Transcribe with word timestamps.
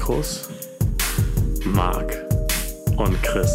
Mikros 0.00 0.48
Marc 1.66 2.10
und 2.96 3.22
Chris. 3.22 3.50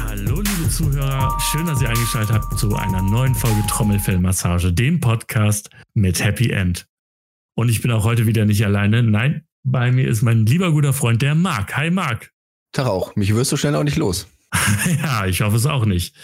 Hallo 0.00 0.40
liebe 0.40 0.68
Zuhörer, 0.68 1.38
schön, 1.38 1.64
dass 1.64 1.80
ihr 1.80 1.88
eingeschaltet 1.88 2.34
habt 2.34 2.58
zu 2.58 2.74
einer 2.74 3.02
neuen 3.02 3.36
Folge 3.36 3.62
Trommelfellmassage, 3.68 4.72
dem 4.72 4.98
Podcast 4.98 5.70
mit 5.94 6.24
Happy 6.24 6.50
End. 6.50 6.88
Und 7.56 7.68
ich 7.68 7.82
bin 7.82 7.92
auch 7.92 8.02
heute 8.02 8.26
wieder 8.26 8.46
nicht 8.46 8.66
alleine. 8.66 9.04
Nein, 9.04 9.46
bei 9.62 9.92
mir 9.92 10.08
ist 10.08 10.22
mein 10.22 10.44
lieber 10.44 10.72
guter 10.72 10.92
Freund, 10.92 11.22
der 11.22 11.36
Marc. 11.36 11.76
Hi 11.76 11.92
Marc. 11.92 12.32
Tag 12.72 12.86
auch. 12.86 13.14
Mich 13.14 13.32
wirst 13.32 13.52
du 13.52 13.56
schnell 13.56 13.76
auch 13.76 13.84
nicht 13.84 13.96
los. 13.96 14.26
ja, 15.04 15.24
ich 15.24 15.42
hoffe 15.42 15.56
es 15.56 15.66
auch 15.66 15.86
nicht. 15.86 16.16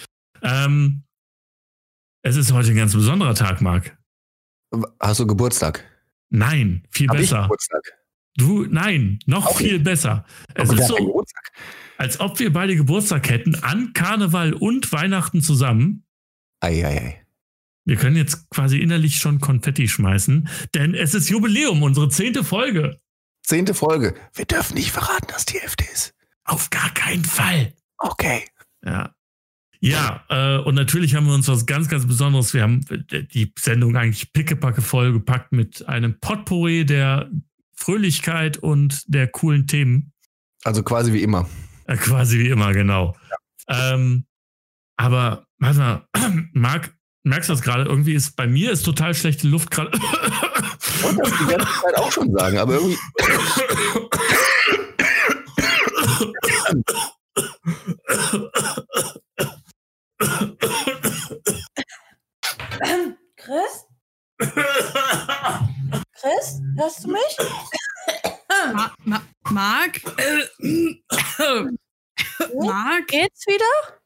Ähm, 0.43 1.05
es 2.25 2.35
ist 2.35 2.53
heute 2.53 2.71
ein 2.71 2.77
ganz 2.77 2.95
besonderer 2.95 3.37
Tag, 3.37 3.61
Marc. 3.61 3.97
Hast 4.99 5.21
du 5.21 5.27
Geburtstag? 5.29 5.85
Nein, 6.33 6.83
viel 6.91 7.09
Hab 7.09 7.19
besser. 7.19 7.51
Du, 8.37 8.65
nein, 8.65 9.19
noch 9.27 9.49
Auch 9.49 9.57
viel 9.59 9.79
besser. 9.79 10.25
Es 10.55 10.71
Aber 10.71 10.81
ist 10.81 10.89
so, 10.89 11.25
als 11.99 12.21
ob 12.21 12.39
wir 12.39 12.51
beide 12.51 12.75
Geburtstag 12.75 13.29
hätten, 13.29 13.55
an 13.57 13.93
Karneval 13.93 14.55
und 14.55 14.91
Weihnachten 14.93 15.43
zusammen. 15.43 16.07
Eieiei. 16.61 17.23
Wir 17.85 17.97
können 17.97 18.17
jetzt 18.17 18.49
quasi 18.49 18.79
innerlich 18.79 19.17
schon 19.17 19.41
Konfetti 19.41 19.89
schmeißen, 19.89 20.49
denn 20.75 20.95
es 20.95 21.13
ist 21.13 21.29
Jubiläum, 21.29 21.83
unsere 21.83 22.09
zehnte 22.09 22.45
Folge. 22.45 22.99
Zehnte 23.43 23.75
Folge. 23.75 24.15
Wir 24.33 24.47
dürfen 24.47 24.75
nicht 24.75 24.93
verraten, 24.93 25.27
dass 25.29 25.45
die 25.45 25.59
elfte 25.59 25.85
ist. 25.93 26.15
Auf 26.45 26.71
gar 26.71 26.95
keinen 26.95 27.25
Fall. 27.25 27.75
Okay. 27.99 28.45
Ja. 28.85 29.15
Ja, 29.85 30.23
äh, 30.29 30.59
und 30.59 30.77
natürlich 30.77 31.17
haben 31.17 31.27
wir 31.27 31.35
uns 31.35 31.49
was 31.49 31.67
ganz, 31.67 31.89
ganz 31.89 32.07
Besonderes. 32.07 32.55
Wir 32.55 32.63
haben 32.63 32.83
die 33.35 33.53
Sendung 33.59 33.97
eigentlich 33.97 34.33
pickepacke 34.33 34.81
voll 34.81 35.13
gepackt 35.13 35.51
mit 35.51 35.89
einem 35.89 36.21
Potpourri 36.21 36.87
der 36.87 37.29
Fröhlichkeit 37.75 38.59
und 38.59 39.03
der 39.13 39.27
coolen 39.27 39.67
Themen. 39.67 40.13
Also 40.63 40.85
quasi 40.85 41.13
wie 41.13 41.25
immer. 41.25 41.49
Äh, 41.87 41.97
quasi 41.97 42.39
wie 42.39 42.49
immer, 42.49 42.73
genau. 42.73 43.17
Ähm, 43.67 44.25
aber, 44.97 45.49
warte 45.59 45.79
mal, 45.79 46.07
Marc, 46.53 46.95
merkst 47.25 47.49
du 47.49 47.55
das 47.55 47.63
gerade? 47.63 47.83
Irgendwie 47.83 48.15
ist 48.15 48.37
bei 48.37 48.47
mir 48.47 48.71
ist 48.71 48.85
total 48.85 49.15
schlechte 49.15 49.49
Luft 49.49 49.73
gerade. 49.73 49.91
Ich 49.95 51.03
wollte 51.03 51.23
das 51.23 51.33
die 51.41 51.47
ganze 51.47 51.81
Zeit 51.83 51.97
auch 51.97 52.13
schon 52.13 52.33
sagen, 52.33 52.59
aber 52.59 52.75
irgendwie. 52.75 52.99
Chris? 63.37 63.87
Chris? 66.15 66.61
Hörst 66.77 67.05
du 67.05 67.13
mich? 67.13 67.37
Ma 68.75 68.91
Ma 69.05 69.23
Marc? 69.51 70.01
Marc? 72.55 73.07
Geht's 73.09 73.47
wieder? 73.47 73.99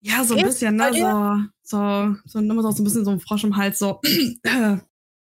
Ja, 0.00 0.24
so 0.24 0.34
ein 0.34 0.38
Geht's 0.38 0.60
bisschen, 0.60 0.76
ne? 0.76 1.50
So, 1.62 1.62
so, 1.62 2.14
so 2.26 2.38
immer 2.38 2.62
so 2.62 2.68
ein 2.68 2.84
bisschen 2.84 3.04
so 3.04 3.10
ein 3.10 3.20
Frosch 3.20 3.44
im 3.44 3.56
Hals, 3.56 3.78
so. 3.78 4.00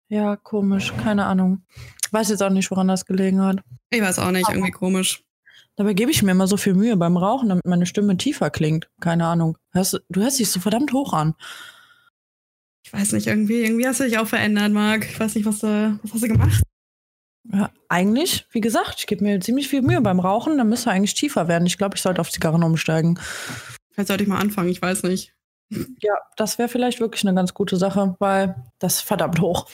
Ja, 0.08 0.36
komisch. 0.36 0.92
Keine 1.02 1.24
Ahnung. 1.24 1.64
Weiß 2.12 2.28
jetzt 2.28 2.42
auch 2.42 2.50
nicht, 2.50 2.70
woran 2.70 2.88
das 2.88 3.06
gelegen 3.06 3.40
hat. 3.40 3.60
Ich 3.90 4.02
weiß 4.02 4.18
auch 4.18 4.30
nicht, 4.30 4.48
irgendwie 4.48 4.70
komisch. 4.70 5.24
Dabei 5.76 5.92
gebe 5.92 6.10
ich 6.10 6.22
mir 6.22 6.30
immer 6.32 6.46
so 6.46 6.56
viel 6.56 6.74
Mühe 6.74 6.96
beim 6.96 7.16
Rauchen, 7.16 7.48
damit 7.50 7.66
meine 7.66 7.86
Stimme 7.86 8.16
tiefer 8.16 8.50
klingt. 8.50 8.88
Keine 9.00 9.26
Ahnung. 9.26 9.58
Hörst, 9.72 9.92
du- 9.92 10.20
hörst 10.20 10.38
dich 10.38 10.50
so 10.50 10.58
verdammt 10.60 10.92
hoch 10.92 11.12
an. 11.12 11.34
Ich 12.84 12.92
weiß 12.92 13.12
nicht, 13.12 13.26
irgendwie, 13.26 13.62
irgendwie 13.62 13.86
hast 13.86 14.00
du 14.00 14.04
dich 14.04 14.16
auch 14.18 14.26
verändert, 14.28 14.72
Marc. 14.72 15.04
Ich 15.04 15.18
weiß 15.20 15.34
nicht, 15.34 15.44
was 15.44 15.58
du, 15.58 15.98
was 16.02 16.14
hast 16.14 16.22
du 16.22 16.28
gemacht? 16.28 16.62
Ja, 17.52 17.70
eigentlich, 17.88 18.46
wie 18.52 18.60
gesagt, 18.60 18.96
ich 18.98 19.06
gebe 19.06 19.22
mir 19.22 19.40
ziemlich 19.40 19.68
viel 19.68 19.82
Mühe 19.82 20.00
beim 20.00 20.18
Rauchen, 20.20 20.56
dann 20.58 20.68
müsste 20.68 20.90
eigentlich 20.90 21.14
tiefer 21.14 21.46
werden. 21.48 21.66
Ich 21.66 21.78
glaube, 21.78 21.96
ich 21.96 22.02
sollte 22.02 22.20
auf 22.20 22.30
Zigarren 22.30 22.62
umsteigen. 22.62 23.18
Vielleicht 23.92 24.08
sollte 24.08 24.22
ich 24.24 24.28
mal 24.28 24.38
anfangen, 24.40 24.68
ich 24.68 24.80
weiß 24.82 25.02
nicht. 25.04 25.34
Ja, 26.00 26.14
das 26.36 26.58
wäre 26.58 26.68
vielleicht 26.68 27.00
wirklich 27.00 27.24
eine 27.26 27.34
ganz 27.34 27.52
gute 27.54 27.76
Sache, 27.76 28.16
weil 28.18 28.54
das 28.78 28.96
ist 28.96 29.00
verdammt 29.02 29.40
hoch. 29.40 29.68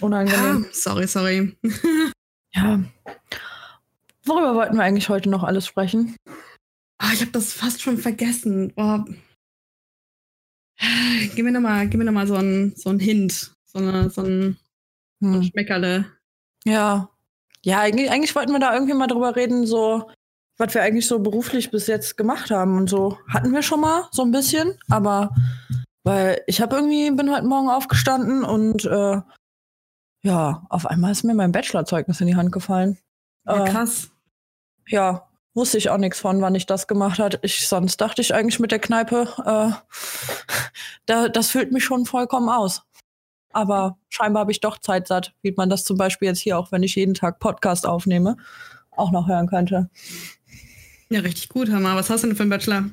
Unangenehm. 0.00 0.66
sorry, 0.72 1.06
sorry. 1.06 1.56
Ja. 2.54 2.80
Worüber 4.24 4.54
wollten 4.54 4.76
wir 4.76 4.84
eigentlich 4.84 5.08
heute 5.08 5.28
noch 5.28 5.42
alles 5.42 5.66
sprechen? 5.66 6.16
Ah, 6.98 7.10
ich 7.12 7.20
habe 7.20 7.32
das 7.32 7.52
fast 7.52 7.82
schon 7.82 7.98
vergessen. 7.98 8.72
Boah. 8.74 9.04
Gib 11.34 11.44
mir 11.44 11.52
nochmal 11.52 11.86
noch 11.86 12.12
mal 12.12 12.26
so 12.26 12.34
einen 12.34 12.74
so 12.76 12.92
Hint. 12.92 13.52
So, 13.64 13.78
eine, 13.78 14.10
so 14.10 14.22
ein 14.22 14.56
so 15.20 15.28
ein 15.28 15.34
Hm. 15.34 15.42
Schmeckerle. 15.44 16.06
Ja. 16.64 17.08
Ja, 17.64 17.80
eigentlich, 17.80 18.10
eigentlich 18.10 18.34
wollten 18.34 18.52
wir 18.52 18.58
da 18.58 18.74
irgendwie 18.74 18.94
mal 18.94 19.06
drüber 19.06 19.36
reden, 19.36 19.66
so, 19.66 20.10
was 20.58 20.74
wir 20.74 20.82
eigentlich 20.82 21.06
so 21.06 21.20
beruflich 21.20 21.70
bis 21.70 21.86
jetzt 21.86 22.16
gemacht 22.16 22.50
haben 22.50 22.76
und 22.76 22.90
so. 22.90 23.18
Hatten 23.28 23.52
wir 23.52 23.62
schon 23.62 23.80
mal 23.80 24.08
so 24.10 24.22
ein 24.22 24.32
bisschen, 24.32 24.76
aber 24.90 25.34
weil 26.04 26.42
ich 26.48 26.60
habe 26.60 26.74
irgendwie, 26.76 27.10
bin 27.12 27.32
heute 27.32 27.46
Morgen 27.46 27.68
aufgestanden 27.70 28.42
und 28.42 28.84
äh, 28.84 29.20
ja, 30.24 30.66
auf 30.68 30.86
einmal 30.86 31.12
ist 31.12 31.22
mir 31.24 31.34
mein 31.34 31.52
Bachelorzeugnis 31.52 32.20
in 32.20 32.26
die 32.28 32.36
Hand 32.36 32.50
gefallen. 32.52 32.98
Ja, 33.46 33.64
Äh, 33.64 33.70
krass. 33.70 34.10
Ja, 34.86 35.28
wusste 35.54 35.78
ich 35.78 35.90
auch 35.90 35.98
nichts 35.98 36.20
von, 36.20 36.40
wann 36.40 36.54
ich 36.54 36.66
das 36.66 36.86
gemacht 36.86 37.18
hat. 37.18 37.38
Ich, 37.42 37.66
sonst 37.68 38.00
dachte 38.00 38.22
ich 38.22 38.34
eigentlich 38.34 38.60
mit 38.60 38.70
der 38.70 38.78
Kneipe, 38.78 39.28
äh, 39.44 39.72
da, 41.06 41.28
das 41.28 41.50
füllt 41.50 41.72
mich 41.72 41.84
schon 41.84 42.06
vollkommen 42.06 42.48
aus. 42.48 42.82
Aber 43.52 43.98
scheinbar 44.08 44.42
habe 44.42 44.52
ich 44.52 44.60
doch 44.60 44.78
Zeit 44.78 45.06
satt, 45.08 45.34
wie 45.42 45.52
man 45.52 45.68
das 45.68 45.84
zum 45.84 45.98
Beispiel 45.98 46.28
jetzt 46.28 46.40
hier, 46.40 46.58
auch 46.58 46.72
wenn 46.72 46.82
ich 46.82 46.94
jeden 46.94 47.14
Tag 47.14 47.38
Podcast 47.38 47.86
aufnehme, 47.86 48.36
auch 48.90 49.12
noch 49.12 49.28
hören 49.28 49.46
könnte. 49.46 49.90
Ja, 51.10 51.20
richtig 51.20 51.50
gut, 51.50 51.70
Hammer. 51.70 51.94
Was 51.94 52.08
hast 52.08 52.22
du 52.24 52.28
denn 52.28 52.36
für 52.36 52.44
einen 52.44 52.50
Bachelor? 52.50 52.84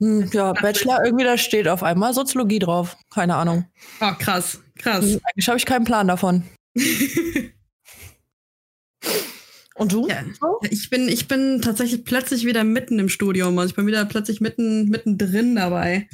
Hm, 0.00 0.30
ja, 0.32 0.52
Bachelor, 0.52 1.02
irgendwie 1.04 1.24
da 1.24 1.38
steht 1.38 1.66
auf 1.68 1.82
einmal 1.82 2.12
Soziologie 2.12 2.58
drauf. 2.58 2.98
Keine 3.10 3.36
Ahnung. 3.36 3.66
Oh, 4.02 4.12
krass, 4.18 4.60
krass. 4.76 5.04
Hm, 5.04 5.20
Eigentlich 5.24 5.48
habe 5.48 5.56
ich 5.58 5.64
keinen 5.64 5.84
Plan 5.84 6.08
davon. 6.08 6.44
Und 9.80 9.92
du? 9.92 10.06
Ja. 10.08 10.22
Ich 10.68 10.90
bin, 10.90 11.08
ich 11.08 11.26
bin 11.26 11.62
tatsächlich 11.62 12.04
plötzlich 12.04 12.44
wieder 12.44 12.64
mitten 12.64 12.98
im 12.98 13.08
Studium. 13.08 13.58
Also 13.58 13.70
ich 13.70 13.76
bin 13.76 13.86
wieder 13.86 14.04
plötzlich 14.04 14.42
mitten, 14.42 14.90
mittendrin 14.90 15.56
dabei. 15.56 16.06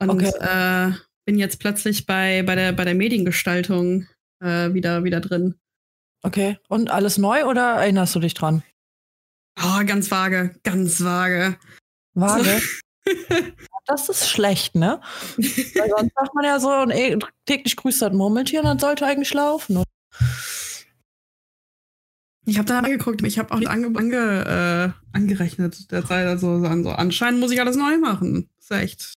Und 0.00 0.10
Okay. 0.10 0.30
äh, 0.38 0.92
bin 1.26 1.36
jetzt 1.38 1.58
plötzlich 1.58 2.06
bei, 2.06 2.44
bei, 2.44 2.54
der, 2.54 2.72
bei 2.72 2.84
der 2.84 2.94
Mediengestaltung 2.94 4.06
äh, 4.40 4.72
wieder, 4.72 5.02
wieder 5.02 5.20
drin. 5.20 5.56
Okay. 6.22 6.56
Und 6.68 6.90
alles 6.90 7.18
neu 7.18 7.46
oder 7.46 7.74
erinnerst 7.74 8.14
du 8.14 8.20
dich 8.20 8.34
dran? 8.34 8.62
Oh, 9.60 9.84
ganz 9.84 10.10
vage, 10.12 10.54
ganz 10.62 11.02
vage. 11.02 11.56
Vage. 12.14 12.62
Das 13.86 14.08
ist 14.08 14.30
schlecht, 14.30 14.74
ne? 14.76 14.98
Weil 15.36 15.90
sonst 15.90 16.14
sagt 16.14 16.34
man 16.34 16.44
ja 16.46 16.58
so, 16.58 16.70
und 16.70 16.94
täglich 17.44 17.76
grüßt 17.76 18.00
das 18.00 18.14
Murmeltier 18.14 18.60
und 18.60 18.66
das 18.66 18.80
sollte 18.80 19.04
eigentlich 19.04 19.34
laufen. 19.34 19.82
Ich 22.46 22.58
habe 22.58 22.66
da 22.68 22.78
angeguckt, 22.80 23.22
ich 23.22 23.38
habe 23.38 23.52
auch 23.54 23.60
ange, 23.66 23.86
ange, 23.98 24.94
äh, 25.12 25.16
angerechnet 25.16 25.90
derzeit. 25.90 26.26
Also 26.26 26.60
so, 26.60 26.66
an- 26.66 26.84
so 26.84 26.90
anscheinend 26.90 27.40
muss 27.40 27.50
ich 27.52 27.60
alles 27.60 27.76
neu 27.76 27.96
machen. 27.98 28.48
ist 28.60 28.70
echt, 28.70 29.14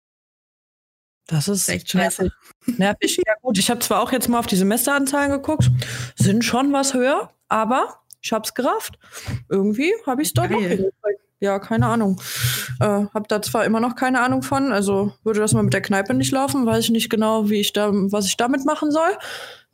Das 1.26 1.48
ist 1.48 1.68
echt 1.68 1.90
scheiße. 1.90 2.22
nervig. 2.66 2.78
nervig. 2.78 3.16
Ja 3.26 3.34
gut, 3.42 3.58
ich 3.58 3.68
habe 3.70 3.80
zwar 3.80 4.00
auch 4.00 4.12
jetzt 4.12 4.28
mal 4.28 4.38
auf 4.38 4.46
die 4.46 4.56
Semesteranzahlen 4.56 5.30
geguckt, 5.32 5.70
sind 6.16 6.44
schon 6.44 6.72
was 6.72 6.94
höher, 6.94 7.30
aber 7.48 8.00
ich 8.22 8.32
hab's 8.32 8.54
gerafft. 8.54 8.98
Irgendwie 9.48 9.92
habe 10.06 10.22
ich 10.22 10.28
es 10.28 10.34
dort 10.34 10.50
noch 10.50 10.60
hingekriegt. 10.60 10.92
Ja, 11.38 11.58
keine 11.58 11.86
Ahnung. 11.86 12.18
Äh, 12.80 13.04
hab 13.12 13.28
da 13.28 13.42
zwar 13.42 13.64
immer 13.66 13.78
noch 13.80 13.94
keine 13.94 14.20
Ahnung 14.20 14.42
von, 14.42 14.72
also 14.72 15.12
würde 15.22 15.40
das 15.40 15.52
mal 15.52 15.62
mit 15.62 15.74
der 15.74 15.82
Kneipe 15.82 16.14
nicht 16.14 16.32
laufen, 16.32 16.64
weiß 16.64 16.84
ich 16.84 16.90
nicht 16.90 17.10
genau, 17.10 17.50
wie 17.50 17.60
ich 17.60 17.72
da, 17.74 17.90
was 17.92 18.26
ich 18.26 18.36
damit 18.38 18.64
machen 18.64 18.90
soll. 18.90 19.10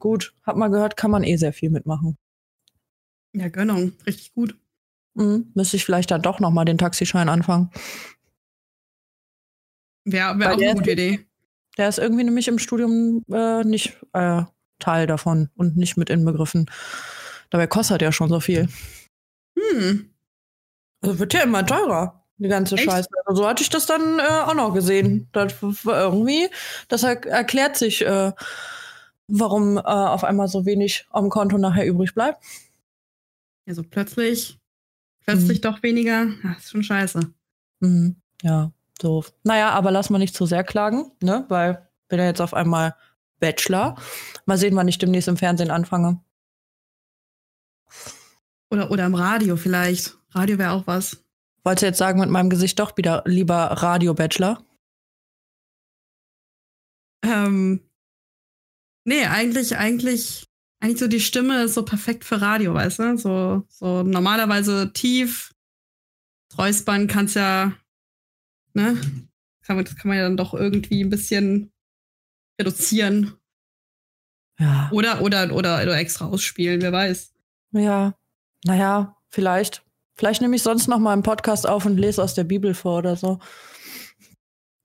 Gut, 0.01 0.35
hab 0.45 0.57
mal 0.57 0.69
gehört, 0.69 0.97
kann 0.97 1.13
man 1.13 1.23
eh 1.23 1.37
sehr 1.37 1.53
viel 1.53 1.71
mitmachen. 1.71 2.17
Ja, 3.33 3.49
Gönnung, 3.49 3.93
richtig 4.07 4.35
gut. 4.35 4.55
Mhm. 5.15 5.51
Müsste 5.55 5.77
ich 5.77 5.85
vielleicht 5.85 6.11
dann 6.11 6.23
doch 6.23 6.41
noch 6.41 6.51
mal 6.51 6.65
den 6.65 6.79
Taxischein 6.79 7.29
anfangen. 7.29 7.71
Wäre 10.05 10.39
wär 10.39 10.53
auch 10.53 10.61
eine 10.61 10.75
gute 10.75 10.93
Idee. 10.93 11.27
Der 11.79 11.89
ist 11.89 11.99
irgendwie 11.99 12.25
nämlich 12.25 12.49
im 12.49 12.59
Studium 12.59 13.25
äh, 13.33 13.65
nicht 13.65 13.97
äh, 14.13 14.43
Teil 14.79 15.07
davon 15.07 15.49
und 15.55 15.77
nicht 15.77 15.97
mit 15.97 16.11
inbegriffen. 16.11 16.71
Dabei 17.51 17.67
kostet 17.67 18.03
ja 18.03 18.13
schon 18.13 18.29
so 18.29 18.41
viel. 18.41 18.69
Hm. 19.59 20.11
Also 21.01 21.19
wird 21.19 21.35
ja 21.35 21.43
immer 21.43 21.65
teurer, 21.65 22.25
die 22.39 22.49
ganze 22.49 22.75
Echt? 22.75 22.85
Scheiße. 22.85 23.09
Also 23.27 23.43
so 23.43 23.49
hatte 23.49 23.63
ich 23.63 23.71
das 23.71 23.87
dann 23.87 24.19
äh, 24.19 24.23
auch 24.23 24.55
noch 24.55 24.75
gesehen. 24.75 25.29
Das 25.33 25.55
war 25.63 26.03
irgendwie, 26.03 26.49
das 26.89 27.03
er 27.03 27.25
erklärt 27.27 27.77
sich, 27.77 28.05
äh, 28.05 28.33
warum 29.29 29.79
äh, 29.79 29.81
auf 29.81 30.25
einmal 30.25 30.49
so 30.49 30.67
wenig 30.67 31.07
am 31.11 31.31
Konto 31.31 31.59
nachher 31.59 31.87
übrig 31.87 32.15
bleibt. 32.15 32.43
Ja, 33.67 33.75
so 33.75 33.83
plötzlich 33.83 34.59
plötzlich 35.25 35.59
mhm. 35.59 35.63
doch 35.63 35.83
weniger. 35.83 36.27
Ja, 36.43 36.53
ist 36.59 36.71
schon 36.71 36.83
scheiße. 36.83 37.21
Mhm. 37.81 38.17
Ja, 38.43 38.73
doof. 39.01 39.33
Naja, 39.45 39.71
aber 39.71 39.91
lass 39.91 40.11
mal 40.11 40.19
nicht 40.19 40.35
zu 40.35 40.47
sehr 40.47 40.65
klagen, 40.65 41.13
ne? 41.23 41.45
Weil 41.49 41.89
bin 42.09 42.19
ja 42.19 42.27
jetzt 42.27 42.41
auf 42.41 42.55
einmal 42.55 42.95
Bachelor. 43.41 43.97
Mal 44.47 44.59
sehen, 44.59 44.77
wann 44.77 44.89
ich 44.89 44.99
demnächst 44.99 45.29
im 45.29 45.37
Fernsehen 45.37 45.71
anfange. 45.71 46.21
Oder, 48.71 48.91
oder 48.91 49.07
im 49.07 49.15
Radio 49.15 49.57
vielleicht. 49.57 50.17
Radio 50.31 50.59
wäre 50.59 50.73
auch 50.73 50.87
was. 50.87 51.25
Wollte 51.65 51.87
jetzt 51.87 51.99
sagen, 51.99 52.21
mit 52.21 52.31
meinem 52.31 52.51
Gesicht 52.51 52.79
doch 52.79 52.97
wieder 52.97 53.23
lieber 53.25 53.57
Radio-Bachelor? 53.57 54.65
Ähm, 57.25 57.81
nee, 59.05 59.25
eigentlich, 59.27 59.77
eigentlich, 59.77 60.49
eigentlich 60.83 60.99
so 60.99 61.07
die 61.07 61.21
Stimme 61.21 61.63
ist 61.63 61.75
so 61.75 61.85
perfekt 61.85 62.25
für 62.25 62.41
Radio, 62.41 62.75
weißt 62.75 62.99
du? 62.99 63.17
So, 63.17 63.65
so 63.69 64.03
normalerweise 64.03 64.93
tief, 64.93 65.55
räuspern 66.59 67.07
kannst 67.07 67.37
ja, 67.37 67.73
ne? 68.75 69.01
Kann 69.63 69.77
man, 69.77 69.85
das 69.85 69.95
kann 69.95 70.09
man 70.09 70.19
ja 70.19 70.25
dann 70.25 70.37
doch 70.37 70.55
irgendwie 70.55 71.05
ein 71.05 71.09
bisschen 71.11 71.71
reduzieren. 72.61 73.35
Ja. 74.59 74.89
Oder, 74.91 75.23
oder, 75.23 75.55
oder, 75.55 75.83
oder 75.83 75.97
extra 75.97 76.27
ausspielen, 76.27 76.83
wer 76.83 76.91
weiß. 76.91 77.33
Ja, 77.71 78.15
naja, 78.65 79.17
vielleicht. 79.29 79.85
Vielleicht 80.17 80.43
nehme 80.43 80.57
ich 80.57 80.65
sonst 80.65 80.89
noch 80.89 80.99
mal 80.99 81.13
einen 81.13 81.23
Podcast 81.23 81.65
auf 81.65 81.87
und 81.87 81.97
lese 81.97 82.21
aus 82.21 82.35
der 82.35 82.45
Bibel 82.45 82.75
vor 82.75 82.99
oder 82.99 83.15
so. 83.15 83.39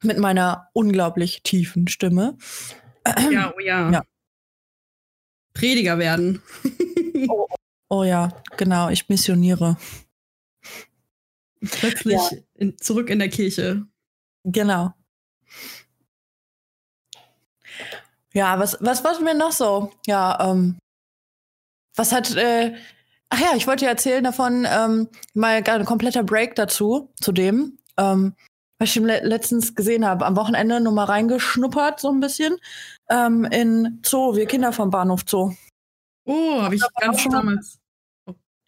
Mit 0.04 0.20
meiner 0.20 0.70
unglaublich 0.74 1.42
tiefen 1.42 1.88
Stimme. 1.88 2.38
Ja, 3.32 3.52
oh 3.58 3.60
ja. 3.60 3.90
ja. 3.90 4.04
Prediger 5.58 5.98
werden. 5.98 6.42
oh, 7.30 7.48
oh, 7.90 8.04
ja, 8.04 8.30
genau. 8.58 8.90
Ich 8.90 9.10
missioniere. 9.10 9.78
Plötzlich 11.62 12.14
ja. 12.32 12.38
in, 12.56 12.78
zurück 12.78 13.10
in 13.10 13.20
der 13.20 13.30
Kirche. 13.30 13.86
Genau. 14.44 14.94
Ja, 18.34 18.60
was, 18.60 18.78
was 18.82 19.04
war 19.04 19.20
mir 19.20 19.34
noch 19.34 19.52
so? 19.52 19.92
Ja, 20.06 20.52
ähm, 20.52 20.78
was 21.96 22.12
hat, 22.12 22.36
äh, 22.36 22.76
ach 23.30 23.40
ja, 23.40 23.56
ich 23.56 23.66
wollte 23.66 23.86
ja 23.86 23.92
erzählen 23.92 24.24
davon, 24.24 24.68
ähm, 24.70 25.10
mal 25.34 25.64
ein 25.66 25.86
kompletter 25.86 26.24
Break 26.24 26.54
dazu, 26.54 27.12
zu 27.20 27.32
dem, 27.32 27.80
ähm, 27.98 28.36
was 28.78 28.96
ich 28.96 29.02
letztens 29.02 29.74
gesehen 29.74 30.06
habe, 30.06 30.24
am 30.24 30.36
Wochenende 30.36 30.80
nur 30.80 30.94
mal 30.94 31.06
reingeschnuppert, 31.06 32.00
so 32.00 32.12
ein 32.12 32.20
bisschen, 32.20 32.58
ähm, 33.10 33.46
in 33.46 34.02
Zoo, 34.06 34.36
wir 34.36 34.46
Kinder 34.46 34.72
vom 34.74 34.90
Bahnhof 34.90 35.22
Zoo. 35.28 35.54
Oh, 36.26 36.62
habe 36.62 36.76
ich 36.76 36.84
ganz 37.00 37.24
damals. 37.24 37.80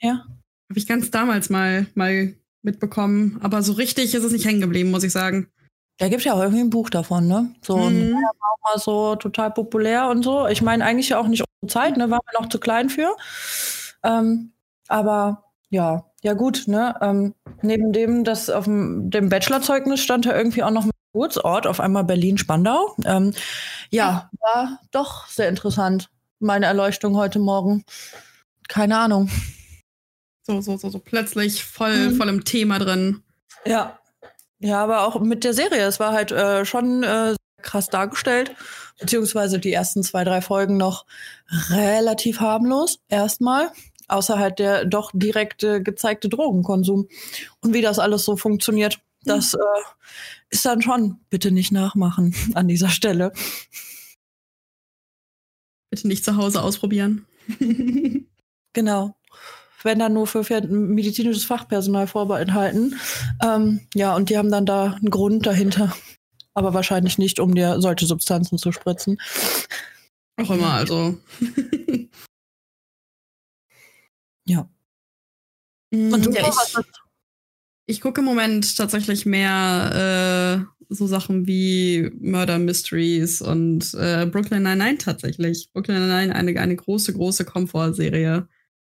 Ja. 0.02 0.26
Habe 0.70 0.78
ich 0.78 0.88
ganz 0.88 1.12
damals 1.12 1.50
mal, 1.50 1.88
mal 1.96 2.34
mitbekommen, 2.62 3.40
aber 3.42 3.62
so 3.62 3.74
richtig 3.74 4.14
ist 4.14 4.24
es 4.24 4.32
nicht 4.32 4.46
hängen 4.46 4.62
geblieben, 4.62 4.92
muss 4.92 5.04
ich 5.04 5.12
sagen. 5.12 5.50
Da 5.98 6.08
gibt 6.08 6.24
ja 6.24 6.34
auch 6.34 6.40
irgendwie 6.40 6.62
ein 6.62 6.70
Buch 6.70 6.90
davon, 6.90 7.28
ne? 7.28 7.54
So 7.62 7.78
mhm. 7.78 8.14
war 8.14 8.54
auch 8.54 8.74
mal 8.74 8.80
so 8.80 9.16
total 9.18 9.52
populär 9.52 10.08
und 10.08 10.24
so. 10.24 10.48
Ich 10.48 10.62
meine, 10.62 10.86
eigentlich 10.86 11.10
ja 11.10 11.20
auch 11.20 11.28
nicht 11.28 11.44
unsere 11.62 11.74
Zeit, 11.74 11.98
ne? 11.98 12.10
Waren 12.10 12.22
wir 12.32 12.40
noch 12.40 12.50
zu 12.50 12.60
klein 12.60 12.90
für. 12.90 13.16
Ähm, 14.04 14.54
aber 14.88 15.44
ja, 15.70 16.06
ja 16.22 16.34
gut, 16.34 16.64
ne? 16.68 16.96
Ähm, 17.02 17.36
neben 17.62 17.92
dem, 17.92 18.24
dass 18.24 18.50
auf 18.50 18.64
dem, 18.64 19.10
dem 19.10 19.28
Bachelorzeugnis 19.28 20.00
stand 20.00 20.26
da 20.26 20.38
irgendwie 20.38 20.64
auch 20.64 20.72
noch 20.72 20.86
ein 20.86 20.92
Geburtsort, 21.12 21.68
auf 21.68 21.80
einmal 21.80 22.04
Berlin-Spandau. 22.04 22.96
Ähm, 23.06 23.34
ja, 23.90 24.30
war 24.40 24.80
doch 24.92 25.28
sehr 25.28 25.50
interessant. 25.50 26.10
Meine 26.40 26.68
Erleuchtung 26.68 27.18
heute 27.18 27.40
Morgen. 27.40 27.84
Keine 28.68 28.98
Ahnung. 28.98 29.30
So, 30.44 30.62
so, 30.62 30.78
so, 30.78 30.90
so 30.90 31.00
plötzlich 31.00 31.64
voll, 31.64 32.10
mhm. 32.10 32.16
voll 32.16 32.30
im 32.30 32.44
Thema 32.46 32.80
drin. 32.80 33.24
Ja, 33.66 34.00
ja, 34.60 34.84
aber 34.84 35.04
auch 35.04 35.20
mit 35.20 35.44
der 35.44 35.54
Serie. 35.54 35.86
Es 35.86 36.00
war 36.00 36.12
halt 36.12 36.32
äh, 36.32 36.66
schon 36.66 37.04
äh, 37.04 37.36
krass 37.62 37.88
dargestellt, 37.88 38.56
beziehungsweise 39.00 39.60
die 39.60 39.72
ersten 39.74 40.04
zwei, 40.04 40.24
drei 40.24 40.42
Folgen 40.42 40.78
noch 40.78 41.06
relativ 41.70 42.40
harmlos, 42.40 43.00
erstmal. 43.08 43.72
Außer 44.08 44.40
halt 44.40 44.60
der 44.60 44.86
doch 44.86 45.12
direkte 45.14 45.84
gezeigte 45.84 46.30
Drogenkonsum. 46.30 47.08
Und 47.62 47.74
wie 47.74 47.82
das 47.82 48.00
alles 48.00 48.26
so 48.26 48.36
funktioniert, 48.38 49.00
das 49.24 49.54
äh, 49.54 49.58
ist 50.50 50.66
dann 50.66 50.82
schon, 50.82 51.20
bitte 51.30 51.52
nicht 51.52 51.72
nachmachen 51.72 52.36
an 52.56 52.68
dieser 52.68 52.90
Stelle. 52.90 53.32
Bitte 55.90 56.08
nicht 56.08 56.24
zu 56.24 56.36
Hause 56.36 56.62
ausprobieren. 56.62 57.26
genau 58.74 59.16
wenn 59.84 60.00
dann 60.00 60.14
nur 60.14 60.28
für 60.28 60.44
medizinisches 60.68 61.46
Fachpersonal 61.46 62.08
vorbehalten. 62.08 63.00
Ähm, 63.42 63.88
ja, 63.94 64.16
und 64.16 64.30
die 64.30 64.38
haben 64.38 64.52
dann 64.52 64.66
da 64.66 64.94
einen 64.94 65.10
Grund 65.10 65.46
dahinter. 65.46 65.96
Aber 66.54 66.74
wahrscheinlich 66.74 67.18
nicht, 67.18 67.40
um 67.40 67.56
dir 67.56 67.80
solche 67.80 68.06
Substanzen 68.06 68.58
zu 68.58 68.72
spritzen. 68.72 69.22
Auch 70.38 70.52
immer, 70.52 70.74
also. 70.74 71.18
ja. 74.46 74.70
Mm, 75.92 76.14
und 76.14 76.26
du 76.26 76.32
ja, 76.32 76.48
ich, 76.48 76.76
ich 77.90 78.02
gucke 78.02 78.22
im 78.22 78.26
Moment 78.26 78.78
tatsächlich 78.78 79.26
mehr 79.26 80.68
äh, 80.90 80.94
so 80.94 81.08
Sachen 81.08 81.48
wie 81.48 82.12
Murder 82.20 82.60
Mysteries 82.60 83.42
und 83.42 83.96
äh, 83.96 84.28
Brooklyn 84.28 84.62
Nine-Nine 84.62 85.00
tatsächlich. 85.00 85.70
Brooklyn 85.74 86.08
Nine-Nine 86.08 86.36
eine, 86.36 86.60
eine 86.60 86.76
große, 86.76 87.14
große 87.14 87.46
Komfortserie. 87.46 88.48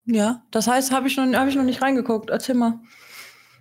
Ja, 0.05 0.45
das 0.51 0.67
heißt, 0.67 0.91
habe 0.91 1.07
ich, 1.07 1.17
noch, 1.17 1.25
hab 1.33 1.47
ich 1.47 1.55
noch 1.55 1.63
nicht 1.63 1.81
reingeguckt. 1.81 2.29
Erzähl 2.29 2.53
mal. 2.53 2.79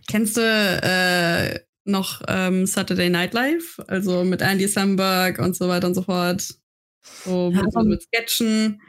Kennst 0.07 0.37
du 0.37 0.43
äh, 0.43 1.61
noch 1.85 2.21
ähm, 2.29 2.67
Saturday 2.67 3.09
Night 3.09 3.33
Live? 3.33 3.81
Also 3.87 4.25
mit 4.25 4.43
Andy 4.43 4.69
Samberg 4.69 5.39
und 5.39 5.57
so 5.57 5.67
weiter 5.67 5.87
und 5.87 5.95
so 5.95 6.03
fort. 6.03 6.47
So 7.25 7.51
ja, 7.51 7.63
mit, 7.63 7.89
mit 7.89 8.03
Sketchen. 8.03 8.83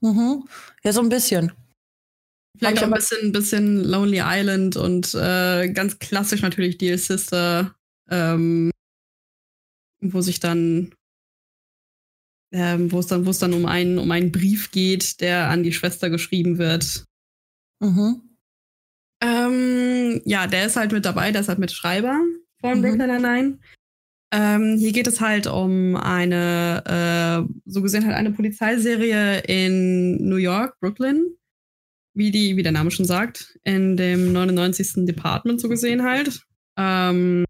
Mhm. 0.00 0.44
Ja, 0.84 0.92
so 0.92 1.00
ein 1.00 1.08
bisschen. 1.08 1.52
Vielleicht 2.58 2.78
auch 2.78 2.88
ein 2.88 2.92
bisschen, 2.92 3.32
bisschen 3.32 3.84
Lonely 3.84 4.20
Island 4.22 4.76
und 4.76 5.14
äh, 5.14 5.68
ganz 5.68 5.98
klassisch 5.98 6.42
natürlich 6.42 6.78
Dear 6.78 6.98
Sister, 6.98 7.74
ähm, 8.10 8.70
wo 10.00 10.20
sich 10.20 10.40
dann 10.40 10.92
ähm, 12.52 12.90
wo 12.92 13.00
es 13.00 13.06
dann, 13.06 13.26
wo 13.26 13.30
es 13.30 13.38
dann 13.38 13.52
um 13.52 13.66
einen, 13.66 13.98
um 13.98 14.10
einen 14.10 14.32
Brief 14.32 14.70
geht, 14.70 15.20
der 15.20 15.48
an 15.48 15.62
die 15.62 15.72
Schwester 15.72 16.10
geschrieben 16.10 16.58
wird. 16.58 17.04
Mhm. 17.80 18.22
Ähm, 19.22 20.22
ja, 20.24 20.46
der 20.46 20.66
ist 20.66 20.76
halt 20.76 20.92
mit 20.92 21.04
dabei, 21.04 21.32
der 21.32 21.40
ist 21.40 21.48
halt 21.48 21.58
mit 21.58 21.72
Schreiber 21.72 22.20
von 22.60 22.78
mhm. 22.78 22.82
Brooklyn 22.82 23.08
Nine-Nine. 23.08 23.58
Ähm, 24.32 24.76
hier 24.78 24.92
geht 24.92 25.06
es 25.06 25.20
halt 25.20 25.46
um 25.46 25.96
eine, 25.96 27.46
äh, 27.46 27.54
so 27.64 27.80
gesehen 27.82 28.04
halt 28.04 28.16
eine 28.16 28.32
Polizeiserie 28.32 29.40
in 29.40 30.28
New 30.28 30.36
York, 30.36 30.78
Brooklyn, 30.80 31.36
wie, 32.16 32.30
die, 32.30 32.56
wie 32.56 32.62
der 32.62 32.72
Name 32.72 32.90
schon 32.90 33.04
sagt, 33.04 33.58
in 33.62 33.96
dem 33.96 34.32
99. 34.32 35.04
Department 35.06 35.60
so 35.60 35.68
gesehen 35.68 36.02
halt. 36.02 36.40
Ähm, 36.78 37.44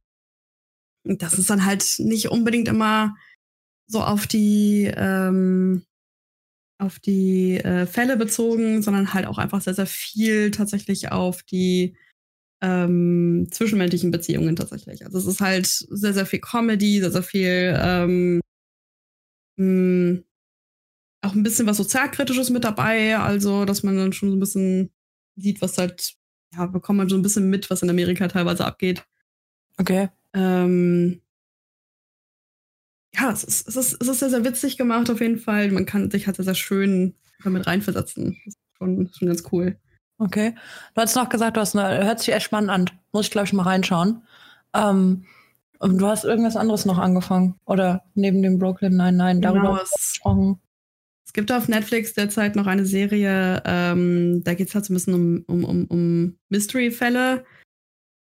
das 1.05 1.35
ist 1.35 1.49
dann 1.49 1.65
halt 1.65 1.85
nicht 1.99 2.31
unbedingt 2.31 2.67
immer 2.67 3.15
so 3.87 4.03
auf 4.03 4.27
die, 4.27 4.93
ähm, 4.95 5.85
auf 6.79 6.99
die 6.99 7.59
äh, 7.59 7.87
Fälle 7.87 8.17
bezogen, 8.17 8.83
sondern 8.83 9.15
halt 9.15 9.27
auch 9.27 9.39
einfach 9.39 9.61
sehr, 9.61 9.75
sehr 9.75 9.87
viel 9.87 10.51
tatsächlich 10.51 11.13
auf 11.13 11.45
die 11.45 11.97
ähm, 12.61 13.47
zwischenmenschlichen 13.53 14.11
Beziehungen 14.11 14.57
tatsächlich. 14.57 15.05
Also 15.05 15.19
es 15.19 15.27
ist 15.27 15.41
halt 15.41 15.67
sehr, 15.67 16.13
sehr 16.13 16.27
viel 16.27 16.41
Comedy, 16.41 16.99
sehr, 16.99 17.13
sehr 17.13 17.23
viel 17.23 17.79
ähm, 17.81 18.41
hm, 19.59 20.25
auch 21.27 21.35
ein 21.35 21.43
bisschen 21.43 21.67
was 21.67 21.77
Sozialkritisches 21.77 22.51
mit 22.51 22.65
dabei, 22.65 23.19
also 23.19 23.65
dass 23.65 23.83
man 23.83 23.97
dann 23.97 24.13
schon 24.13 24.31
so 24.31 24.37
ein 24.37 24.41
bisschen 24.41 24.91
sieht, 25.37 25.61
was 25.61 25.79
halt, 25.79 26.15
ja, 26.55 26.67
bekommt 26.67 26.99
man 26.99 27.09
so 27.09 27.17
ein 27.17 27.23
bisschen 27.23 27.51
mit, 27.51 27.69
was 27.71 27.83
in 27.83 27.91
Amerika 27.91 28.29
teilweise 28.29 28.65
abgeht. 28.65 29.05
Okay. 29.79 30.09
Ähm, 30.33 31.21
ja, 33.15 33.31
es 33.31 33.45
ist, 33.45 33.69
es, 33.69 33.77
ist, 33.77 34.01
es 34.01 34.09
ist 34.09 34.19
sehr, 34.21 34.31
sehr 34.31 34.45
witzig 34.45 34.77
gemacht 34.77 35.11
auf 35.11 35.21
jeden 35.21 35.39
Fall. 35.39 35.71
Man 35.71 35.87
kann 35.87 36.11
sich 36.11 36.27
halt 36.27 36.37
sehr, 36.37 36.45
sehr 36.45 36.55
schön 36.55 37.15
damit 37.43 37.67
reinversetzen. 37.67 38.37
Das 38.45 38.55
ist 38.55 38.61
schon, 38.77 39.11
schon 39.13 39.29
ganz 39.29 39.43
cool. 39.53 39.79
Okay. 40.19 40.55
Du 40.95 41.01
hast 41.01 41.17
noch 41.17 41.29
gesagt, 41.29 41.57
du 41.57 41.61
hast 41.61 41.77
eine, 41.77 42.05
hört 42.05 42.21
sich 42.21 42.35
echt 42.35 42.45
spannend 42.45 42.71
an. 42.71 42.91
Muss 43.13 43.27
ich, 43.27 43.31
glaube 43.31 43.47
ich, 43.47 43.53
mal 43.53 43.65
reinschauen. 43.65 44.23
Ähm, 44.75 45.25
und 45.79 45.99
du 45.99 46.07
hast 46.07 46.25
irgendwas 46.25 46.57
anderes 46.57 46.87
noch 46.87 46.99
angefangen. 46.99 47.59
Oder 47.67 48.05
neben 48.15 48.43
dem 48.43 48.59
Brooklyn 48.59 48.97
Nine-Nine 48.97 49.41
darüber 49.41 49.61
genau, 49.61 49.81
gesprochen. 49.81 50.61
Es 51.27 51.33
gibt 51.33 51.51
auf 51.51 51.69
Netflix 51.69 52.15
derzeit 52.15 52.55
noch 52.55 52.67
eine 52.67 52.87
Serie, 52.87 53.63
ähm, 53.67 54.43
da 54.45 54.55
geht 54.55 54.69
es 54.69 54.75
halt 54.75 54.85
so 54.85 54.93
ein 54.93 54.97
bisschen 54.97 55.15
um, 55.15 55.45
um, 55.49 55.65
um, 55.65 55.85
um 55.87 56.39
Mystery-Fälle. 56.51 57.45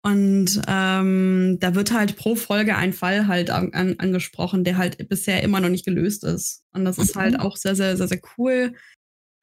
Und 0.06 0.62
ähm, 0.68 1.58
da 1.60 1.76
wird 1.76 1.94
halt 1.94 2.18
pro 2.18 2.36
Folge 2.36 2.76
ein 2.76 2.94
Fall 2.94 3.28
halt 3.28 3.50
an, 3.50 3.74
an, 3.74 3.96
angesprochen, 4.00 4.64
der 4.64 4.78
halt 4.78 5.10
bisher 5.10 5.42
immer 5.44 5.62
noch 5.62 5.70
nicht 5.70 5.86
gelöst 5.86 6.24
ist. 6.26 6.64
Und 6.74 6.86
das 6.86 6.98
ist 6.98 7.16
halt 7.16 7.36
mhm. 7.36 7.40
auch 7.40 7.56
sehr, 7.56 7.76
sehr, 7.76 7.96
sehr, 7.98 8.10
sehr 8.10 8.22
cool. 8.38 8.74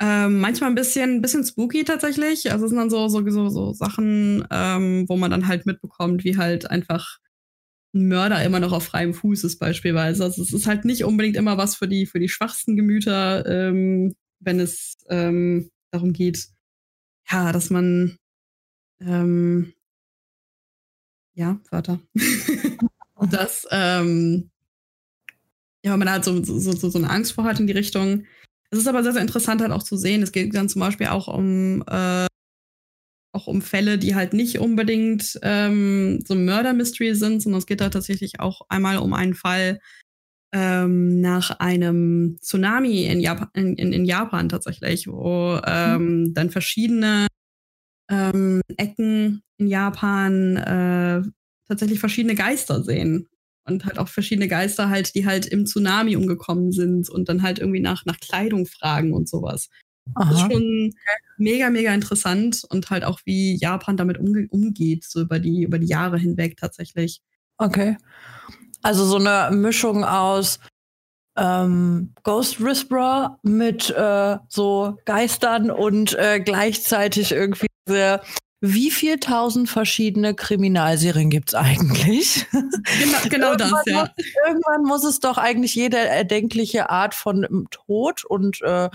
Ähm, 0.03 0.39
manchmal 0.41 0.71
ein 0.71 0.75
bisschen, 0.75 1.17
ein 1.17 1.23
bisschen 1.23 1.45
spooky 1.45 1.85
tatsächlich. 1.85 2.53
Also 2.53 2.67
es 2.67 2.71
sind 2.71 2.79
dann 2.79 2.91
so, 2.91 3.09
so, 3.09 3.29
so, 3.29 3.49
so 3.49 3.73
Sachen, 3.73 4.47
ähm, 4.51 5.07
wo 5.09 5.17
man 5.17 5.31
dann 5.31 5.49
halt 5.49 5.67
mitbekommt, 5.67 6.25
wie 6.25 6.37
halt 6.37 6.71
einfach 6.71 7.19
Mörder 7.93 8.43
immer 8.45 8.61
noch 8.61 8.73
auf 8.73 8.85
freiem 8.85 9.15
Fuß 9.15 9.45
ist, 9.45 9.59
beispielsweise. 9.59 10.25
Also 10.25 10.43
es 10.43 10.53
ist 10.53 10.67
halt 10.67 10.85
nicht 10.85 11.05
unbedingt 11.05 11.37
immer 11.37 11.59
was 11.59 11.75
für 11.75 11.89
die, 11.89 12.07
für 12.07 12.21
die 12.21 12.29
schwachsten 12.29 12.77
Gemüter, 12.77 13.45
ähm, 13.47 14.15
wenn 14.39 14.61
es 14.61 14.97
ähm, 15.09 15.71
darum 15.91 16.13
geht, 16.13 16.49
ja, 17.31 17.53
dass 17.53 17.71
man 17.71 18.17
ähm, 19.01 19.73
ja, 21.35 21.59
Wörter. 21.71 22.01
dass 23.31 23.67
ähm, 23.71 24.51
ja, 25.83 25.97
man 25.97 26.11
halt 26.11 26.25
so, 26.25 26.43
so, 26.43 26.59
so, 26.59 26.91
so 26.91 26.99
eine 26.99 27.11
Angst 27.11 27.33
vor 27.33 27.45
hat 27.45 27.61
in 27.61 27.67
die 27.67 27.73
Richtung. 27.73 28.27
Es 28.71 28.79
ist 28.79 28.87
aber 28.87 29.03
sehr, 29.03 29.13
sehr 29.13 29.23
interessant 29.23 29.61
halt 29.63 29.73
auch 29.73 29.83
zu 29.83 29.97
sehen. 29.97 30.23
Es 30.23 30.33
geht 30.33 30.55
dann 30.55 30.69
zum 30.69 30.81
Beispiel 30.81 31.09
auch 31.09 31.29
um 31.29 31.83
äh, 31.89 32.27
auch 33.33 33.47
um 33.47 33.63
Fälle, 33.63 33.99
die 33.99 34.15
halt 34.15 34.33
nicht 34.33 34.59
unbedingt 34.59 35.39
ähm, 35.43 36.23
so 36.27 36.35
Mörder-Mystery 36.35 37.15
sind, 37.15 37.43
sondern 37.43 37.61
es 37.61 37.67
geht 37.67 37.81
da 37.81 37.89
tatsächlich 37.89 38.41
auch 38.41 38.63
einmal 38.69 38.99
um 38.99 39.13
einen 39.13 39.35
Fall 39.35 39.81
ähm, 40.53 41.21
nach 41.21 41.61
einem 41.61 42.39
Tsunami 42.41 43.05
in 43.05 43.21
Japan, 43.21 43.49
in, 43.55 43.75
in, 43.77 43.93
in 43.93 44.05
Japan 44.05 44.49
tatsächlich, 44.49 45.07
wo 45.07 45.61
ähm, 45.65 46.23
mhm. 46.23 46.35
dann 46.35 46.51
verschiedene 46.51 47.29
ähm, 48.11 48.61
Ecken 48.77 49.43
in 49.59 49.69
Japan 49.69 50.57
äh, 50.57 51.23
tatsächlich 51.69 52.01
verschiedene 52.01 52.35
Geister 52.35 52.83
sehen 52.83 53.29
und 53.65 53.85
halt 53.85 53.99
auch 53.99 54.09
verschiedene 54.09 54.49
Geister 54.49 54.91
halt, 54.91 55.15
die 55.15 55.27
halt 55.27 55.47
im 55.47 55.67
Tsunami 55.67 56.17
umgekommen 56.17 56.73
sind 56.73 57.09
und 57.09 57.29
dann 57.29 57.43
halt 57.43 57.61
irgendwie 57.61 57.81
nach, 57.81 58.05
nach 58.07 58.19
Kleidung 58.19 58.67
fragen 58.67 59.13
und 59.13 59.29
sowas. 59.29 59.69
Aha. 60.15 60.31
Das 60.31 60.43
ist 60.43 60.53
schon 60.53 60.95
mega, 61.39 61.71
mega 61.71 61.93
interessant 61.93 62.63
und 62.69 62.91
halt 62.91 63.05
auch, 63.05 63.21
wie 63.25 63.57
Japan 63.57 63.97
damit 63.97 64.19
umge 64.19 64.47
umgeht, 64.51 65.05
so 65.05 65.21
über 65.21 65.39
die, 65.39 65.63
über 65.63 65.79
die 65.79 65.87
Jahre 65.87 66.19
hinweg 66.19 66.57
tatsächlich. 66.57 67.23
Okay. 67.59 67.97
Also 68.83 69.05
so 69.05 69.17
eine 69.17 69.55
Mischung 69.55 70.05
aus 70.05 70.61
ähm, 71.37 72.13
Ghost 72.23 72.63
Whisperer 72.63 73.39
mit 73.43 73.91
äh, 73.91 74.39
so 74.49 74.99
Geistern 75.05 75.71
und 75.71 76.15
äh, 76.19 76.41
gleichzeitig 76.41 77.33
irgendwie 77.33 77.67
sehr 77.87 78.23
wie 78.63 78.91
viel 78.91 79.19
tausend 79.19 79.71
verschiedene 79.71 80.35
Kriminalserien 80.35 81.31
gibt's 81.31 81.55
eigentlich? 81.55 82.47
Genau, 82.53 83.19
genau 83.29 83.55
das, 83.55 83.73
ja. 83.87 84.01
Muss, 84.01 84.27
irgendwann 84.47 84.83
muss 84.83 85.05
es 85.05 85.21
doch 85.21 85.39
eigentlich 85.39 85.75
jede 85.75 85.97
erdenkliche 85.97 86.91
Art 86.91 87.15
von 87.15 87.45
ähm, 87.45 87.69
Tod 87.71 88.25
und 88.25 88.61
äh, 88.63 88.91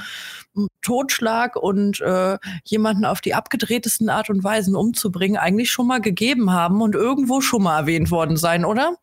Totschlag 0.81 1.55
und 1.55 1.99
äh, 2.01 2.37
jemanden 2.63 3.05
auf 3.05 3.21
die 3.21 3.33
abgedrehtesten 3.33 4.09
Art 4.09 4.29
und 4.29 4.43
Weisen 4.43 4.75
umzubringen, 4.75 5.37
eigentlich 5.37 5.71
schon 5.71 5.87
mal 5.87 6.01
gegeben 6.01 6.51
haben 6.51 6.81
und 6.81 6.93
irgendwo 6.93 7.41
schon 7.41 7.63
mal 7.63 7.79
erwähnt 7.79 8.11
worden 8.11 8.37
sein, 8.37 8.65
oder? 8.65 8.97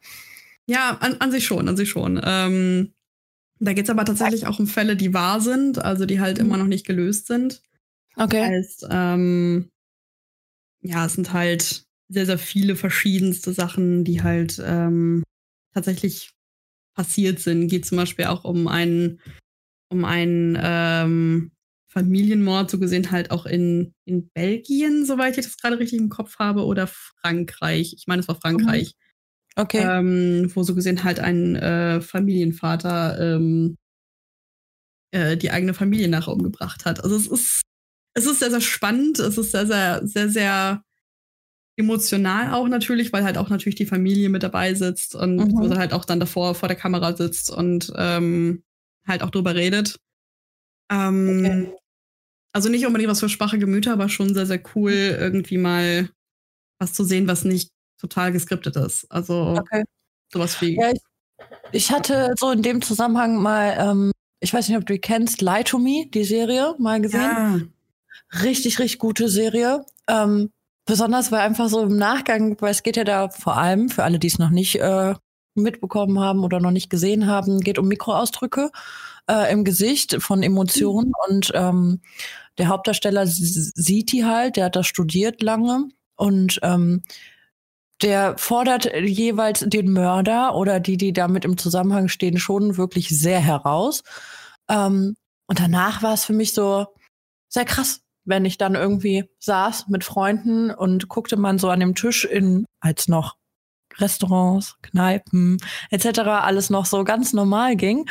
Ja, 0.66 0.96
an, 1.00 1.16
an 1.18 1.32
sich 1.32 1.44
schon, 1.44 1.68
an 1.68 1.76
sich 1.76 1.90
schon. 1.90 2.20
Ähm, 2.24 2.92
da 3.58 3.72
geht's 3.72 3.90
aber 3.90 4.04
tatsächlich 4.04 4.46
auch 4.46 4.60
um 4.60 4.68
Fälle, 4.68 4.94
die 4.94 5.12
wahr 5.12 5.40
sind, 5.40 5.84
also 5.84 6.06
die 6.06 6.20
halt 6.20 6.38
mhm. 6.38 6.46
immer 6.46 6.56
noch 6.58 6.66
nicht 6.66 6.86
gelöst 6.86 7.26
sind. 7.26 7.62
Okay. 8.16 8.44
Heißt, 8.44 8.86
ähm, 8.90 9.71
ja, 10.82 11.06
es 11.06 11.14
sind 11.14 11.32
halt 11.32 11.84
sehr, 12.08 12.26
sehr 12.26 12.38
viele 12.38 12.76
verschiedenste 12.76 13.52
Sachen, 13.52 14.04
die 14.04 14.22
halt 14.22 14.60
ähm, 14.64 15.22
tatsächlich 15.72 16.32
passiert 16.94 17.38
sind. 17.40 17.68
Geht 17.68 17.86
zum 17.86 17.96
Beispiel 17.96 18.26
auch 18.26 18.44
um 18.44 18.68
einen, 18.68 19.20
um 19.88 20.04
einen 20.04 20.58
ähm, 20.60 21.52
Familienmord, 21.88 22.70
so 22.70 22.78
gesehen 22.78 23.10
halt 23.10 23.30
auch 23.30 23.46
in, 23.46 23.94
in 24.04 24.28
Belgien, 24.34 25.06
soweit 25.06 25.38
ich 25.38 25.44
das 25.46 25.56
gerade 25.56 25.78
richtig 25.78 25.98
im 25.98 26.08
Kopf 26.08 26.38
habe, 26.38 26.64
oder 26.64 26.86
Frankreich. 26.86 27.94
Ich 27.96 28.06
meine, 28.06 28.20
es 28.20 28.28
war 28.28 28.40
Frankreich. 28.40 28.92
Mhm. 28.94 29.02
Okay. 29.54 29.84
Ähm, 29.86 30.50
wo 30.54 30.62
so 30.62 30.74
gesehen 30.74 31.04
halt 31.04 31.20
ein 31.20 31.56
äh, 31.56 32.00
Familienvater 32.00 33.36
ähm, 33.36 33.76
äh, 35.10 35.36
die 35.36 35.50
eigene 35.50 35.74
Familie 35.74 36.08
nachher 36.08 36.32
umgebracht 36.32 36.86
hat. 36.86 37.04
Also 37.04 37.16
es 37.16 37.26
ist 37.26 37.62
es 38.14 38.26
ist 38.26 38.40
sehr, 38.40 38.50
sehr 38.50 38.60
spannend. 38.60 39.18
Es 39.18 39.38
ist 39.38 39.52
sehr, 39.52 39.66
sehr, 39.66 40.06
sehr, 40.06 40.28
sehr 40.28 40.84
emotional 41.76 42.52
auch 42.52 42.68
natürlich, 42.68 43.12
weil 43.12 43.24
halt 43.24 43.38
auch 43.38 43.48
natürlich 43.48 43.76
die 43.76 43.86
Familie 43.86 44.28
mit 44.28 44.42
dabei 44.42 44.74
sitzt 44.74 45.14
und 45.14 45.36
mhm. 45.36 45.78
halt 45.78 45.92
auch 45.92 46.04
dann 46.04 46.20
davor 46.20 46.54
vor 46.54 46.68
der 46.68 46.76
Kamera 46.76 47.16
sitzt 47.16 47.50
und 47.50 47.92
ähm, 47.96 48.62
halt 49.06 49.22
auch 49.22 49.30
drüber 49.30 49.54
redet. 49.54 49.98
Ähm, 50.90 51.38
okay. 51.38 51.76
Also 52.52 52.68
nicht 52.68 52.86
unbedingt 52.86 53.10
was 53.10 53.20
für 53.20 53.30
schwache 53.30 53.58
Gemüter, 53.58 53.94
aber 53.94 54.10
schon 54.10 54.34
sehr, 54.34 54.44
sehr 54.44 54.62
cool, 54.74 54.92
irgendwie 54.92 55.56
mal 55.56 56.10
was 56.78 56.92
zu 56.92 57.04
sehen, 57.04 57.26
was 57.26 57.44
nicht 57.44 57.70
total 57.98 58.32
geskriptet 58.32 58.76
ist. 58.76 59.06
Also 59.10 59.56
okay. 59.58 59.84
sowas 60.30 60.60
wie. 60.60 60.76
Ja, 60.76 60.90
ich, 60.90 61.00
ich, 61.72 61.90
hatte 61.90 62.34
so 62.38 62.50
in 62.50 62.62
dem 62.62 62.82
Zusammenhang 62.82 63.40
mal, 63.40 63.76
ähm, 63.78 64.12
ich 64.40 64.52
weiß 64.52 64.68
nicht, 64.68 64.76
ob 64.76 64.84
du 64.84 64.92
die 64.92 65.00
kennst, 65.00 65.40
Lie 65.40 65.64
to 65.64 65.78
Me, 65.78 66.06
die 66.12 66.24
Serie, 66.24 66.74
mal 66.78 67.00
gesehen. 67.00 67.20
Ja. 67.20 67.60
Richtig, 68.40 68.78
richtig 68.78 68.98
gute 68.98 69.28
Serie. 69.28 69.84
Ähm, 70.08 70.50
besonders 70.86 71.30
weil 71.30 71.40
einfach 71.40 71.68
so 71.68 71.82
im 71.82 71.96
Nachgang, 71.96 72.56
weil 72.60 72.70
es 72.70 72.82
geht 72.82 72.96
ja 72.96 73.04
da 73.04 73.28
vor 73.28 73.56
allem, 73.56 73.88
für 73.88 74.04
alle, 74.04 74.18
die 74.18 74.28
es 74.28 74.38
noch 74.38 74.50
nicht 74.50 74.76
äh, 74.76 75.14
mitbekommen 75.54 76.18
haben 76.18 76.44
oder 76.44 76.60
noch 76.60 76.70
nicht 76.70 76.90
gesehen 76.90 77.26
haben, 77.26 77.60
geht 77.60 77.78
um 77.78 77.88
Mikroausdrücke 77.88 78.70
äh, 79.30 79.52
im 79.52 79.64
Gesicht 79.64 80.16
von 80.20 80.42
Emotionen. 80.42 81.08
Mhm. 81.08 81.14
Und 81.28 81.52
ähm, 81.54 82.00
der 82.58 82.68
Hauptdarsteller 82.68 83.26
sieht 83.26 84.12
die 84.12 84.24
halt, 84.24 84.56
der 84.56 84.66
hat 84.66 84.76
das 84.76 84.86
studiert 84.86 85.42
lange 85.42 85.88
und 86.16 86.58
ähm, 86.62 87.02
der 88.02 88.36
fordert 88.36 88.92
jeweils 88.96 89.60
den 89.60 89.92
Mörder 89.92 90.56
oder 90.56 90.80
die, 90.80 90.96
die 90.96 91.12
damit 91.12 91.44
im 91.44 91.56
Zusammenhang 91.56 92.08
stehen, 92.08 92.38
schon 92.38 92.76
wirklich 92.76 93.08
sehr 93.08 93.40
heraus. 93.40 94.02
Ähm, 94.68 95.14
und 95.46 95.60
danach 95.60 96.02
war 96.02 96.14
es 96.14 96.24
für 96.24 96.32
mich 96.32 96.52
so 96.52 96.86
sehr 97.48 97.64
krass, 97.64 98.00
wenn 98.24 98.44
ich 98.44 98.58
dann 98.58 98.74
irgendwie 98.74 99.28
saß 99.40 99.88
mit 99.88 100.04
Freunden 100.04 100.70
und 100.70 101.08
guckte 101.08 101.36
man 101.36 101.58
so 101.58 101.70
an 101.70 101.80
dem 101.80 101.94
Tisch 101.94 102.24
in, 102.24 102.64
als 102.80 103.08
noch 103.08 103.36
Restaurants, 103.98 104.76
Kneipen 104.82 105.58
etc. 105.90 106.20
alles 106.20 106.70
noch 106.70 106.86
so 106.86 107.04
ganz 107.04 107.32
normal 107.32 107.76
ging, 107.76 108.08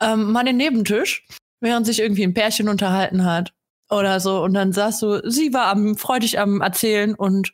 ähm, 0.00 0.32
mal 0.32 0.44
den 0.44 0.56
Nebentisch, 0.56 1.26
während 1.60 1.86
sich 1.86 2.00
irgendwie 2.00 2.24
ein 2.24 2.34
Pärchen 2.34 2.68
unterhalten 2.68 3.24
hat 3.24 3.52
oder 3.90 4.20
so. 4.20 4.42
Und 4.42 4.54
dann 4.54 4.72
saß 4.72 5.00
du, 5.00 5.30
sie 5.30 5.52
war 5.52 5.66
am 5.66 5.96
freudig 5.96 6.38
am 6.38 6.60
Erzählen 6.60 7.14
und 7.14 7.52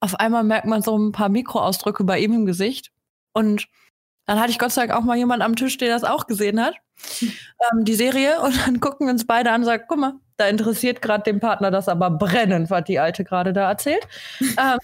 auf 0.00 0.16
einmal 0.20 0.44
merkt 0.44 0.66
man 0.66 0.82
so 0.82 0.96
ein 0.98 1.12
paar 1.12 1.28
Mikroausdrücke 1.30 2.04
bei 2.04 2.18
ihm 2.20 2.34
im 2.34 2.46
Gesicht. 2.46 2.92
Und 3.32 3.68
dann 4.26 4.38
hatte 4.38 4.50
ich 4.50 4.58
Gott 4.58 4.72
sei 4.72 4.86
Dank 4.86 4.98
auch 4.98 5.04
mal 5.04 5.16
jemand 5.16 5.42
am 5.42 5.56
Tisch, 5.56 5.78
der 5.78 5.88
das 5.88 6.04
auch 6.04 6.26
gesehen 6.26 6.60
hat, 6.60 6.74
ähm, 7.72 7.84
die 7.84 7.94
Serie. 7.94 8.40
Und 8.42 8.54
dann 8.66 8.80
gucken 8.80 9.06
wir 9.06 9.12
uns 9.12 9.26
beide 9.26 9.50
an 9.50 9.62
und 9.62 9.64
sagen, 9.66 9.84
guck 9.88 9.98
mal, 9.98 10.14
da 10.36 10.48
interessiert 10.48 11.02
gerade 11.02 11.24
den 11.24 11.40
Partner 11.40 11.70
das 11.70 11.88
aber 11.88 12.10
brennend, 12.10 12.70
was 12.70 12.84
die 12.84 12.98
Alte 12.98 13.24
gerade 13.24 13.52
da 13.52 13.68
erzählt. 13.68 14.06
ähm, 14.40 14.78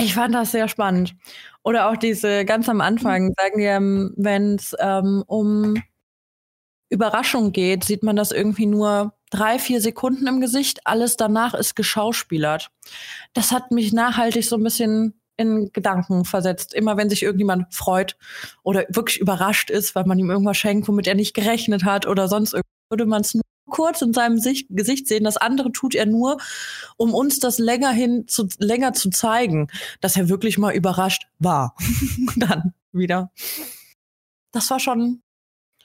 ich 0.00 0.14
fand 0.14 0.34
das 0.34 0.52
sehr 0.52 0.68
spannend. 0.68 1.14
Oder 1.62 1.88
auch 1.88 1.96
diese 1.96 2.44
ganz 2.44 2.68
am 2.68 2.80
Anfang, 2.80 3.32
sagen 3.38 3.58
wir, 3.58 4.12
wenn 4.16 4.56
es 4.56 4.74
ähm, 4.80 5.24
um 5.26 5.82
Überraschung 6.90 7.52
geht, 7.52 7.84
sieht 7.84 8.02
man 8.02 8.16
das 8.16 8.32
irgendwie 8.32 8.66
nur 8.66 9.14
drei, 9.30 9.58
vier 9.58 9.80
Sekunden 9.80 10.26
im 10.26 10.40
Gesicht. 10.40 10.80
Alles 10.84 11.16
danach 11.16 11.54
ist 11.54 11.74
geschauspielert. 11.74 12.70
Das 13.32 13.52
hat 13.52 13.70
mich 13.70 13.92
nachhaltig 13.92 14.44
so 14.44 14.56
ein 14.56 14.62
bisschen 14.62 15.20
in 15.36 15.70
Gedanken 15.72 16.24
versetzt. 16.24 16.74
Immer 16.74 16.96
wenn 16.96 17.10
sich 17.10 17.22
irgendjemand 17.22 17.72
freut 17.74 18.16
oder 18.62 18.84
wirklich 18.88 19.18
überrascht 19.20 19.70
ist, 19.70 19.94
weil 19.94 20.04
man 20.04 20.18
ihm 20.18 20.30
irgendwas 20.30 20.56
schenkt, 20.56 20.86
womit 20.86 21.06
er 21.06 21.14
nicht 21.14 21.34
gerechnet 21.34 21.84
hat 21.84 22.06
oder 22.06 22.28
sonst 22.28 22.52
irgendwie, 22.52 22.68
würde 22.90 23.06
man 23.06 23.22
es 23.22 23.34
nur 23.34 23.42
kurz 23.68 24.02
in 24.02 24.12
seinem 24.12 24.38
Sicht, 24.38 24.68
Gesicht 24.70 25.08
sehen. 25.08 25.24
Das 25.24 25.36
andere 25.36 25.72
tut 25.72 25.94
er 25.94 26.06
nur, 26.06 26.38
um 26.96 27.14
uns 27.14 27.38
das 27.38 27.58
länger 27.58 27.90
hin 27.90 28.26
zu, 28.28 28.48
länger 28.58 28.92
zu 28.92 29.10
zeigen, 29.10 29.68
dass 30.00 30.16
er 30.16 30.28
wirklich 30.28 30.58
mal 30.58 30.74
überrascht 30.74 31.26
war. 31.38 31.74
Dann 32.36 32.74
wieder. 32.92 33.30
Das 34.52 34.70
war 34.70 34.80
schon, 34.80 35.22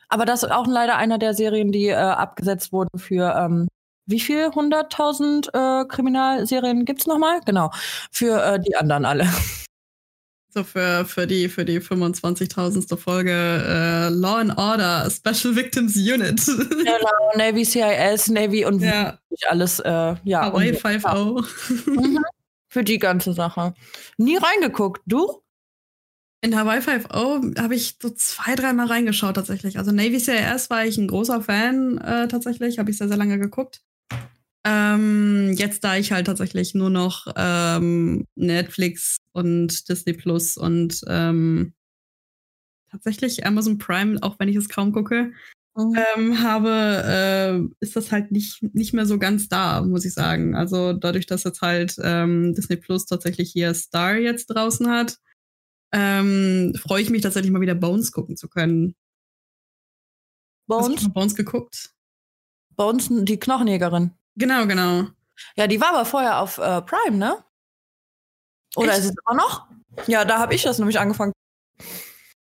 aber 0.09 0.25
das 0.25 0.43
ist 0.43 0.51
auch 0.51 0.67
leider 0.67 0.97
einer 0.97 1.17
der 1.17 1.33
Serien, 1.33 1.71
die 1.71 1.87
äh, 1.87 1.95
abgesetzt 1.95 2.71
wurden 2.71 2.99
für 2.99 3.35
ähm, 3.35 3.67
wie 4.09 4.19
viel? 4.19 4.47
100.000 4.47 5.53
äh, 5.53 5.85
Kriminalserien 5.85 6.83
gibt's 6.83 7.05
nochmal? 7.05 7.41
Genau. 7.45 7.69
Für 8.11 8.43
äh, 8.43 8.59
die 8.59 8.75
anderen 8.75 9.05
alle. 9.05 9.29
So 10.51 10.63
für, 10.63 11.05
für 11.05 11.27
die, 11.27 11.47
für 11.47 11.63
die 11.63 11.79
25.000. 11.79 12.97
Folge 12.97 13.31
äh, 13.31 14.09
Law 14.09 14.37
and 14.37 14.57
Order, 14.57 15.07
Special 15.09 15.55
Victims 15.55 15.95
Unit. 15.95 16.41
Genau, 16.47 17.35
Navy, 17.35 17.63
CIS, 17.63 18.29
Navy 18.29 18.65
und 18.65 18.81
ja. 18.81 19.19
alles, 19.47 19.79
äh, 19.79 20.15
ja. 20.23 20.41
Hawaii 20.41 20.71
5.0. 20.71 21.89
Mhm. 21.89 22.19
Für 22.67 22.83
die 22.83 22.97
ganze 22.97 23.33
Sache. 23.33 23.73
Nie 24.17 24.37
reingeguckt, 24.37 25.01
du? 25.05 25.41
In 26.41 26.57
Hawaii 26.57 26.79
5.0 26.79 27.61
habe 27.61 27.75
ich 27.75 27.97
so 28.01 28.09
zwei, 28.09 28.55
dreimal 28.55 28.87
reingeschaut 28.87 29.35
tatsächlich. 29.35 29.77
Also 29.77 29.91
Navy 29.91 30.19
CRS 30.19 30.69
war 30.69 30.85
ich 30.85 30.97
ein 30.97 31.07
großer 31.07 31.41
Fan 31.41 31.97
äh, 31.99 32.27
tatsächlich, 32.27 32.79
habe 32.79 32.89
ich 32.89 32.97
sehr, 32.97 33.07
sehr 33.07 33.17
lange 33.17 33.37
geguckt. 33.37 33.81
Ähm, 34.65 35.53
jetzt, 35.53 35.83
da 35.83 35.95
ich 35.95 36.11
halt 36.11 36.27
tatsächlich 36.27 36.75
nur 36.75 36.89
noch 36.89 37.27
ähm, 37.35 38.25
Netflix 38.35 39.17
und 39.31 39.87
Disney 39.87 40.13
Plus 40.13 40.57
und 40.57 41.01
ähm, 41.07 41.73
tatsächlich 42.91 43.45
Amazon 43.45 43.77
Prime, 43.77 44.17
auch 44.21 44.37
wenn 44.39 44.49
ich 44.49 44.57
es 44.57 44.67
kaum 44.67 44.91
gucke, 44.91 45.31
mhm. 45.75 45.97
ähm, 46.15 46.43
habe, 46.43 46.69
äh, 46.69 47.75
ist 47.79 47.95
das 47.95 48.11
halt 48.11 48.31
nicht, 48.31 48.61
nicht 48.73 48.93
mehr 48.93 49.05
so 49.05 49.17
ganz 49.17 49.47
da, 49.47 49.81
muss 49.81 50.05
ich 50.05 50.13
sagen. 50.13 50.55
Also 50.55 50.93
dadurch, 50.93 51.25
dass 51.25 51.43
jetzt 51.43 51.61
halt 51.61 51.95
ähm, 52.03 52.53
Disney 52.53 52.75
Plus 52.75 53.05
tatsächlich 53.05 53.51
hier 53.51 53.73
Star 53.73 54.15
jetzt 54.17 54.47
draußen 54.47 54.89
hat, 54.89 55.17
ähm, 55.91 56.73
freue 56.75 57.01
ich 57.01 57.09
mich 57.09 57.21
tatsächlich 57.21 57.51
mal 57.51 57.61
wieder 57.61 57.75
Bones 57.75 58.11
gucken 58.11 58.35
zu 58.35 58.49
können. 58.49 58.95
Bones? 60.67 60.97
Hast 60.97 61.05
du 61.05 61.13
Bones 61.13 61.35
geguckt? 61.35 61.91
Bones, 62.75 63.09
die 63.09 63.39
Knochenjägerin. 63.39 64.11
Genau, 64.39 64.65
genau. 64.65 65.07
Ja, 65.55 65.67
die 65.67 65.79
war 65.79 65.89
aber 65.89 66.05
vorher 66.05 66.39
auf 66.39 66.57
äh, 66.57 66.81
Prime, 66.81 67.17
ne? 67.17 67.37
Oder 68.75 68.89
Echt? 68.89 68.99
ist 68.99 69.05
es 69.05 69.15
immer 69.27 69.37
noch? 69.37 69.67
Ja, 70.07 70.25
da 70.25 70.39
habe 70.39 70.55
ich 70.55 70.63
das 70.63 70.79
nämlich 70.79 70.99
angefangen. 70.99 71.33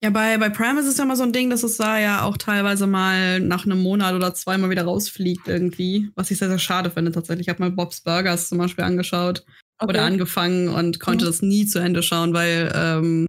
Ja, 0.03 0.09
bei, 0.09 0.37
bei 0.37 0.49
Prime 0.49 0.79
ist 0.79 0.87
es 0.87 0.97
ja 0.97 1.05
mal 1.05 1.15
so 1.15 1.23
ein 1.23 1.33
Ding, 1.33 1.49
dass 1.49 1.63
es 1.63 1.77
da 1.77 1.97
ja 1.97 2.23
auch 2.23 2.37
teilweise 2.37 2.85
mal 2.85 3.39
nach 3.39 3.65
einem 3.65 3.81
Monat 3.81 4.13
oder 4.13 4.33
zwei 4.33 4.57
mal 4.57 4.69
wieder 4.69 4.83
rausfliegt 4.83 5.47
irgendwie. 5.47 6.09
Was 6.15 6.31
ich 6.31 6.37
sehr, 6.37 6.49
sehr 6.49 6.59
schade 6.59 6.91
finde 6.91 7.11
tatsächlich. 7.11 7.47
Ich 7.47 7.49
habe 7.49 7.63
mal 7.63 7.71
Bob's 7.71 8.01
Burgers 8.01 8.49
zum 8.49 8.57
Beispiel 8.57 8.83
angeschaut 8.83 9.45
okay. 9.79 9.89
oder 9.89 10.03
angefangen 10.03 10.69
und 10.69 10.99
konnte 10.99 11.25
mhm. 11.25 11.29
das 11.29 11.41
nie 11.41 11.65
zu 11.65 11.79
Ende 11.79 12.03
schauen, 12.03 12.33
weil 12.33 12.71
ähm, 12.75 13.27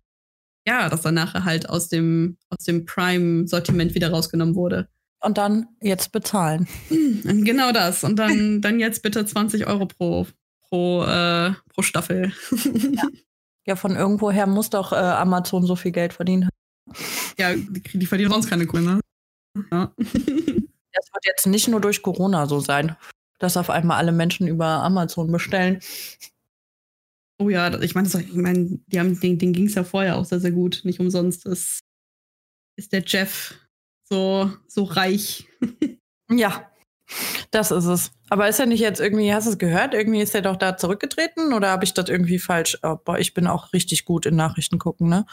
ja, 0.67 0.89
das 0.89 1.03
dann 1.03 1.15
nachher 1.15 1.45
halt 1.45 1.69
aus 1.69 1.89
dem, 1.89 2.37
aus 2.51 2.65
dem 2.65 2.85
Prime-Sortiment 2.85 3.95
wieder 3.95 4.11
rausgenommen 4.11 4.55
wurde. 4.55 4.89
Und 5.27 5.39
dann 5.39 5.67
jetzt 5.83 6.13
bezahlen. 6.13 6.69
Hm, 6.89 7.45
genau 7.45 7.73
das. 7.73 8.05
Und 8.05 8.15
dann, 8.15 8.61
dann 8.61 8.79
jetzt 8.79 9.03
bitte 9.03 9.27
20 9.27 9.67
Euro 9.67 9.87
pro, 9.87 10.25
pro, 10.61 11.03
äh, 11.03 11.53
pro 11.67 11.83
Staffel. 11.83 12.33
Ja. 12.93 13.03
ja. 13.65 13.75
von 13.75 13.97
irgendwoher 13.97 14.47
muss 14.47 14.71
doch 14.71 14.93
äh, 14.93 14.95
Amazon 14.95 15.67
so 15.67 15.75
viel 15.75 15.91
Geld 15.91 16.13
verdienen. 16.13 16.49
Ja, 17.37 17.57
die, 17.57 17.83
die 17.99 18.07
verdienen 18.07 18.31
sonst 18.31 18.49
keine 18.49 18.67
ne? 18.67 19.01
Ja. 19.73 19.93
Das 19.97 21.13
wird 21.13 21.27
jetzt 21.27 21.47
nicht 21.49 21.67
nur 21.67 21.81
durch 21.81 22.03
Corona 22.03 22.47
so 22.47 22.61
sein, 22.61 22.97
dass 23.41 23.57
auf 23.57 23.69
einmal 23.69 23.99
alle 23.99 24.13
Menschen 24.13 24.47
über 24.47 24.67
Amazon 24.67 25.33
bestellen. 25.33 25.81
Oh 27.39 27.51
ja, 27.51 27.83
ich 27.83 27.97
meine, 27.97 28.09
ich 28.09 28.33
mein, 28.33 28.85
die 28.87 29.01
haben, 29.01 29.19
den, 29.19 29.39
den 29.41 29.53
ging 29.53 29.67
es 29.67 29.75
ja 29.75 29.83
vorher 29.83 30.19
auch 30.19 30.25
sehr, 30.25 30.39
sehr 30.39 30.53
gut. 30.53 30.83
Nicht 30.85 31.01
umsonst 31.01 31.47
ist, 31.47 31.81
ist 32.77 32.93
der 32.93 33.03
Jeff 33.05 33.57
so, 34.09 34.51
so 34.67 34.85
reich. 34.85 35.47
ja, 36.31 36.71
das 37.51 37.71
ist 37.71 37.85
es. 37.85 38.11
Aber 38.29 38.49
ist 38.49 38.59
er 38.59 38.67
nicht 38.67 38.81
jetzt 38.81 39.01
irgendwie, 39.01 39.33
hast 39.33 39.47
du 39.47 39.51
es 39.51 39.59
gehört? 39.59 39.95
Irgendwie 39.95 40.21
ist 40.21 40.35
er 40.35 40.43
doch 40.43 40.57
da 40.57 40.77
zurückgetreten 40.77 41.53
oder 41.53 41.71
habe 41.71 41.85
ich 41.85 41.95
das 41.95 42.09
irgendwie 42.09 42.39
falsch? 42.39 42.79
Oh, 42.83 42.97
boah, 42.97 43.19
ich 43.19 43.35
bin 43.35 43.47
auch 43.47 43.73
richtig 43.73 44.05
gut 44.05 44.27
in 44.27 44.37
Nachrichten 44.37 44.79
gucken, 44.79 45.09
ne? 45.09 45.27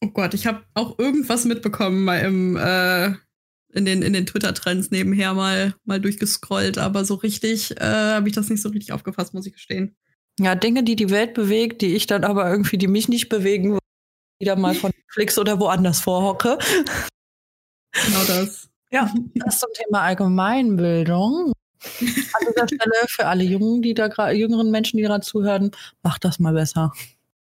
Oh 0.00 0.08
Gott, 0.08 0.34
ich 0.34 0.46
habe 0.46 0.64
auch 0.74 0.98
irgendwas 0.98 1.44
mitbekommen 1.44 2.04
mal 2.04 2.18
im, 2.18 2.56
äh, 2.56 3.14
in 3.72 3.84
den, 3.84 4.02
in 4.02 4.12
den 4.12 4.26
Twitter-Trends 4.26 4.90
nebenher 4.90 5.34
mal, 5.34 5.74
mal 5.84 6.00
durchgescrollt, 6.00 6.78
aber 6.78 7.04
so 7.04 7.14
richtig 7.14 7.76
äh, 7.80 7.84
habe 7.84 8.28
ich 8.28 8.34
das 8.34 8.48
nicht 8.48 8.62
so 8.62 8.70
richtig 8.70 8.92
aufgefasst, 8.92 9.32
muss 9.34 9.46
ich 9.46 9.52
gestehen. 9.52 9.94
Ja, 10.40 10.54
Dinge, 10.54 10.82
die 10.82 10.96
die 10.96 11.10
Welt 11.10 11.34
bewegt, 11.34 11.82
die 11.82 11.94
ich 11.94 12.06
dann 12.06 12.24
aber 12.24 12.50
irgendwie, 12.50 12.78
die 12.78 12.88
mich 12.88 13.08
nicht 13.08 13.28
bewegen, 13.28 13.78
wieder 14.40 14.56
mal 14.56 14.74
von 14.74 14.90
Netflix 14.90 15.38
oder 15.38 15.60
woanders 15.60 16.00
vorhocke. 16.00 16.58
Genau 17.92 18.24
das. 18.24 18.68
Ja, 18.90 19.12
das 19.34 19.58
zum 19.58 19.70
Thema 19.74 20.02
Allgemeinbildung. 20.02 21.52
An 21.82 22.46
dieser 22.48 22.66
Stelle 22.66 23.08
für 23.08 23.26
alle 23.26 23.44
Jungen, 23.44 23.82
die 23.82 23.94
da 23.94 24.30
jüngeren 24.30 24.70
Menschen, 24.70 24.98
die 24.98 25.02
gerade 25.02 25.24
zuhören, 25.24 25.72
macht 26.02 26.24
das 26.24 26.38
mal 26.38 26.52
besser. 26.52 26.92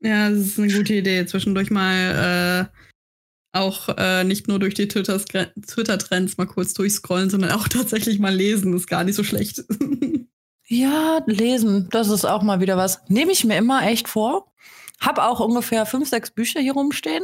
Ja, 0.02 0.30
das 0.30 0.39
ist 0.39 0.60
eine 0.60 0.71
gute 0.71 0.93
Idee. 0.93 1.25
Zwischendurch 1.25 1.71
mal 1.71 2.69
äh, 2.71 3.58
auch 3.58 3.89
äh, 3.97 4.23
nicht 4.23 4.47
nur 4.47 4.60
durch 4.60 4.75
die 4.75 4.88
Twitter-Trends 4.88 6.38
mal 6.38 6.45
kurz 6.45 6.73
durchscrollen, 6.73 7.30
sondern 7.30 7.52
auch 7.52 7.67
tatsächlich 7.69 8.19
mal 8.19 8.34
lesen. 8.34 8.75
Ist 8.75 8.88
gar 8.88 9.04
nicht 9.04 9.15
so 9.15 9.23
schlecht. 9.23 9.63
Ja, 10.71 11.23
lesen, 11.25 11.88
das 11.89 12.10
ist 12.10 12.25
auch 12.25 12.43
mal 12.43 12.60
wieder 12.60 12.78
was. 12.78 13.02
Nehme 13.08 13.32
ich 13.32 13.43
mir 13.43 13.58
immer 13.58 13.88
echt 13.88 14.08
vor. 14.08 14.54
Hab 15.02 15.17
auch 15.17 15.39
ungefähr 15.39 15.88
fünf, 15.88 16.08
sechs 16.08 16.30
Bücher 16.30 16.60
hier 16.60 16.73
rumstehen. 16.73 17.23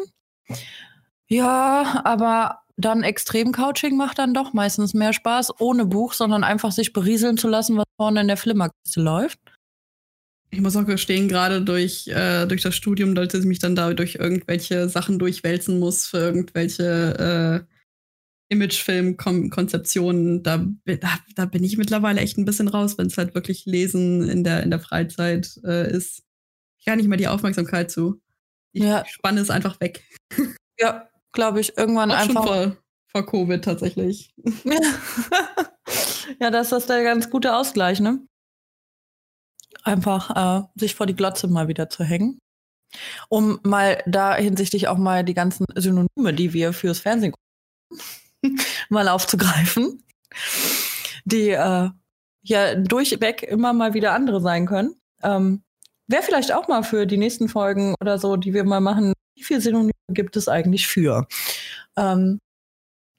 Ja, 1.28 2.02
aber 2.04 2.65
dann 2.78 3.04
Extrem-Couching 3.04 3.96
macht 3.96 4.20
dann 4.20 4.34
doch 4.34 4.54
meistens 4.54 4.94
mehr 4.94 5.14
Spaß, 5.14 5.60
ohne 5.60 5.86
Buch, 5.86 6.14
sondern 6.14 6.44
einfach 6.44 6.72
sich 6.72 6.94
berieseln 6.94 7.38
zu 7.38 7.48
lassen, 7.48 7.78
was 7.78 7.86
vorne 7.98 8.22
in 8.22 8.28
der 8.28 8.38
Flimmerkiste 8.38 9.02
läuft. 9.02 9.40
Ich 10.52 10.62
muss 10.62 10.76
auch 10.76 10.86
gestehen, 10.86 11.28
gerade 11.28 11.62
durch, 11.62 12.08
äh, 12.08 12.46
durch 12.46 12.62
das 12.62 12.76
Studium, 12.76 13.16
dass 13.16 13.34
ich 13.34 13.46
mich 13.46 13.60
dann 13.60 13.76
da 13.76 13.94
durch 13.94 14.16
irgendwelche 14.16 14.90
Sachen 14.90 15.20
durchwälzen 15.20 15.80
muss 15.80 16.06
für 16.08 16.20
irgendwelche 16.20 17.66
äh, 17.68 18.54
Imagefilm-Konzeptionen, 18.54 20.44
da, 20.44 20.66
da, 20.86 21.20
da, 21.36 21.46
bin 21.46 21.64
ich 21.64 21.78
mittlerweile 21.78 22.22
echt 22.22 22.38
ein 22.38 22.46
bisschen 22.46 22.68
raus, 22.68 22.98
wenn 22.98 23.08
es 23.08 23.18
halt 23.18 23.34
wirklich 23.34 23.66
Lesen 23.66 24.30
in 24.30 24.44
der, 24.44 24.62
in 24.64 24.70
der 24.70 24.80
Freizeit 24.80 25.60
äh, 25.64 25.92
ist. 25.92 26.24
Ich 26.80 26.88
habe 26.88 26.98
nicht 26.98 27.08
mehr 27.08 27.18
die 27.18 27.28
Aufmerksamkeit 27.28 27.90
zu. 27.90 28.22
Ich 28.72 28.84
ja. 28.84 29.04
spanne 29.08 29.42
es 29.42 29.50
einfach 29.50 29.80
weg. 29.80 30.04
Ja, 30.78 31.08
glaube 31.36 31.60
ich. 31.60 31.78
Irgendwann 31.78 32.12
Auch 32.12 32.18
einfach. 32.18 32.48
Schon 32.48 32.74
vor, 32.74 32.78
vor 33.12 33.26
Covid 33.26 33.64
tatsächlich. 33.64 34.34
ja, 36.40 36.50
das 36.50 36.72
ist 36.72 36.90
der 36.90 37.04
ganz 37.04 37.30
gute 37.30 37.56
Ausgleich, 37.56 38.00
ne? 38.00 38.26
Einfach 39.84 40.64
äh, 40.64 40.68
sich 40.76 40.96
vor 40.96 41.06
die 41.06 41.16
Glotze 41.16 41.48
mal 41.48 41.68
wieder 41.68 41.90
zu 41.90 42.04
hängen. 42.04 42.40
Um 43.30 43.60
mal 43.64 44.02
da 44.06 44.36
hinsichtlich 44.36 44.88
auch 44.88 44.98
mal 44.98 45.24
die 45.24 45.34
ganzen 45.34 45.66
Synonyme, 45.76 46.34
die 46.34 46.54
wir 46.54 46.74
fürs 46.74 47.00
Fernsehen 47.00 47.34
mal 48.90 49.08
aufzugreifen, 49.10 50.04
die 51.26 51.50
äh, 51.50 51.90
ja 52.44 52.76
durchweg 52.76 53.44
immer 53.44 53.74
mal 53.74 53.94
wieder 53.94 54.14
andere 54.14 54.42
sein 54.42 54.66
können. 54.66 54.96
Ähm, 55.24 55.62
Wäre 56.08 56.24
vielleicht 56.24 56.54
auch 56.54 56.68
mal 56.68 56.84
für 56.84 57.08
die 57.08 57.18
nächsten 57.18 57.50
Folgen 57.50 57.96
oder 58.00 58.20
so, 58.20 58.36
die 58.38 58.54
wir 58.54 58.64
mal 58.64 58.80
machen, 58.80 59.14
viele 59.46 59.62
Synonyme 59.62 59.92
gibt 60.10 60.36
es 60.36 60.48
eigentlich 60.48 60.88
für? 60.88 61.28
Ähm, 61.96 62.40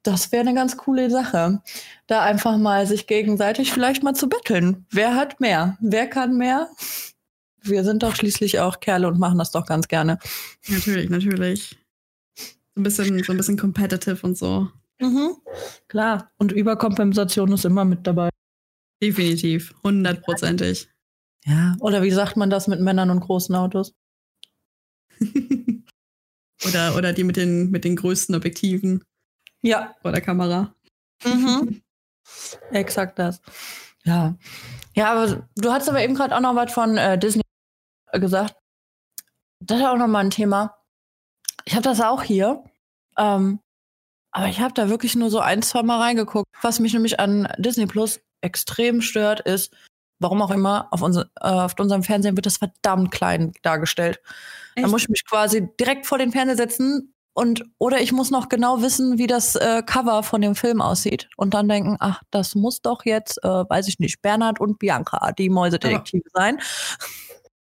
das 0.03 0.31
wäre 0.31 0.43
eine 0.43 0.55
ganz 0.55 0.77
coole 0.77 1.11
Sache. 1.11 1.63
Da 2.07 2.23
einfach 2.23 2.57
mal 2.59 2.87
sich 2.87 3.07
gegenseitig 3.07 3.73
vielleicht 3.73 4.03
mal 4.03 4.15
zu 4.15 4.29
betteln. 4.29 4.87
Wer 4.91 5.17
hat 5.17 5.41
mehr? 5.41 5.77
Wer 5.81 6.07
kann 6.07 6.37
mehr? 6.37 6.71
Wir 7.63 7.83
sind 7.83 8.03
doch 8.03 8.15
schließlich 8.15 8.61
auch 8.61 8.79
Kerle 8.79 9.09
und 9.09 9.19
machen 9.19 9.39
das 9.39 9.51
doch 9.51 9.67
ganz 9.67 9.89
gerne. 9.89 10.19
Natürlich, 10.69 11.11
natürlich. 11.11 11.77
So 12.37 12.81
ein 12.81 12.83
bisschen, 12.85 13.23
so 13.25 13.33
ein 13.33 13.37
bisschen 13.37 13.59
competitive 13.59 14.25
und 14.25 14.39
so. 14.39 14.69
Mhm. 15.01 15.37
Klar. 15.89 16.31
Und 16.39 16.53
Überkompensation 16.53 17.53
ist 17.53 17.65
immer 17.65 17.85
mit 17.85 18.07
dabei. 18.07 18.31
Definitiv. 19.03 19.75
Hundertprozentig. 19.83 20.89
Ja. 21.45 21.75
Oder 21.81 22.03
wie 22.03 22.11
sagt 22.11 22.37
man 22.37 22.51
das 22.51 22.69
mit 22.69 22.81
Männern 22.81 23.11
und 23.11 23.21
großen 23.21 23.55
Autos? 23.55 23.93
oder, 26.67 26.97
oder 26.97 27.13
die 27.13 27.25
mit 27.25 27.37
den, 27.37 27.71
mit 27.71 27.85
den 27.85 27.97
größten 27.97 28.35
Objektiven. 28.35 29.03
Ja. 29.63 29.95
Vor 30.03 30.13
der 30.13 30.21
Kamera. 30.21 30.75
Mhm. 31.25 31.83
Exakt 32.71 33.19
das. 33.19 33.41
Ja. 34.05 34.37
Ja, 34.95 35.13
aber 35.13 35.47
du 35.57 35.73
hast 35.73 35.89
aber 35.89 36.03
eben 36.03 36.15
gerade 36.15 36.35
auch 36.35 36.41
noch 36.41 36.55
was 36.55 36.73
von 36.73 36.97
äh, 36.97 37.19
Disney 37.19 37.43
gesagt. 38.13 38.55
Das 39.61 39.79
ist 39.79 39.87
auch 39.87 39.97
noch 39.97 40.07
mal 40.07 40.21
ein 40.21 40.31
Thema. 40.31 40.77
Ich 41.65 41.75
habe 41.75 41.83
das 41.83 42.01
auch 42.01 42.23
hier. 42.23 42.65
Ähm, 43.19 43.61
aber 44.33 44.49
ich 44.49 44.61
habe 44.61 44.75
da 44.75 44.89
wirklich 44.89 45.17
nur 45.17 45.31
so 45.31 45.41
ein, 45.41 45.63
zwei 45.63 45.83
Mal 45.83 46.01
reingeguckt. 46.01 46.47
Was 46.63 46.79
mich 46.79 46.93
nämlich 46.93 47.19
an 47.19 47.49
Disney 47.59 47.87
Plus 47.87 48.21
extrem 48.43 49.01
stört, 49.01 49.41
ist, 49.41 49.75
warum 50.19 50.43
auch 50.43 50.51
immer, 50.51 50.89
auf, 50.91 51.03
unser, 51.03 51.31
äh, 51.41 51.49
auf 51.49 51.75
unserem 51.79 52.03
Fernsehen 52.03 52.37
wird 52.37 52.47
das 52.47 52.59
verdammt 52.59 53.11
klein 53.11 53.53
dargestellt. 53.63 54.21
Echt? 54.75 54.87
Da 54.87 54.91
muss 54.91 55.03
ich 55.03 55.09
mich 55.09 55.25
quasi 55.27 55.69
direkt 55.79 56.07
vor 56.07 56.19
den 56.19 56.33
Fernseher 56.33 56.57
setzen 56.57 57.15
und 57.35 57.65
oder 57.79 58.01
ich 58.01 58.13
muss 58.13 58.31
noch 58.31 58.49
genau 58.49 58.81
wissen, 58.81 59.19
wie 59.19 59.27
das 59.27 59.57
äh, 59.57 59.83
Cover 59.85 60.23
von 60.23 60.41
dem 60.41 60.55
Film 60.55 60.81
aussieht 60.81 61.29
und 61.37 61.53
dann 61.53 61.69
denken, 61.69 61.97
ach, 62.01 62.23
das 62.31 62.55
muss 62.55 62.81
doch 62.81 63.05
jetzt, 63.05 63.45
äh, 63.45 63.49
weiß 63.49 63.89
ich 63.89 63.99
nicht, 63.99 64.23
Bernhard 64.23 64.59
und 64.59 64.79
Bianca, 64.79 65.33
die 65.33 65.51
Mäusedetektive 65.51 66.25
sein. 66.33 66.59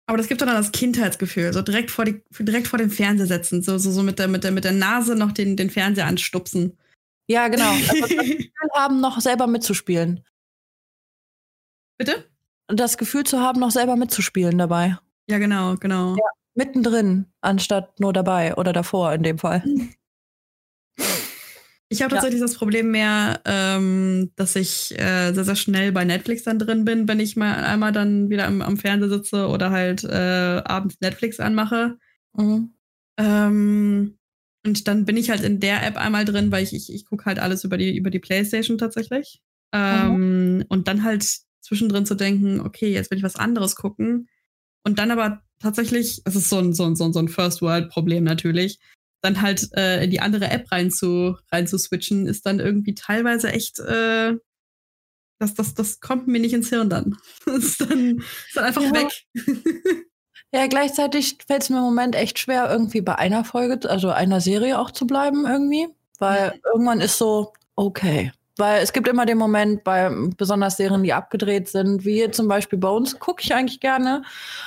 Aber 0.07 0.17
das 0.17 0.27
gibt 0.27 0.41
doch 0.41 0.47
dann 0.47 0.57
das 0.57 0.73
Kindheitsgefühl, 0.73 1.53
so 1.53 1.61
direkt 1.61 1.91
vor, 1.91 2.07
die, 2.07 2.23
direkt 2.39 2.67
vor 2.67 2.79
den 2.79 2.89
Fernseher 2.89 3.27
setzen, 3.27 3.63
so, 3.63 3.77
so, 3.77 3.91
so 3.91 4.03
mit, 4.03 4.19
der, 4.19 4.27
mit, 4.27 4.43
der, 4.43 4.53
mit 4.53 4.65
der 4.65 4.73
Nase 4.73 5.15
noch 5.15 5.33
den, 5.33 5.55
den 5.55 5.69
Fernseher 5.69 6.07
anstupsen. 6.07 6.79
Ja, 7.27 7.49
genau. 7.49 7.71
Also 7.71 8.07
haben, 8.75 9.01
noch 9.01 9.21
selber 9.21 9.47
mitzuspielen. 9.47 10.25
Bitte? 11.99 12.25
Das 12.69 12.99
Gefühl 12.99 13.25
zu 13.25 13.41
haben, 13.41 13.61
noch 13.61 13.71
selber 13.71 13.97
mitzuspielen 13.97 14.59
dabei. 14.59 14.99
Ja, 15.29 15.39
genau, 15.39 15.75
genau. 15.77 16.15
Ja. 16.17 16.25
Mittendrin, 16.55 17.27
anstatt 17.41 18.01
nur 18.01 18.13
dabei 18.13 18.55
oder 18.57 18.73
davor 18.73 19.13
in 19.13 19.23
dem 19.23 19.39
Fall. 19.39 19.63
Ich 21.91 22.03
habe 22.03 22.13
tatsächlich 22.13 22.41
ja. 22.41 22.47
das 22.47 22.57
Problem 22.57 22.91
mehr, 22.91 23.41
ähm, 23.47 24.31
dass 24.37 24.57
ich 24.57 24.93
äh, 24.99 25.33
sehr, 25.33 25.45
sehr 25.45 25.57
schnell 25.57 25.91
bei 25.93 26.05
Netflix 26.05 26.43
dann 26.43 26.59
drin 26.59 26.85
bin, 26.85 27.09
wenn 27.09 27.19
ich 27.19 27.37
mal 27.37 27.65
einmal 27.65 27.93
dann 27.93 28.29
wieder 28.29 28.47
am, 28.47 28.61
am 28.61 28.77
Fernseher 28.77 29.09
sitze 29.09 29.49
oder 29.49 29.71
halt 29.71 30.05
äh, 30.05 30.63
abends 30.65 31.01
Netflix 31.01 31.41
anmache. 31.41 31.97
Mhm. 32.37 32.75
Ähm, 33.17 34.19
und 34.67 34.87
dann 34.87 35.07
bin 35.07 35.17
ich 35.17 35.31
halt 35.31 35.43
in 35.43 35.61
der 35.61 35.87
App 35.87 35.97
einmal 35.97 36.27
drin, 36.27 36.53
weil 36.53 36.63
ich, 36.63 36.75
ich, 36.75 36.93
ich 36.93 37.07
gucke 37.07 37.25
halt 37.25 37.39
alles 37.39 37.65
über 37.65 37.79
die, 37.79 37.97
über 37.97 38.11
die 38.11 38.19
Playstation 38.19 38.77
tatsächlich. 38.77 39.41
Ähm, 39.73 40.57
mhm. 40.57 40.65
Und 40.69 40.89
dann 40.89 41.05
halt 41.05 41.25
zwischendrin 41.61 42.07
zu 42.07 42.15
denken, 42.15 42.61
okay, 42.61 42.93
jetzt 42.93 43.11
will 43.11 43.19
ich 43.19 43.25
was 43.25 43.37
anderes 43.37 43.77
gucken. 43.77 44.29
Und 44.85 44.99
dann 44.99 45.11
aber 45.11 45.43
tatsächlich, 45.61 46.23
es 46.25 46.37
ist 46.37 46.49
so 46.49 46.59
ein, 46.59 46.73
so 46.73 46.85
ein, 46.85 46.95
so 46.95 47.19
ein 47.19 47.29
First-World-Problem 47.29 48.25
natürlich, 48.25 48.79
dann 49.21 49.43
halt 49.43 49.69
äh, 49.77 50.05
in 50.05 50.11
die 50.11 50.21
andere 50.21 50.51
App 50.51 50.71
rein 50.71 50.91
zu, 50.91 51.37
rein 51.51 51.67
zu 51.67 51.79
switchen, 51.79 52.27
ist 52.27 52.47
dann 52.47 52.61
irgendwie 52.61 52.95
teilweise 52.95 53.53
echt, 53.53 53.79
äh, 53.81 54.35
das, 55.41 55.55
das, 55.55 55.75
das 55.75 56.01
kommt 56.01 56.29
mir 56.29 56.41
nicht 56.41 56.55
ins 56.55 56.69
Hirn 56.71 56.91
dann. 56.91 57.17
Das 57.47 57.65
ist 57.65 57.81
dann, 57.81 58.19
ist 58.19 58.57
dann 58.57 58.65
einfach 58.65 58.83
ja. 58.83 58.93
weg. 58.93 59.25
Ja, 60.51 60.67
gleichzeitig 60.67 61.37
fällt 61.47 61.63
es 61.63 61.69
mir 61.69 61.77
im 61.77 61.83
Moment 61.83 62.15
echt 62.15 62.39
schwer, 62.39 62.71
irgendwie 62.71 63.03
bei 63.03 63.17
einer 63.17 63.45
Folge, 63.45 63.87
also 63.91 64.09
einer 64.09 64.41
Serie 64.41 64.79
auch 64.79 64.91
zu 64.91 65.07
bleiben 65.07 65.45
irgendwie. 65.47 65.89
Weil 66.19 66.59
irgendwann 66.65 67.01
ist 67.01 67.19
so, 67.19 67.53
okay. 67.77 68.33
Weil 68.59 68.83
es 68.83 68.93
gibt 68.93 69.09
immer 69.09 69.25
den 69.25 69.39
Moment 69.39 69.85
bei 69.85 70.11
besonders 70.37 70.77
Serien, 70.77 71.05
die 71.05 71.13
abgedreht 71.13 71.69
sind, 71.69 72.05
wie 72.05 72.15
hier 72.15 72.33
zum 72.33 72.49
Beispiel 72.49 72.79
Bones, 72.79 73.19
gucke 73.19 73.43
ich 73.43 73.55
eigentlich 73.55 73.81
gerne. 73.81 74.23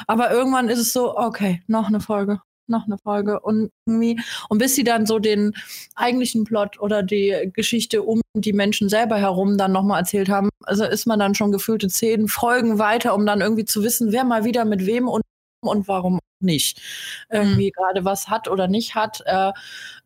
Aber 0.07 0.31
irgendwann 0.31 0.69
ist 0.69 0.79
es 0.79 0.93
so, 0.93 1.17
okay, 1.17 1.61
noch 1.67 1.87
eine 1.87 1.99
Folge, 1.99 2.39
noch 2.67 2.85
eine 2.85 2.97
Folge 2.97 3.41
und 3.41 3.69
irgendwie 3.85 4.19
und 4.49 4.59
bis 4.59 4.75
sie 4.75 4.85
dann 4.85 5.05
so 5.05 5.19
den 5.19 5.53
eigentlichen 5.95 6.45
Plot 6.45 6.79
oder 6.79 7.03
die 7.03 7.51
Geschichte 7.53 8.01
um 8.01 8.21
die 8.33 8.53
Menschen 8.53 8.87
selber 8.87 9.17
herum 9.17 9.57
dann 9.57 9.73
nochmal 9.73 9.99
erzählt 9.99 10.29
haben, 10.29 10.49
also 10.63 10.85
ist 10.85 11.05
man 11.05 11.19
dann 11.19 11.35
schon 11.35 11.51
gefühlte 11.51 11.89
zehn 11.89 12.29
Folgen 12.29 12.79
weiter, 12.79 13.13
um 13.13 13.25
dann 13.25 13.41
irgendwie 13.41 13.65
zu 13.65 13.83
wissen, 13.83 14.13
wer 14.13 14.23
mal 14.23 14.45
wieder 14.45 14.65
mit 14.65 14.85
wem 14.85 15.07
und 15.09 15.21
und 15.63 15.87
warum 15.87 16.19
nicht. 16.39 16.81
Irgendwie 17.29 17.67
mhm. 17.67 17.73
gerade 17.73 18.05
was 18.05 18.29
hat 18.29 18.47
oder 18.47 18.67
nicht 18.67 18.95
hat 18.95 19.21
äh, 19.25 19.51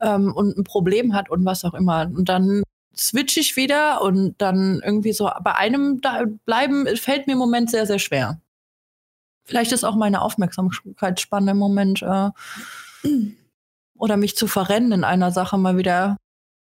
ähm, 0.02 0.34
und 0.34 0.58
ein 0.58 0.64
Problem 0.64 1.14
hat 1.14 1.30
und 1.30 1.46
was 1.46 1.64
auch 1.64 1.74
immer. 1.74 2.12
Und 2.14 2.28
dann 2.28 2.64
switch 2.98 3.38
ich 3.38 3.56
wieder 3.56 4.02
und 4.02 4.36
dann 4.38 4.82
irgendwie 4.84 5.14
so 5.14 5.30
bei 5.44 5.56
einem 5.56 6.02
da 6.02 6.24
bleiben 6.46 6.88
fällt 6.98 7.28
mir 7.28 7.34
im 7.34 7.40
Moment 7.40 7.70
sehr, 7.70 7.86
sehr 7.86 8.00
schwer. 8.00 8.40
Vielleicht 9.46 9.72
ist 9.72 9.84
auch 9.84 9.96
meine 9.96 10.22
Aufmerksamkeitsspanne 10.22 11.52
im 11.52 11.58
Moment 11.58 12.02
äh, 12.02 12.30
oder 13.96 14.18
mich 14.18 14.36
zu 14.36 14.48
verrennen 14.48 14.92
in 14.92 15.04
einer 15.04 15.32
Sache 15.32 15.58
mal 15.58 15.78
wieder. 15.78 16.18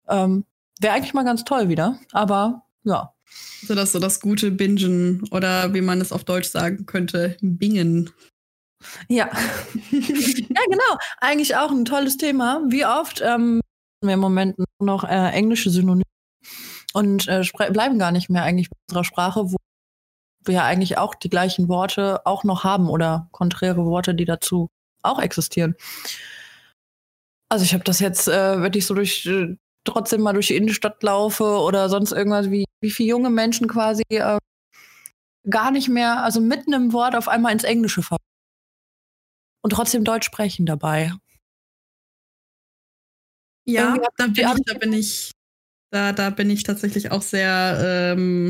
Ähm, 0.07 0.45
Wäre 0.79 0.93
eigentlich 0.93 1.13
mal 1.13 1.23
ganz 1.23 1.45
toll 1.45 1.69
wieder, 1.69 1.99
aber 2.11 2.63
ja. 2.83 3.13
So 3.65 3.75
das 3.75 3.93
so 3.93 3.99
das 3.99 4.19
gute 4.19 4.51
Bingen 4.51 5.23
oder 5.31 5.73
wie 5.73 5.81
man 5.81 6.01
es 6.01 6.11
auf 6.11 6.25
Deutsch 6.25 6.49
sagen 6.49 6.85
könnte, 6.85 7.38
Bingen. 7.41 8.11
Ja. 9.07 9.29
ja, 9.91 10.61
genau. 10.69 10.97
Eigentlich 11.19 11.55
auch 11.55 11.71
ein 11.71 11.85
tolles 11.85 12.17
Thema. 12.17 12.61
Wie 12.67 12.85
oft 12.85 13.21
ähm, 13.25 13.61
wir 14.01 14.13
im 14.13 14.19
Moment 14.19 14.57
noch 14.79 15.03
äh, 15.03 15.29
englische 15.29 15.69
Synonyme 15.69 16.03
und 16.95 17.27
äh, 17.27 17.43
bleiben 17.71 17.99
gar 17.99 18.12
nicht 18.12 18.29
mehr 18.29 18.43
eigentlich 18.43 18.67
in 18.67 18.77
unserer 18.89 19.03
Sprache, 19.03 19.51
wo 19.51 19.58
wir 20.45 20.55
ja 20.55 20.63
eigentlich 20.63 20.97
auch 20.97 21.13
die 21.13 21.29
gleichen 21.29 21.67
Worte 21.67 22.25
auch 22.25 22.45
noch 22.45 22.63
haben 22.63 22.89
oder 22.89 23.27
konträre 23.31 23.86
Worte, 23.86 24.15
die 24.15 24.23
dazu 24.23 24.69
auch 25.03 25.19
existieren. 25.19 25.75
Also 27.49 27.65
ich 27.65 27.73
habe 27.73 27.84
das 27.84 27.99
jetzt, 27.99 28.29
äh, 28.29 28.62
wenn 28.62 28.73
ich 28.73 28.86
so 28.86 28.93
durch 28.93 29.25
äh, 29.25 29.58
trotzdem 29.84 30.21
mal 30.21 30.34
durch 30.34 30.47
die 30.47 30.55
Innenstadt 30.55 31.03
laufe 31.03 31.43
oder 31.43 31.89
sonst 31.89 32.13
irgendwas, 32.13 32.49
wie, 32.49 32.63
wie 32.81 32.91
viele 32.91 33.10
junge 33.10 33.29
Menschen 33.29 33.67
quasi 33.67 34.03
äh, 34.10 34.38
gar 35.49 35.71
nicht 35.71 35.89
mehr, 35.89 36.23
also 36.23 36.39
mitten 36.39 36.71
im 36.71 36.93
Wort 36.93 37.15
auf 37.15 37.27
einmal 37.27 37.51
ins 37.51 37.65
Englische 37.65 38.03
fallen. 38.03 38.19
Und 39.62 39.71
trotzdem 39.71 40.05
Deutsch 40.05 40.25
sprechen 40.27 40.65
dabei. 40.65 41.12
Ja, 43.67 43.97
da 44.17 44.27
bin, 44.27 44.34
ich, 44.36 44.65
da 44.65 44.77
bin 44.77 44.93
ich, 44.93 45.31
da, 45.95 46.12
da 46.12 46.29
bin 46.29 46.49
ich 46.49 46.63
tatsächlich 46.63 47.12
auch 47.12 47.21
sehr 47.21 48.13
ähm, 48.17 48.49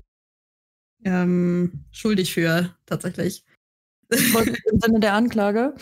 ähm, 1.03 1.85
schuldig 1.91 2.33
für, 2.33 2.75
tatsächlich. 2.87 3.45
Im 4.09 4.79
Sinne 4.79 4.99
der 4.99 5.13
Anklage? 5.13 5.75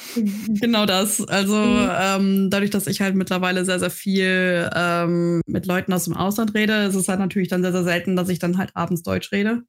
Genau 0.48 0.86
das. 0.86 1.26
Also 1.26 1.56
mhm. 1.56 1.90
ähm, 1.98 2.50
dadurch, 2.50 2.70
dass 2.70 2.88
ich 2.88 3.00
halt 3.00 3.16
mittlerweile 3.16 3.64
sehr, 3.64 3.80
sehr 3.80 3.90
viel 3.90 4.70
ähm, 4.76 5.42
mit 5.46 5.66
Leuten 5.66 5.94
aus 5.94 6.04
dem 6.04 6.18
Ausland 6.18 6.54
rede, 6.54 6.84
ist 6.84 6.96
es 6.96 7.08
halt 7.08 7.20
natürlich 7.20 7.48
dann 7.48 7.62
sehr, 7.62 7.72
sehr 7.72 7.84
selten, 7.86 8.18
dass 8.18 8.28
ich 8.28 8.40
dann 8.40 8.58
halt 8.58 8.72
abends 8.76 9.04
Deutsch 9.04 9.32
rede. 9.32 9.64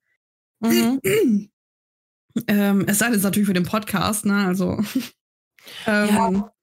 Mhm. 0.60 1.00
ähm, 2.48 2.84
es 2.88 2.98
sei 2.98 3.06
denn, 3.06 3.14
es 3.14 3.18
ist 3.18 3.24
natürlich 3.24 3.46
für 3.46 3.54
den 3.54 3.66
Podcast, 3.66 4.26
ne? 4.26 4.46
Also. 4.46 4.80
ja. 5.86 6.53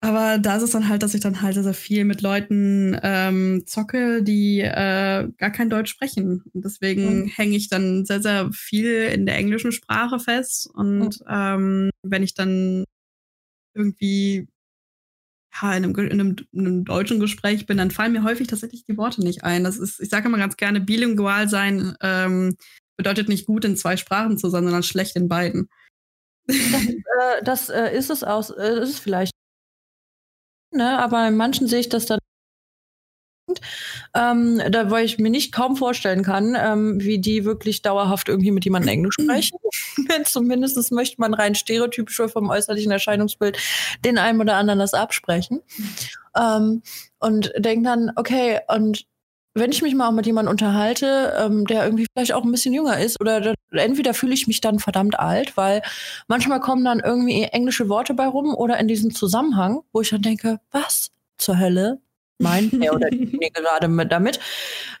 Aber 0.00 0.38
da 0.38 0.56
ist 0.56 0.62
es 0.62 0.70
dann 0.70 0.88
halt, 0.88 1.02
dass 1.02 1.14
ich 1.14 1.20
dann 1.20 1.42
halt 1.42 1.56
sehr 1.56 1.74
viel 1.74 2.04
mit 2.04 2.20
Leuten 2.20 2.96
ähm, 3.02 3.64
zocke, 3.66 4.22
die 4.22 4.60
äh, 4.60 5.28
gar 5.38 5.50
kein 5.50 5.70
Deutsch 5.70 5.90
sprechen. 5.90 6.44
Und 6.52 6.64
deswegen 6.64 7.22
mhm. 7.22 7.26
hänge 7.26 7.56
ich 7.56 7.68
dann 7.68 8.04
sehr, 8.04 8.22
sehr 8.22 8.52
viel 8.52 9.04
in 9.12 9.26
der 9.26 9.36
englischen 9.36 9.72
Sprache 9.72 10.20
fest. 10.20 10.70
Und 10.72 11.20
mhm. 11.20 11.26
ähm, 11.28 11.90
wenn 12.02 12.22
ich 12.22 12.34
dann 12.34 12.84
irgendwie 13.74 14.46
ja, 15.60 15.74
in, 15.74 15.84
einem, 15.84 15.96
in, 15.96 16.12
einem, 16.12 16.36
in 16.52 16.66
einem 16.66 16.84
deutschen 16.84 17.18
Gespräch 17.18 17.66
bin, 17.66 17.78
dann 17.78 17.90
fallen 17.90 18.12
mir 18.12 18.22
häufig 18.22 18.46
tatsächlich 18.46 18.84
die 18.84 18.96
Worte 18.96 19.22
nicht 19.22 19.42
ein. 19.42 19.64
Das 19.64 19.78
ist, 19.78 20.00
ich 20.00 20.10
sage 20.10 20.28
immer 20.28 20.38
ganz 20.38 20.56
gerne, 20.56 20.80
bilingual 20.80 21.48
sein 21.48 21.96
ähm, 22.02 22.56
bedeutet 22.96 23.28
nicht 23.28 23.46
gut 23.46 23.64
in 23.64 23.76
zwei 23.76 23.96
Sprachen 23.96 24.38
zu 24.38 24.48
sein, 24.50 24.64
sondern 24.64 24.82
schlecht 24.82 25.16
in 25.16 25.28
beiden. 25.28 25.68
Das, 26.46 26.84
äh, 26.84 27.42
das 27.44 27.68
äh, 27.68 27.96
ist 27.96 28.10
es 28.10 28.24
aus, 28.24 28.50
äh, 28.50 28.80
ist 28.80 28.90
es 28.90 28.98
vielleicht 28.98 29.32
ne? 30.70 30.98
aber 30.98 31.26
in 31.28 31.36
manchen 31.36 31.66
sehe 31.66 31.80
ich 31.80 31.88
das 31.88 32.06
dann 32.06 32.18
ähm, 34.14 34.60
da 34.70 34.90
wo 34.90 34.96
ich 34.96 35.18
mir 35.18 35.30
nicht 35.30 35.52
kaum 35.52 35.76
vorstellen 35.76 36.22
kann, 36.22 36.56
ähm, 36.58 37.00
wie 37.00 37.18
die 37.18 37.44
wirklich 37.44 37.82
dauerhaft 37.82 38.28
irgendwie 38.28 38.50
mit 38.50 38.64
jemandem 38.64 38.90
Englisch 38.90 39.14
sprechen. 39.20 39.58
Zumindest 40.24 40.92
möchte 40.92 41.20
man 41.20 41.34
rein 41.34 41.54
stereotypisch 41.54 42.20
vom 42.32 42.50
äußerlichen 42.50 42.92
Erscheinungsbild 42.92 43.58
den 44.04 44.18
einen 44.18 44.40
oder 44.40 44.56
anderen 44.56 44.78
das 44.78 44.94
absprechen. 44.94 45.60
Ähm, 46.36 46.82
und 47.18 47.52
denke 47.56 47.84
dann, 47.84 48.12
okay, 48.16 48.60
und 48.68 49.06
wenn 49.54 49.72
ich 49.72 49.82
mich 49.82 49.94
mal 49.94 50.08
auch 50.08 50.12
mit 50.12 50.26
jemandem 50.26 50.50
unterhalte, 50.50 51.34
ähm, 51.38 51.66
der 51.66 51.84
irgendwie 51.84 52.06
vielleicht 52.12 52.32
auch 52.32 52.44
ein 52.44 52.52
bisschen 52.52 52.74
jünger 52.74 52.98
ist, 53.00 53.20
oder 53.20 53.54
entweder 53.72 54.14
fühle 54.14 54.34
ich 54.34 54.46
mich 54.46 54.60
dann 54.60 54.78
verdammt 54.78 55.18
alt, 55.18 55.56
weil 55.56 55.82
manchmal 56.28 56.60
kommen 56.60 56.84
dann 56.84 57.00
irgendwie 57.00 57.42
englische 57.42 57.88
Worte 57.88 58.14
bei 58.14 58.26
rum 58.26 58.54
oder 58.54 58.78
in 58.78 58.88
diesem 58.88 59.14
Zusammenhang, 59.14 59.80
wo 59.92 60.00
ich 60.00 60.10
dann 60.10 60.22
denke, 60.22 60.60
was 60.70 61.10
zur 61.38 61.58
Hölle 61.58 62.00
meint 62.38 62.72
er 62.74 62.94
oder 62.94 63.08
mir 63.12 63.50
gerade 63.50 63.88
mit 63.88 64.12
damit? 64.12 64.38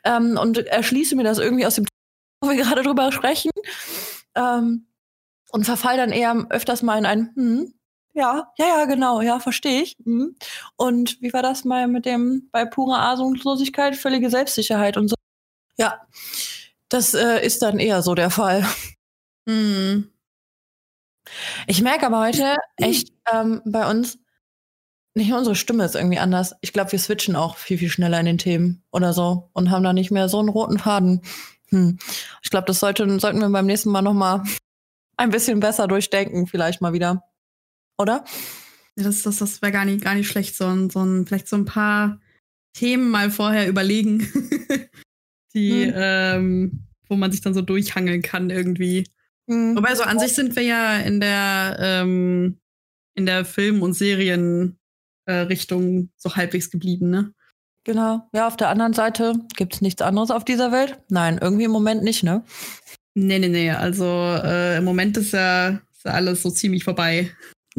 Ähm, 0.04 0.38
und 0.40 0.58
erschließe 0.58 1.16
mir 1.16 1.24
das 1.24 1.38
irgendwie 1.38 1.66
aus 1.66 1.76
dem, 1.76 1.86
wo 2.40 2.50
wir 2.50 2.56
gerade 2.56 2.82
drüber 2.82 3.12
sprechen. 3.12 3.50
Ähm, 4.34 4.86
und 5.50 5.64
verfall 5.64 5.96
dann 5.96 6.12
eher 6.12 6.46
öfters 6.50 6.82
mal 6.82 6.98
in 6.98 7.06
ein, 7.06 7.30
hm, 7.34 7.74
ja, 8.18 8.52
ja, 8.58 8.66
ja, 8.66 8.84
genau, 8.86 9.20
ja, 9.20 9.38
verstehe 9.38 9.82
ich. 9.82 9.96
Mhm. 10.04 10.36
Und 10.76 11.22
wie 11.22 11.32
war 11.32 11.42
das 11.42 11.64
mal 11.64 11.86
mit 11.86 12.04
dem 12.04 12.48
bei 12.50 12.64
purer 12.64 12.98
Ahnungslosigkeit, 12.98 13.96
völlige 13.96 14.28
Selbstsicherheit 14.28 14.96
und 14.96 15.08
so? 15.08 15.14
Ja, 15.76 16.00
das 16.88 17.14
äh, 17.14 17.44
ist 17.46 17.62
dann 17.62 17.78
eher 17.78 18.02
so 18.02 18.14
der 18.14 18.30
Fall. 18.30 18.66
Mhm. 19.46 20.10
Ich 21.66 21.80
merke 21.80 22.06
aber 22.06 22.20
heute 22.20 22.56
echt 22.76 23.12
ähm, 23.32 23.62
bei 23.64 23.88
uns, 23.88 24.18
nicht 25.14 25.32
unsere 25.32 25.54
Stimme 25.54 25.84
ist 25.84 25.94
irgendwie 25.94 26.18
anders. 26.18 26.54
Ich 26.60 26.72
glaube, 26.72 26.92
wir 26.92 26.98
switchen 26.98 27.36
auch 27.36 27.56
viel, 27.56 27.78
viel 27.78 27.90
schneller 27.90 28.18
in 28.18 28.26
den 28.26 28.38
Themen 28.38 28.82
oder 28.90 29.12
so 29.12 29.50
und 29.52 29.70
haben 29.70 29.84
da 29.84 29.92
nicht 29.92 30.10
mehr 30.10 30.28
so 30.28 30.38
einen 30.38 30.48
roten 30.48 30.78
Faden. 30.78 31.22
Hm. 31.68 31.98
Ich 32.42 32.50
glaube, 32.50 32.66
das 32.66 32.80
sollte, 32.80 33.20
sollten 33.20 33.40
wir 33.40 33.48
beim 33.48 33.66
nächsten 33.66 33.90
Mal 33.90 34.02
noch 34.02 34.14
mal 34.14 34.42
ein 35.16 35.30
bisschen 35.30 35.60
besser 35.60 35.86
durchdenken, 35.86 36.46
vielleicht 36.46 36.80
mal 36.80 36.92
wieder 36.92 37.27
oder? 37.98 38.24
Das, 38.96 39.22
das, 39.22 39.36
das 39.36 39.62
wäre 39.62 39.72
gar 39.72 39.84
nicht, 39.84 40.02
gar 40.02 40.14
nicht 40.14 40.28
schlecht, 40.28 40.56
so 40.56 40.66
ein, 40.66 40.90
so 40.90 41.00
ein, 41.04 41.26
vielleicht 41.26 41.48
so 41.48 41.56
ein 41.56 41.64
paar 41.64 42.20
Themen 42.74 43.10
mal 43.10 43.30
vorher 43.30 43.68
überlegen, 43.68 44.20
die, 45.54 45.86
hm. 45.86 45.92
ähm, 45.94 46.84
wo 47.08 47.16
man 47.16 47.30
sich 47.32 47.40
dann 47.40 47.54
so 47.54 47.62
durchhangeln 47.62 48.22
kann 48.22 48.50
irgendwie. 48.50 49.04
Hm. 49.48 49.76
Wobei 49.76 49.94
so 49.94 50.02
an 50.02 50.18
sich 50.18 50.34
sind 50.34 50.56
wir 50.56 50.62
ja 50.62 50.98
in 50.98 51.20
der, 51.20 51.76
ähm, 51.80 52.58
in 53.14 53.26
der 53.26 53.44
Film- 53.44 53.82
und 53.82 53.94
Serienrichtung 53.94 54.76
äh, 55.26 56.08
so 56.16 56.36
halbwegs 56.36 56.70
geblieben, 56.70 57.10
ne? 57.10 57.32
Genau. 57.84 58.28
Ja, 58.34 58.46
auf 58.46 58.56
der 58.56 58.68
anderen 58.68 58.92
Seite 58.92 59.34
gibt 59.56 59.74
es 59.74 59.80
nichts 59.80 60.02
anderes 60.02 60.30
auf 60.30 60.44
dieser 60.44 60.72
Welt? 60.72 60.98
Nein, 61.08 61.38
irgendwie 61.40 61.64
im 61.64 61.70
Moment 61.70 62.02
nicht, 62.02 62.22
ne? 62.22 62.44
Nee, 63.14 63.38
nee, 63.38 63.48
nee. 63.48 63.70
Also 63.70 64.04
äh, 64.04 64.76
im 64.76 64.84
Moment 64.84 65.16
ist 65.16 65.32
ja 65.32 65.80
ist 65.98 66.04
ja 66.04 66.12
alles 66.12 66.42
so 66.42 66.50
ziemlich 66.50 66.84
vorbei. 66.84 67.30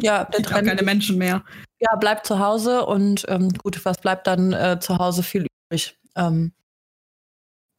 Ja, 0.02 0.24
der 0.24 0.38
Sieht 0.38 0.48
auch 0.48 0.52
Trend 0.52 0.68
keine 0.68 0.82
Menschen 0.82 1.18
mehr. 1.18 1.44
ja, 1.80 1.96
bleibt 1.96 2.26
zu 2.26 2.38
Hause 2.38 2.86
und 2.86 3.24
ähm, 3.28 3.50
gut, 3.50 3.84
was 3.84 3.98
bleibt 3.98 4.26
dann 4.26 4.52
äh, 4.52 4.78
zu 4.80 4.98
Hause 4.98 5.22
viel 5.22 5.46
übrig? 5.70 5.98
Ähm, 6.16 6.52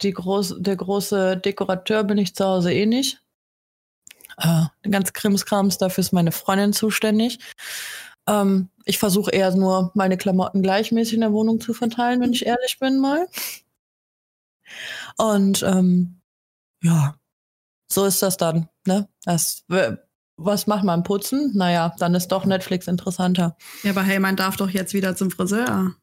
die 0.02 0.12
groß, 0.12 0.56
der 0.60 0.76
große 0.76 1.38
Dekorateur 1.38 2.04
bin 2.04 2.18
ich 2.18 2.36
zu 2.36 2.46
Hause 2.46 2.74
eh 2.74 2.86
nicht. 2.86 3.22
Äh, 4.38 4.66
ganz 4.90 5.14
Krimskrams, 5.14 5.78
dafür 5.78 6.02
ist 6.02 6.14
meine 6.14 6.32
Freundin 6.32 6.74
zuständig. 6.74 7.40
Ähm, 8.28 8.70
ich 8.86 8.98
versuche 8.98 9.32
eher 9.32 9.54
nur, 9.56 9.92
meine 9.94 10.18
Klamotten 10.18 10.62
gleichmäßig 10.64 11.16
in 11.16 11.22
der 11.22 11.34
Wohnung 11.34 11.60
zu 11.60 11.74
verteilen, 11.74 12.22
wenn 12.22 12.34
ich 12.34 12.46
ehrlich 12.46 12.78
bin 12.80 13.00
mal. 13.00 13.28
Und 15.18 15.64
ähm, 15.64 16.22
ja, 16.82 17.16
so 17.92 18.06
ist 18.06 18.22
das 18.22 18.38
dann. 18.38 18.70
Ne? 18.88 19.08
Das, 19.26 19.66
was 20.46 20.68
macht 20.68 20.84
man? 20.84 21.04
Putzen? 21.04 21.52
Naja, 21.56 21.94
dann 22.00 22.16
ist 22.16 22.30
doch 22.30 22.46
Netflix 22.46 22.88
interessanter. 22.88 23.58
Ja, 23.84 23.92
aber 23.92 24.04
hey, 24.04 24.20
man 24.20 24.36
darf 24.36 24.58
doch 24.58 24.70
jetzt 24.70 24.94
wieder 24.94 25.16
zum 25.16 25.32
Friseur. 25.32 25.94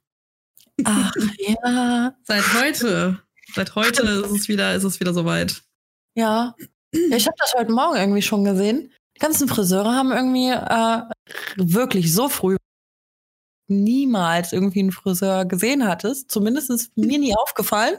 Ach 0.85 1.12
ja, 1.38 2.14
Seit 2.24 2.55
heute. 2.55 3.22
Seit 3.55 3.74
heute 3.74 4.03
ist 4.03 4.31
es 4.31 4.48
wieder, 4.48 4.74
ist 4.74 4.85
es 4.85 5.01
wieder 5.01 5.14
soweit. 5.14 5.62
ja. 6.14 6.55
ja 6.92 7.16
ich 7.16 7.27
habe 7.27 7.37
das 7.38 7.55
heute 7.57 7.72
Morgen 7.72 7.96
irgendwie 7.96 8.22
schon 8.22 8.44
gesehen. 8.44 8.92
Die 9.16 9.20
ganzen 9.20 9.48
Friseure 9.48 9.94
haben 9.94 10.12
irgendwie 10.12 10.51
äh, 10.51 11.03
wirklich 11.57 12.14
so 12.14 12.29
früh 12.29 12.57
niemals 13.68 14.53
irgendwie 14.53 14.81
einen 14.81 14.92
Friseur 14.92 15.44
gesehen 15.44 15.87
hattest. 15.87 16.31
Zumindest 16.31 16.70
ist 16.70 16.96
mir 16.96 17.18
nie 17.18 17.37
aufgefallen, 17.37 17.96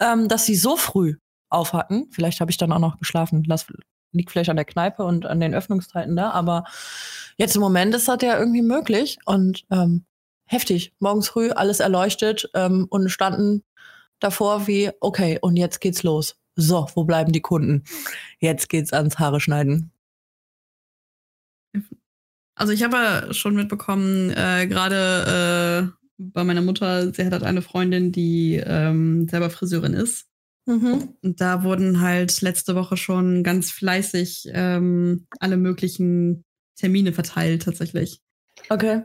ähm, 0.00 0.28
dass 0.28 0.46
sie 0.46 0.56
so 0.56 0.76
früh 0.76 1.16
auf 1.48 1.72
hatten. 1.72 2.08
Vielleicht 2.10 2.40
habe 2.40 2.50
ich 2.50 2.56
dann 2.56 2.72
auch 2.72 2.78
noch 2.78 2.98
geschlafen. 2.98 3.44
Das 3.44 3.66
liegt 4.16 4.30
vielleicht 4.30 4.50
an 4.50 4.56
der 4.56 4.64
Kneipe 4.64 5.04
und 5.04 5.26
an 5.26 5.40
den 5.40 5.54
Öffnungszeiten 5.54 6.16
da. 6.16 6.30
Aber 6.30 6.64
jetzt 7.36 7.54
im 7.54 7.62
Moment 7.62 7.94
ist 7.94 8.08
das 8.08 8.18
ja 8.22 8.38
irgendwie 8.38 8.62
möglich 8.62 9.18
und 9.24 9.64
ähm, 9.70 10.04
heftig. 10.46 10.94
Morgens 10.98 11.28
früh 11.28 11.50
alles 11.50 11.80
erleuchtet 11.80 12.48
ähm, 12.54 12.86
und 12.88 13.08
standen 13.10 13.62
davor 14.20 14.66
wie, 14.66 14.90
okay, 15.00 15.38
und 15.40 15.56
jetzt 15.56 15.80
geht's 15.80 16.02
los. 16.02 16.36
So, 16.54 16.88
wo 16.94 17.04
bleiben 17.04 17.32
die 17.32 17.42
Kunden? 17.42 17.84
Jetzt 18.38 18.68
geht's 18.68 18.92
ans 18.92 19.18
Haare 19.18 19.40
schneiden. 19.40 19.92
Also 22.54 22.72
ich 22.72 22.82
habe 22.82 22.96
ja 22.96 23.34
schon 23.34 23.54
mitbekommen, 23.54 24.30
äh, 24.30 24.66
gerade 24.66 25.92
äh, 25.92 26.06
bei 26.18 26.44
meiner 26.44 26.62
Mutter, 26.62 27.12
sie 27.12 27.24
hat 27.26 27.32
halt 27.32 27.42
eine 27.42 27.60
Freundin, 27.60 28.12
die 28.12 28.56
ähm, 28.64 29.28
selber 29.28 29.50
Friseurin 29.50 29.92
ist. 29.92 30.26
Mhm. 30.66 31.14
Und 31.22 31.40
da 31.40 31.62
wurden 31.62 32.00
halt 32.00 32.40
letzte 32.42 32.74
Woche 32.74 32.96
schon 32.96 33.42
ganz 33.42 33.70
fleißig 33.70 34.48
ähm, 34.52 35.26
alle 35.40 35.56
möglichen 35.56 36.44
Termine 36.76 37.12
verteilt 37.12 37.62
tatsächlich. 37.62 38.20
Okay. 38.68 39.02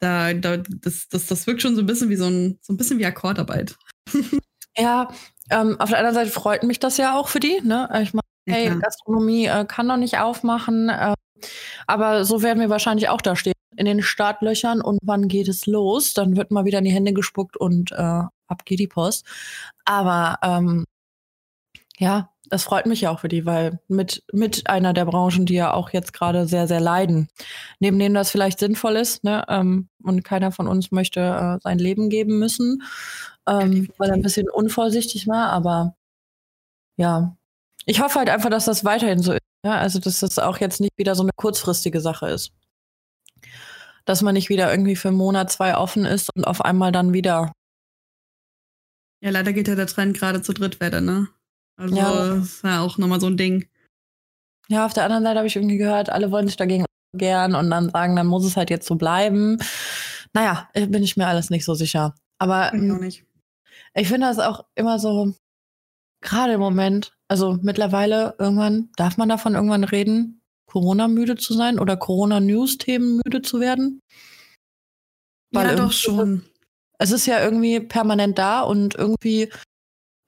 Da, 0.00 0.32
da, 0.32 0.56
das, 0.56 1.08
das, 1.08 1.26
das 1.26 1.46
wirkt 1.46 1.60
schon 1.62 1.76
so 1.76 1.82
ein 1.82 1.86
bisschen 1.86 2.08
wie 2.08 2.16
so 2.16 2.26
ein, 2.26 2.58
so 2.62 2.72
ein 2.72 2.76
bisschen 2.76 2.98
wie 2.98 3.06
Akkordarbeit. 3.06 3.76
Ja, 4.80 5.08
ähm, 5.50 5.74
auf 5.80 5.88
der 5.88 5.98
anderen 5.98 6.14
Seite 6.14 6.30
freut 6.30 6.62
mich 6.62 6.78
das 6.78 6.98
ja 6.98 7.16
auch 7.18 7.28
für 7.28 7.40
die. 7.40 7.60
Ne? 7.64 7.88
Ich 8.00 8.14
meine, 8.14 8.22
Ja, 8.46 8.54
hey, 8.54 8.66
klar. 8.66 8.78
Gastronomie 8.78 9.46
äh, 9.46 9.64
kann 9.64 9.88
noch 9.88 9.96
nicht 9.96 10.18
aufmachen. 10.18 10.88
Äh, 10.88 11.14
aber 11.88 12.24
so 12.24 12.42
werden 12.42 12.60
wir 12.60 12.70
wahrscheinlich 12.70 13.08
auch 13.08 13.20
da 13.20 13.34
stehen, 13.34 13.54
in 13.76 13.86
den 13.86 14.02
Startlöchern. 14.02 14.80
Und 14.80 15.00
wann 15.02 15.26
geht 15.26 15.48
es 15.48 15.66
los? 15.66 16.14
Dann 16.14 16.36
wird 16.36 16.52
mal 16.52 16.64
wieder 16.64 16.78
in 16.78 16.84
die 16.84 16.92
Hände 16.92 17.12
gespuckt 17.12 17.56
und 17.56 17.90
äh, 17.90 18.22
ab 18.48 18.64
geht 18.64 18.80
die 18.80 18.88
Post. 18.88 19.26
Aber 19.84 20.38
ähm, 20.42 20.84
ja, 21.98 22.30
das 22.48 22.64
freut 22.64 22.86
mich 22.86 23.02
ja 23.02 23.10
auch 23.10 23.20
für 23.20 23.28
die, 23.28 23.44
weil 23.46 23.80
mit, 23.88 24.22
mit 24.32 24.68
einer 24.68 24.92
der 24.92 25.04
Branchen, 25.04 25.46
die 25.46 25.54
ja 25.54 25.72
auch 25.72 25.90
jetzt 25.90 26.12
gerade 26.12 26.46
sehr, 26.46 26.66
sehr 26.66 26.80
leiden, 26.80 27.28
neben 27.80 27.98
denen 27.98 28.14
das 28.14 28.30
vielleicht 28.30 28.58
sinnvoll 28.58 28.96
ist, 28.96 29.24
ne, 29.24 29.44
ähm, 29.48 29.88
und 30.02 30.24
keiner 30.24 30.52
von 30.52 30.68
uns 30.68 30.90
möchte 30.90 31.20
äh, 31.20 31.58
sein 31.62 31.78
Leben 31.78 32.08
geben 32.08 32.38
müssen, 32.38 32.82
ähm, 33.46 33.88
weil 33.98 34.10
er 34.10 34.14
ein 34.14 34.22
bisschen 34.22 34.48
unvorsichtig 34.48 35.26
war, 35.28 35.50
aber 35.50 35.94
ja, 36.96 37.36
ich 37.86 38.00
hoffe 38.00 38.18
halt 38.18 38.30
einfach, 38.30 38.50
dass 38.50 38.66
das 38.66 38.84
weiterhin 38.84 39.22
so 39.22 39.32
ist, 39.32 39.40
ja, 39.64 39.76
also 39.76 39.98
dass 39.98 40.20
das 40.20 40.38
auch 40.38 40.58
jetzt 40.58 40.80
nicht 40.80 40.96
wieder 40.96 41.14
so 41.14 41.22
eine 41.22 41.32
kurzfristige 41.36 42.00
Sache 42.00 42.28
ist. 42.28 42.52
Dass 44.04 44.22
man 44.22 44.34
nicht 44.34 44.48
wieder 44.48 44.70
irgendwie 44.70 44.96
für 44.96 45.08
einen 45.08 45.16
Monat, 45.18 45.50
zwei 45.50 45.76
offen 45.76 46.04
ist 46.04 46.30
und 46.34 46.44
auf 46.44 46.64
einmal 46.64 46.92
dann 46.92 47.12
wieder 47.12 47.52
Ja, 49.20 49.30
leider 49.30 49.52
geht 49.52 49.68
ja 49.68 49.74
der 49.74 49.86
Trend 49.86 50.16
gerade 50.16 50.42
zu 50.42 50.52
Drittwelle, 50.52 51.00
ne? 51.02 51.28
Also 51.76 51.96
Ja. 51.96 52.36
ist 52.36 52.62
ja 52.62 52.80
auch 52.80 52.98
nochmal 52.98 53.20
so 53.20 53.26
ein 53.26 53.36
Ding. 53.36 53.68
Ja, 54.68 54.84
auf 54.86 54.92
der 54.92 55.04
anderen 55.04 55.24
Seite 55.24 55.38
habe 55.38 55.46
ich 55.46 55.56
irgendwie 55.56 55.78
gehört, 55.78 56.10
alle 56.10 56.30
wollen 56.30 56.46
sich 56.46 56.56
dagegen 56.56 56.84
gern 57.16 57.54
und 57.54 57.70
dann 57.70 57.90
sagen, 57.90 58.16
dann 58.16 58.26
muss 58.26 58.44
es 58.44 58.56
halt 58.56 58.70
jetzt 58.70 58.86
so 58.86 58.96
bleiben. 58.96 59.58
Naja, 60.34 60.68
bin 60.74 61.02
ich 61.02 61.16
mir 61.16 61.26
alles 61.26 61.50
nicht 61.50 61.64
so 61.64 61.74
sicher. 61.74 62.14
Aber 62.38 62.72
Ich 62.74 62.90
auch 62.92 62.98
nicht. 63.00 63.24
ich 63.94 64.08
finde 64.08 64.26
das 64.26 64.38
auch 64.38 64.66
immer 64.74 64.98
so, 64.98 65.34
gerade 66.20 66.52
im 66.52 66.60
Moment, 66.60 67.16
also 67.28 67.58
mittlerweile 67.62 68.34
irgendwann, 68.38 68.90
darf 68.96 69.16
man 69.16 69.28
davon 69.28 69.54
irgendwann 69.54 69.84
reden, 69.84 70.42
Corona-müde 70.66 71.36
zu 71.36 71.54
sein 71.54 71.78
oder 71.78 71.96
Corona-News-Themen 71.96 73.22
müde 73.24 73.40
zu 73.42 73.58
werden? 73.58 74.00
Weil 75.50 75.68
Ja, 75.68 75.76
doch 75.76 75.92
schon. 75.92 76.44
Es 76.98 77.10
ist 77.10 77.26
ja 77.26 77.42
irgendwie 77.42 77.80
permanent 77.80 78.38
da 78.38 78.62
und 78.62 78.94
irgendwie, 78.94 79.50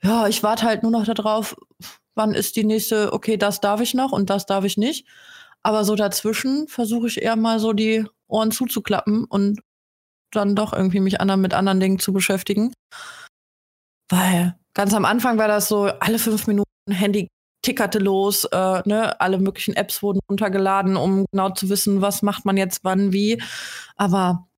ja, 0.02 0.28
ich 0.28 0.42
warte 0.42 0.64
halt 0.64 0.82
nur 0.82 0.92
noch 0.92 1.04
darauf, 1.04 1.56
wann 2.14 2.34
ist 2.34 2.56
die 2.56 2.64
nächste, 2.64 3.12
okay, 3.12 3.36
das 3.36 3.60
darf 3.60 3.80
ich 3.80 3.94
noch 3.94 4.12
und 4.12 4.30
das 4.30 4.46
darf 4.46 4.64
ich 4.64 4.76
nicht. 4.76 5.06
Aber 5.62 5.84
so 5.84 5.94
dazwischen 5.94 6.68
versuche 6.68 7.08
ich 7.08 7.22
eher 7.22 7.36
mal 7.36 7.60
so 7.60 7.72
die 7.72 8.04
Ohren 8.28 8.50
zuzuklappen 8.50 9.24
und 9.24 9.60
dann 10.32 10.54
doch 10.54 10.72
irgendwie 10.72 11.00
mich 11.00 11.20
anderen 11.20 11.40
mit 11.40 11.54
anderen 11.54 11.80
Dingen 11.80 11.98
zu 11.98 12.12
beschäftigen. 12.12 12.72
Weil 14.08 14.56
ganz 14.74 14.94
am 14.94 15.04
Anfang 15.04 15.38
war 15.38 15.48
das 15.48 15.68
so, 15.68 15.84
alle 15.84 16.18
fünf 16.18 16.46
Minuten 16.46 16.66
Handy 16.88 17.28
tickerte 17.62 17.98
los, 17.98 18.44
äh, 18.44 18.82
ne, 18.86 19.20
alle 19.20 19.38
möglichen 19.38 19.74
Apps 19.74 20.02
wurden 20.02 20.20
runtergeladen, 20.28 20.96
um 20.96 21.26
genau 21.30 21.50
zu 21.50 21.68
wissen, 21.68 22.00
was 22.00 22.22
macht 22.22 22.44
man 22.44 22.56
jetzt 22.56 22.80
wann, 22.84 23.12
wie. 23.12 23.42
Aber 23.96 24.48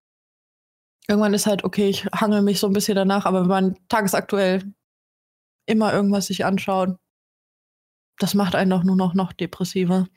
irgendwann 1.12 1.34
ist 1.34 1.46
halt, 1.46 1.62
okay, 1.62 1.88
ich 1.88 2.06
hangel 2.06 2.40
mich 2.40 2.58
so 2.58 2.66
ein 2.66 2.72
bisschen 2.72 2.96
danach, 2.96 3.26
aber 3.26 3.42
wenn 3.42 3.48
man 3.48 3.88
tagesaktuell 3.88 4.72
immer 5.66 5.92
irgendwas 5.92 6.26
sich 6.26 6.46
anschaut, 6.46 6.96
das 8.18 8.34
macht 8.34 8.54
einen 8.54 8.70
doch 8.70 8.82
nur 8.82 8.96
noch, 8.96 9.12
noch 9.12 9.32
depressiver. 9.34 10.08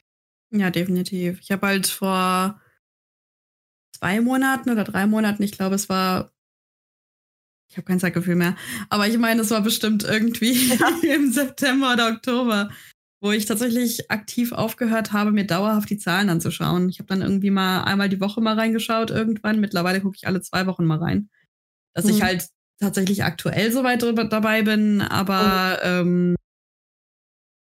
Ja, 0.52 0.70
definitiv. 0.70 1.40
Ich 1.42 1.52
habe 1.52 1.68
halt 1.68 1.88
vor 1.88 2.62
zwei 3.92 4.22
Monaten 4.22 4.70
oder 4.70 4.86
drei 4.86 5.06
Monaten, 5.06 5.44
ich 5.44 5.52
glaube, 5.52 5.76
es 5.76 5.90
war. 5.90 6.32
Ich 7.70 7.78
habe 7.78 7.86
kein 7.86 8.00
Zeitgefühl 8.00 8.36
mehr. 8.36 8.56
Aber 8.90 9.08
ich 9.08 9.18
meine, 9.18 9.42
es 9.42 9.52
war 9.52 9.62
bestimmt 9.62 10.04
irgendwie 10.04 10.72
im 11.14 11.32
September 11.34 11.94
oder 11.94 12.10
Oktober, 12.10 12.70
wo 13.26 13.32
ich 13.32 13.48
tatsächlich 13.48 14.12
aktiv 14.12 14.52
aufgehört 14.52 15.12
habe, 15.12 15.32
mir 15.32 15.48
dauerhaft 15.48 15.90
die 15.90 15.98
Zahlen 15.98 16.30
anzuschauen. 16.30 16.90
Ich 16.90 17.00
habe 17.00 17.08
dann 17.08 17.24
irgendwie 17.24 17.50
mal 17.50 17.84
einmal 17.84 18.08
die 18.08 18.22
Woche 18.22 18.40
mal 18.40 18.54
reingeschaut 18.54 19.10
irgendwann. 19.10 19.60
Mittlerweile 19.60 20.00
gucke 20.00 20.16
ich 20.16 20.28
alle 20.28 20.42
zwei 20.42 20.68
Wochen 20.68 20.86
mal 20.86 21.00
rein. 21.00 21.30
Dass 21.96 22.06
ich 22.06 22.20
Mhm. 22.20 22.24
halt 22.26 22.48
tatsächlich 22.80 23.24
aktuell 23.24 23.72
so 23.72 23.84
weit 23.84 24.04
dabei 24.32 24.62
bin, 24.62 25.02
aber 25.02 25.80
ähm, 25.82 26.36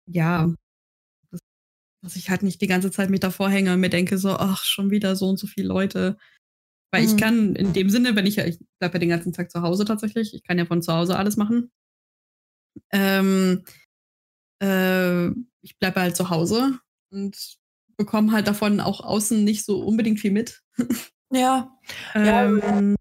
ja, 0.08 0.54
das- 1.32 1.42
dass 2.04 2.16
ich 2.16 2.30
halt 2.30 2.44
nicht 2.44 2.62
die 2.62 2.68
ganze 2.68 2.92
Zeit 2.92 3.10
mich 3.10 3.22
davor 3.22 3.50
hänge 3.50 3.74
und 3.74 3.80
mir 3.80 3.90
denke 3.90 4.18
so, 4.18 4.32
ach, 4.38 4.64
schon 4.64 4.92
wieder 4.92 5.16
so 5.16 5.30
und 5.30 5.38
so 5.40 5.48
viele 5.48 5.68
Leute. 5.68 6.18
Weil 6.92 7.04
Mhm. 7.04 7.10
ich 7.10 7.18
kann 7.18 7.56
in 7.56 7.74
dem 7.74 7.90
Sinne, 7.90 8.16
wenn 8.16 8.26
ich 8.28 8.38
ja, 8.38 8.46
ich 8.46 8.60
bleibe 8.80 8.96
ja 8.96 9.00
den 9.00 9.10
ganzen 9.10 9.34
Tag 9.34 9.52
zu 9.52 9.62
Hause 9.64 9.86
tatsächlich, 9.86 10.34
ich 10.36 10.44
kann 10.44 10.58
ja 10.60 10.66
von 10.66 10.82
zu 10.82 10.94
Hause 10.94 11.18
alles 11.18 11.38
machen. 11.38 11.72
Ähm, 12.92 13.64
äh, 14.62 15.28
ich 15.62 15.78
bleibe 15.80 16.02
halt 16.02 16.16
zu 16.16 16.30
Hause 16.30 16.80
und 17.12 17.58
bekomme 17.98 18.32
halt 18.32 18.48
davon 18.48 18.80
auch 18.80 19.02
außen 19.02 19.44
nicht 19.44 19.66
so 19.66 19.82
unbedingt 19.82 20.20
viel 20.20 20.32
mit. 20.32 20.62
Ja. 21.30 21.78
Ähm, 22.16 22.96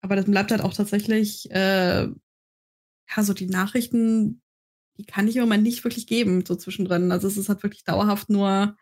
aber 0.00 0.16
das 0.16 0.24
bleibt 0.24 0.50
halt 0.50 0.62
auch 0.62 0.74
tatsächlich, 0.74 1.48
äh, 1.52 2.08
ja, 2.08 3.22
so 3.22 3.34
die 3.34 3.46
Nachrichten, 3.46 4.42
die 4.98 5.04
kann 5.04 5.28
ich 5.28 5.36
im 5.36 5.42
Moment 5.42 5.62
nicht 5.62 5.84
wirklich 5.84 6.08
geben, 6.08 6.44
so 6.44 6.56
zwischendrin. 6.56 7.12
Also 7.12 7.28
es 7.28 7.36
ist 7.36 7.48
halt 7.48 7.62
wirklich 7.62 7.84
dauerhaft 7.84 8.30
nur 8.30 8.76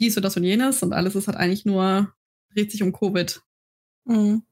dies 0.00 0.16
und 0.16 0.24
das 0.24 0.36
und 0.36 0.42
jenes 0.42 0.82
und 0.82 0.92
alles 0.92 1.14
ist 1.14 1.28
halt 1.28 1.38
eigentlich 1.38 1.64
nur, 1.64 2.12
dreht 2.52 2.72
sich 2.72 2.82
um 2.82 2.92
Covid. 2.92 3.40
Mhm. 4.04 4.42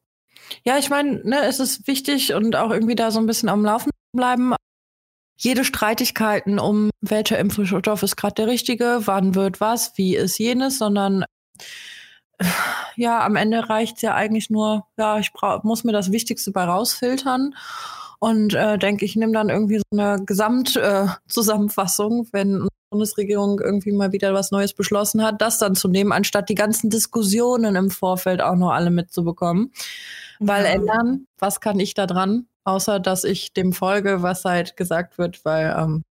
Ja, 0.64 0.78
ich 0.78 0.90
meine, 0.90 1.22
ne, 1.24 1.44
es 1.44 1.58
ist 1.58 1.86
wichtig 1.86 2.34
und 2.34 2.56
auch 2.56 2.70
irgendwie 2.70 2.94
da 2.94 3.10
so 3.10 3.18
ein 3.18 3.26
bisschen 3.26 3.48
am 3.48 3.64
Laufen 3.64 3.90
bleiben. 4.12 4.54
Jede 5.42 5.64
Streitigkeiten 5.64 6.58
um 6.58 6.90
welcher 7.00 7.38
Impfstoff 7.38 8.02
ist 8.02 8.16
gerade 8.16 8.34
der 8.34 8.46
richtige, 8.46 9.00
wann 9.06 9.34
wird 9.34 9.58
was, 9.58 9.96
wie 9.96 10.14
ist 10.14 10.36
jenes, 10.38 10.76
sondern 10.76 11.24
äh, 12.38 12.44
ja, 12.96 13.24
am 13.24 13.36
Ende 13.36 13.70
reicht's 13.70 14.02
ja 14.02 14.14
eigentlich 14.14 14.50
nur, 14.50 14.84
ja, 14.98 15.18
ich 15.18 15.32
brauch, 15.32 15.62
muss 15.64 15.82
mir 15.82 15.92
das 15.92 16.12
Wichtigste 16.12 16.50
bei 16.52 16.64
rausfiltern 16.64 17.54
und 18.18 18.52
äh, 18.52 18.76
denke, 18.76 19.06
ich 19.06 19.16
nehme 19.16 19.32
dann 19.32 19.48
irgendwie 19.48 19.78
so 19.78 19.84
eine 19.92 20.22
Gesamtzusammenfassung, 20.22 22.26
äh, 22.26 22.28
wenn 22.32 22.68
Bundesregierung 22.90 23.60
irgendwie 23.60 23.92
mal 23.92 24.12
wieder 24.12 24.34
was 24.34 24.50
Neues 24.50 24.74
beschlossen 24.74 25.22
hat, 25.22 25.40
das 25.40 25.56
dann 25.58 25.74
zu 25.74 25.88
nehmen, 25.88 26.12
anstatt 26.12 26.50
die 26.50 26.54
ganzen 26.54 26.90
Diskussionen 26.90 27.76
im 27.76 27.90
Vorfeld 27.90 28.42
auch 28.42 28.56
noch 28.56 28.72
alle 28.72 28.90
mitzubekommen. 28.90 29.72
Weil 30.38 30.64
Ja. 30.64 30.70
ändern, 30.70 31.26
was 31.38 31.60
kann 31.60 31.80
ich 31.80 31.94
da 31.94 32.06
dran, 32.06 32.46
außer 32.70 33.00
dass 33.00 33.24
ich 33.24 33.52
dem 33.52 33.72
folge, 33.72 34.22
was 34.22 34.44
halt 34.44 34.76
gesagt 34.76 35.18
wird, 35.18 35.44
weil 35.44 35.74
ähm, 35.78 36.04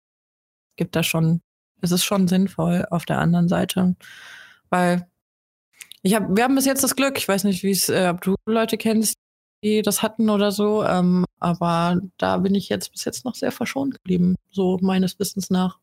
gibt 0.76 0.96
da 0.96 1.04
schon, 1.04 1.42
es 1.82 1.92
ist 1.92 2.04
schon 2.04 2.28
sinnvoll 2.28 2.86
auf 2.90 3.06
der 3.06 3.20
anderen 3.20 3.48
Seite. 3.48 3.96
Weil 4.70 5.08
ich 6.04 6.16
hab, 6.16 6.36
wir 6.36 6.44
haben 6.44 6.56
bis 6.56 6.66
jetzt 6.66 6.84
das 6.84 6.96
Glück, 6.96 7.18
ich 7.18 7.28
weiß 7.28 7.44
nicht, 7.44 7.64
wie 7.64 7.72
es, 7.72 7.90
äh, 7.90 8.10
ob 8.14 8.22
du 8.22 8.36
Leute 8.46 8.78
kennst, 8.78 9.16
die 9.64 9.82
das 9.82 10.02
hatten 10.04 10.30
oder 10.30 10.52
so, 10.52 10.84
ähm, 10.84 11.26
aber 11.40 12.00
da 12.18 12.38
bin 12.38 12.56
ich 12.56 12.70
jetzt 12.70 12.92
bis 12.92 13.06
jetzt 13.06 13.26
noch 13.26 13.36
sehr 13.36 13.52
verschont 13.52 13.96
geblieben, 13.96 14.36
so 14.52 14.78
meines 14.82 15.20
Wissens 15.20 15.50
nach 15.50 15.80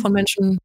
von 0.00 0.12
Menschen, 0.12 0.58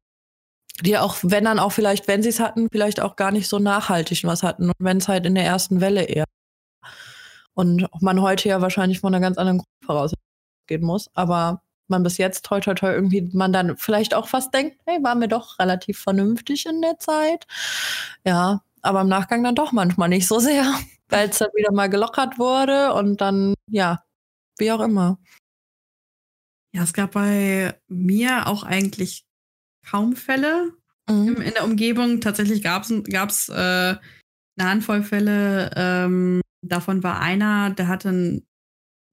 die 0.82 0.98
auch, 0.98 1.16
wenn 1.22 1.44
dann 1.44 1.58
auch 1.58 1.72
vielleicht, 1.72 2.06
wenn 2.08 2.22
sie 2.22 2.28
es 2.28 2.40
hatten, 2.40 2.68
vielleicht 2.70 3.00
auch 3.00 3.16
gar 3.16 3.32
nicht 3.32 3.48
so 3.48 3.58
nachhaltig 3.58 4.24
was 4.24 4.42
hatten 4.42 4.68
und 4.68 4.76
wenn 4.78 4.98
es 4.98 5.08
halt 5.08 5.26
in 5.26 5.34
der 5.34 5.44
ersten 5.44 5.80
Welle 5.80 6.04
eher. 6.04 6.24
Und 7.56 7.88
man 8.02 8.20
heute 8.20 8.48
ja 8.48 8.60
wahrscheinlich 8.60 9.00
von 9.00 9.14
einer 9.14 9.20
ganz 9.22 9.38
anderen 9.38 9.58
Grundvoraussetzung 9.58 10.22
gehen 10.68 10.84
muss, 10.84 11.10
aber 11.14 11.62
man 11.88 12.02
bis 12.02 12.18
jetzt 12.18 12.44
toi 12.44 12.60
toi 12.60 12.74
toi 12.74 12.92
irgendwie 12.92 13.30
man 13.32 13.52
dann 13.52 13.76
vielleicht 13.76 14.14
auch 14.14 14.28
fast 14.28 14.52
denkt, 14.52 14.76
hey, 14.86 15.02
waren 15.02 15.20
wir 15.20 15.28
doch 15.28 15.58
relativ 15.58 15.98
vernünftig 16.00 16.66
in 16.66 16.82
der 16.82 16.98
Zeit. 16.98 17.46
Ja, 18.24 18.62
aber 18.82 19.00
im 19.02 19.08
Nachgang 19.08 19.42
dann 19.44 19.54
doch 19.54 19.72
manchmal 19.72 20.08
nicht 20.08 20.26
so 20.28 20.38
sehr, 20.38 20.64
weil 21.08 21.30
es 21.30 21.38
dann 21.38 21.50
wieder 21.54 21.72
mal 21.72 21.88
gelockert 21.88 22.38
wurde 22.38 22.92
und 22.94 23.20
dann, 23.20 23.54
ja, 23.70 24.04
wie 24.58 24.72
auch 24.72 24.80
immer. 24.80 25.18
Ja, 26.74 26.82
es 26.82 26.92
gab 26.92 27.12
bei 27.12 27.80
mir 27.88 28.48
auch 28.48 28.64
eigentlich 28.64 29.24
kaum 29.84 30.16
Fälle 30.16 30.72
Mhm. 31.08 31.28
im, 31.28 31.40
in 31.40 31.54
der 31.54 31.64
Umgebung. 31.64 32.20
Tatsächlich 32.20 32.62
gab 32.62 32.82
es 32.84 33.48
äh, 33.48 33.52
eine 33.54 34.00
Handvoll 34.58 35.02
Fälle. 35.02 35.70
Ähm, 35.76 36.40
davon 36.68 37.02
war 37.02 37.20
einer, 37.20 37.70
der 37.70 37.88
hatte 37.88 38.08
einen, 38.10 38.46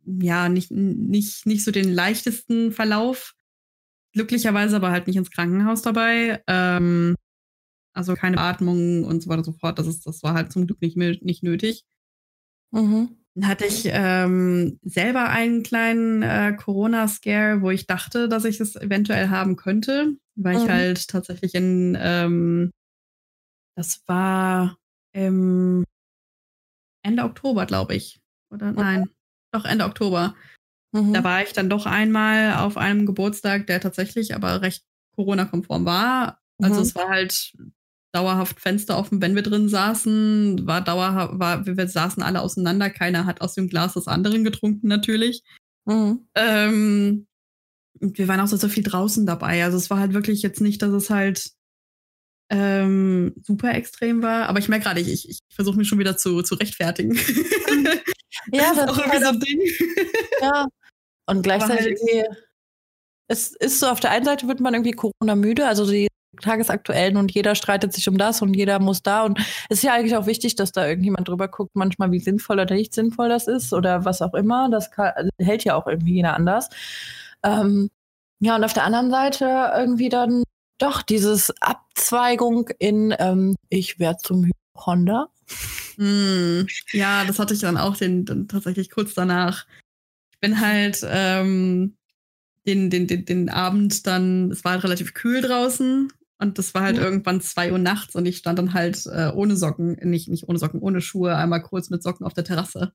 ja 0.05 0.49
nicht, 0.49 0.71
nicht, 0.71 1.45
nicht 1.45 1.63
so 1.63 1.71
den 1.71 1.91
leichtesten 1.91 2.71
Verlauf. 2.71 3.33
Glücklicherweise 4.13 4.75
aber 4.75 4.91
halt 4.91 5.07
nicht 5.07 5.15
ins 5.15 5.31
Krankenhaus 5.31 5.81
dabei. 5.81 6.43
Ähm, 6.47 7.15
also 7.93 8.15
keine 8.15 8.39
Atmung 8.39 9.03
und 9.05 9.21
so 9.23 9.29
weiter 9.29 9.39
und 9.39 9.45
so 9.45 9.53
fort. 9.53 9.79
Das, 9.79 9.87
ist, 9.87 10.05
das 10.05 10.23
war 10.23 10.33
halt 10.33 10.51
zum 10.51 10.67
Glück 10.67 10.81
nicht, 10.81 10.97
nicht 10.97 11.43
nötig. 11.43 11.83
Mhm. 12.71 13.17
Dann 13.35 13.47
hatte 13.47 13.65
ich 13.65 13.83
ähm, 13.85 14.79
selber 14.83 15.29
einen 15.29 15.63
kleinen 15.63 16.21
äh, 16.21 16.55
Corona-Scare, 16.55 17.61
wo 17.61 17.71
ich 17.71 17.87
dachte, 17.87 18.29
dass 18.29 18.45
ich 18.45 18.59
es 18.59 18.75
eventuell 18.75 19.29
haben 19.29 19.55
könnte, 19.55 20.15
weil 20.35 20.57
ich 20.57 20.65
Mhm. 20.65 20.69
halt 20.71 21.07
tatsächlich 21.07 21.55
in, 21.55 21.97
ähm, 21.99 22.71
das 23.75 24.03
war 24.05 24.77
im 25.13 25.83
Ende 27.03 27.23
Oktober, 27.23 27.65
glaube 27.65 27.95
ich. 27.95 28.19
Oder 28.51 28.71
nein, 28.71 29.09
doch 29.51 29.65
Ende 29.65 29.85
Oktober. 29.85 30.35
Mhm. 30.91 31.13
Da 31.13 31.23
war 31.23 31.43
ich 31.43 31.53
dann 31.53 31.69
doch 31.69 31.85
einmal 31.85 32.55
auf 32.55 32.77
einem 32.77 33.05
Geburtstag, 33.05 33.67
der 33.67 33.81
tatsächlich 33.81 34.35
aber 34.35 34.61
recht 34.61 34.83
Corona-konform 35.15 35.85
war. 35.85 36.39
Also 36.61 36.77
Mhm. 36.77 36.81
es 36.81 36.95
war 36.95 37.09
halt 37.09 37.53
dauerhaft 38.13 38.59
Fenster 38.59 38.97
offen, 38.97 39.21
wenn 39.21 39.33
wir 39.35 39.41
drin 39.41 39.69
saßen, 39.69 40.67
war 40.67 40.81
dauerhaft, 40.81 41.39
war, 41.39 41.65
wir 41.65 41.87
saßen 41.87 42.21
alle 42.21 42.41
auseinander, 42.41 42.91
keiner 42.91 43.25
hat 43.25 43.41
aus 43.41 43.55
dem 43.55 43.67
Glas 43.69 43.95
des 43.95 44.07
anderen 44.07 44.43
getrunken 44.43 44.87
natürlich. 44.87 45.43
Mhm. 45.85 46.27
Ähm, 46.35 47.27
und 47.99 48.17
wir 48.17 48.27
waren 48.27 48.39
auch 48.39 48.47
so, 48.47 48.57
so 48.57 48.69
viel 48.69 48.83
draußen 48.83 49.25
dabei. 49.25 49.63
Also 49.63 49.77
es 49.77 49.89
war 49.89 49.99
halt 49.99 50.13
wirklich 50.13 50.41
jetzt 50.43 50.61
nicht, 50.61 50.81
dass 50.81 50.91
es 50.91 51.09
halt 51.09 51.51
ähm, 52.53 53.33
super 53.43 53.73
extrem 53.73 54.21
war. 54.21 54.47
Aber 54.47 54.59
ich 54.59 54.69
merke 54.69 54.85
gerade, 54.85 55.01
ich, 55.01 55.11
ich, 55.11 55.29
ich 55.29 55.39
versuche 55.53 55.77
mich 55.77 55.87
schon 55.87 55.99
wieder 55.99 56.17
zu, 56.17 56.43
zu 56.43 56.55
rechtfertigen. 56.55 57.15
Ja, 58.51 58.73
das 58.75 58.77
das 58.77 58.85
ist 58.85 58.89
auch 58.89 58.97
irgendwie 58.97 59.09
halt 59.09 59.23
so 59.23 59.29
ein 59.29 59.39
Ding. 59.39 59.61
Ja. 60.41 60.67
Und 61.25 61.41
gleichzeitig 61.41 61.97
halt- 62.13 62.37
es 63.27 63.55
ist 63.55 63.79
so, 63.79 63.87
auf 63.87 63.99
der 63.99 64.11
einen 64.11 64.25
Seite 64.25 64.47
wird 64.47 64.59
man 64.59 64.73
irgendwie 64.73 64.91
Corona 64.91 65.35
müde, 65.35 65.67
also 65.67 65.89
die 65.89 66.07
tagesaktuellen 66.41 67.17
und 67.17 67.31
jeder 67.31 67.55
streitet 67.55 67.93
sich 67.93 68.09
um 68.09 68.17
das 68.17 68.41
und 68.41 68.55
jeder 68.55 68.79
muss 68.79 69.03
da 69.03 69.23
und 69.23 69.39
es 69.69 69.77
ist 69.77 69.83
ja 69.83 69.93
eigentlich 69.93 70.15
auch 70.15 70.25
wichtig, 70.25 70.55
dass 70.55 70.71
da 70.71 70.87
irgendjemand 70.87 71.27
drüber 71.27 71.47
guckt, 71.47 71.71
manchmal 71.75 72.11
wie 72.11 72.19
sinnvoll 72.19 72.59
oder 72.59 72.73
nicht 72.73 72.93
sinnvoll 72.93 73.29
das 73.29 73.47
ist 73.47 73.71
oder 73.71 74.03
was 74.03 74.21
auch 74.21 74.33
immer. 74.33 74.67
Das 74.69 74.89
kann, 74.91 75.29
hält 75.39 75.63
ja 75.63 75.75
auch 75.75 75.85
irgendwie 75.87 76.15
jeder 76.15 76.35
anders. 76.35 76.69
Ähm, 77.43 77.89
ja, 78.39 78.55
und 78.55 78.63
auf 78.63 78.73
der 78.73 78.83
anderen 78.83 79.11
Seite 79.11 79.71
irgendwie 79.75 80.09
dann 80.09 80.43
doch 80.77 81.01
dieses 81.01 81.53
Abzweigung 81.62 82.69
in 82.79 83.13
ähm, 83.19 83.55
ich 83.69 83.99
werde 83.99 84.19
zum 84.21 84.51
Honda. 84.75 85.27
Mm, 85.97 86.63
ja, 86.91 87.23
das 87.25 87.39
hatte 87.39 87.53
ich 87.53 87.59
dann 87.59 87.77
auch 87.77 87.95
den, 87.97 88.25
dann 88.25 88.47
tatsächlich 88.47 88.89
kurz 88.89 89.13
danach. 89.13 89.67
Ich 90.31 90.39
bin 90.39 90.59
halt 90.59 91.05
ähm, 91.07 91.95
den, 92.65 92.89
den, 92.89 93.07
den, 93.07 93.25
den 93.25 93.49
Abend 93.49 94.07
dann, 94.07 94.51
es 94.51 94.63
war 94.63 94.73
halt 94.73 94.83
relativ 94.83 95.13
kühl 95.13 95.41
draußen 95.41 96.12
und 96.39 96.57
das 96.57 96.73
war 96.73 96.81
halt 96.81 96.97
Mhm. 96.97 97.03
irgendwann 97.03 97.41
zwei 97.41 97.71
Uhr 97.71 97.77
nachts 97.77 98.15
und 98.15 98.25
ich 98.25 98.38
stand 98.38 98.57
dann 98.59 98.73
halt 98.73 99.05
äh, 99.05 99.31
ohne 99.33 99.55
Socken, 99.55 99.97
nicht, 100.01 100.27
nicht 100.29 100.47
ohne 100.49 100.59
Socken, 100.59 100.81
ohne 100.81 101.01
Schuhe, 101.01 101.36
einmal 101.36 101.62
kurz 101.62 101.89
mit 101.89 102.01
Socken 102.03 102.25
auf 102.25 102.33
der 102.33 102.43
Terrasse. 102.43 102.93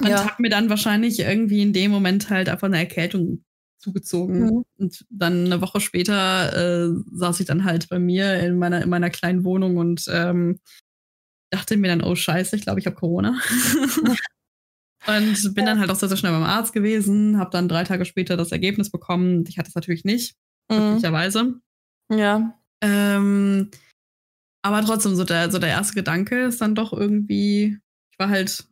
Und 0.00 0.08
Ja. 0.08 0.24
hab 0.24 0.40
mir 0.40 0.50
dann 0.50 0.68
wahrscheinlich 0.68 1.20
irgendwie 1.20 1.62
in 1.62 1.72
dem 1.72 1.90
Moment 1.90 2.28
halt 2.28 2.48
einfach 2.48 2.66
eine 2.66 2.78
Erkältung 2.78 3.44
zugezogen. 3.84 4.40
Mhm. 4.40 4.64
Und 4.78 5.06
dann 5.10 5.44
eine 5.46 5.60
Woche 5.60 5.80
später 5.80 6.86
äh, 6.86 6.94
saß 7.12 7.40
ich 7.40 7.46
dann 7.46 7.64
halt 7.64 7.88
bei 7.88 7.98
mir 7.98 8.40
in 8.40 8.58
meiner, 8.58 8.82
in 8.82 8.88
meiner 8.88 9.10
kleinen 9.10 9.44
Wohnung 9.44 9.76
und 9.76 10.06
ähm, 10.08 10.58
dachte 11.50 11.76
mir 11.76 11.88
dann, 11.88 12.02
oh 12.02 12.14
scheiße, 12.14 12.56
ich 12.56 12.62
glaube, 12.62 12.80
ich 12.80 12.86
habe 12.86 12.96
Corona. 12.96 13.38
und 15.06 15.54
bin 15.54 15.66
dann 15.66 15.78
halt 15.78 15.90
auch 15.90 15.96
sehr, 15.96 16.08
sehr 16.08 16.16
schnell 16.16 16.32
beim 16.32 16.42
Arzt 16.42 16.72
gewesen, 16.72 17.38
habe 17.38 17.50
dann 17.50 17.68
drei 17.68 17.84
Tage 17.84 18.04
später 18.04 18.36
das 18.36 18.52
Ergebnis 18.52 18.90
bekommen. 18.90 19.44
Ich 19.46 19.58
hatte 19.58 19.68
es 19.68 19.74
natürlich 19.74 20.04
nicht, 20.04 20.34
Mhm. 20.70 20.76
glücklicherweise. 20.76 21.60
Ja. 22.10 22.58
Ähm, 22.80 23.70
aber 24.62 24.82
trotzdem, 24.82 25.14
so 25.14 25.24
der, 25.24 25.50
so 25.50 25.58
der 25.58 25.68
erste 25.68 25.94
Gedanke 25.94 26.44
ist 26.46 26.60
dann 26.60 26.74
doch 26.74 26.92
irgendwie, 26.92 27.78
ich 28.10 28.18
war 28.18 28.30
halt, 28.30 28.66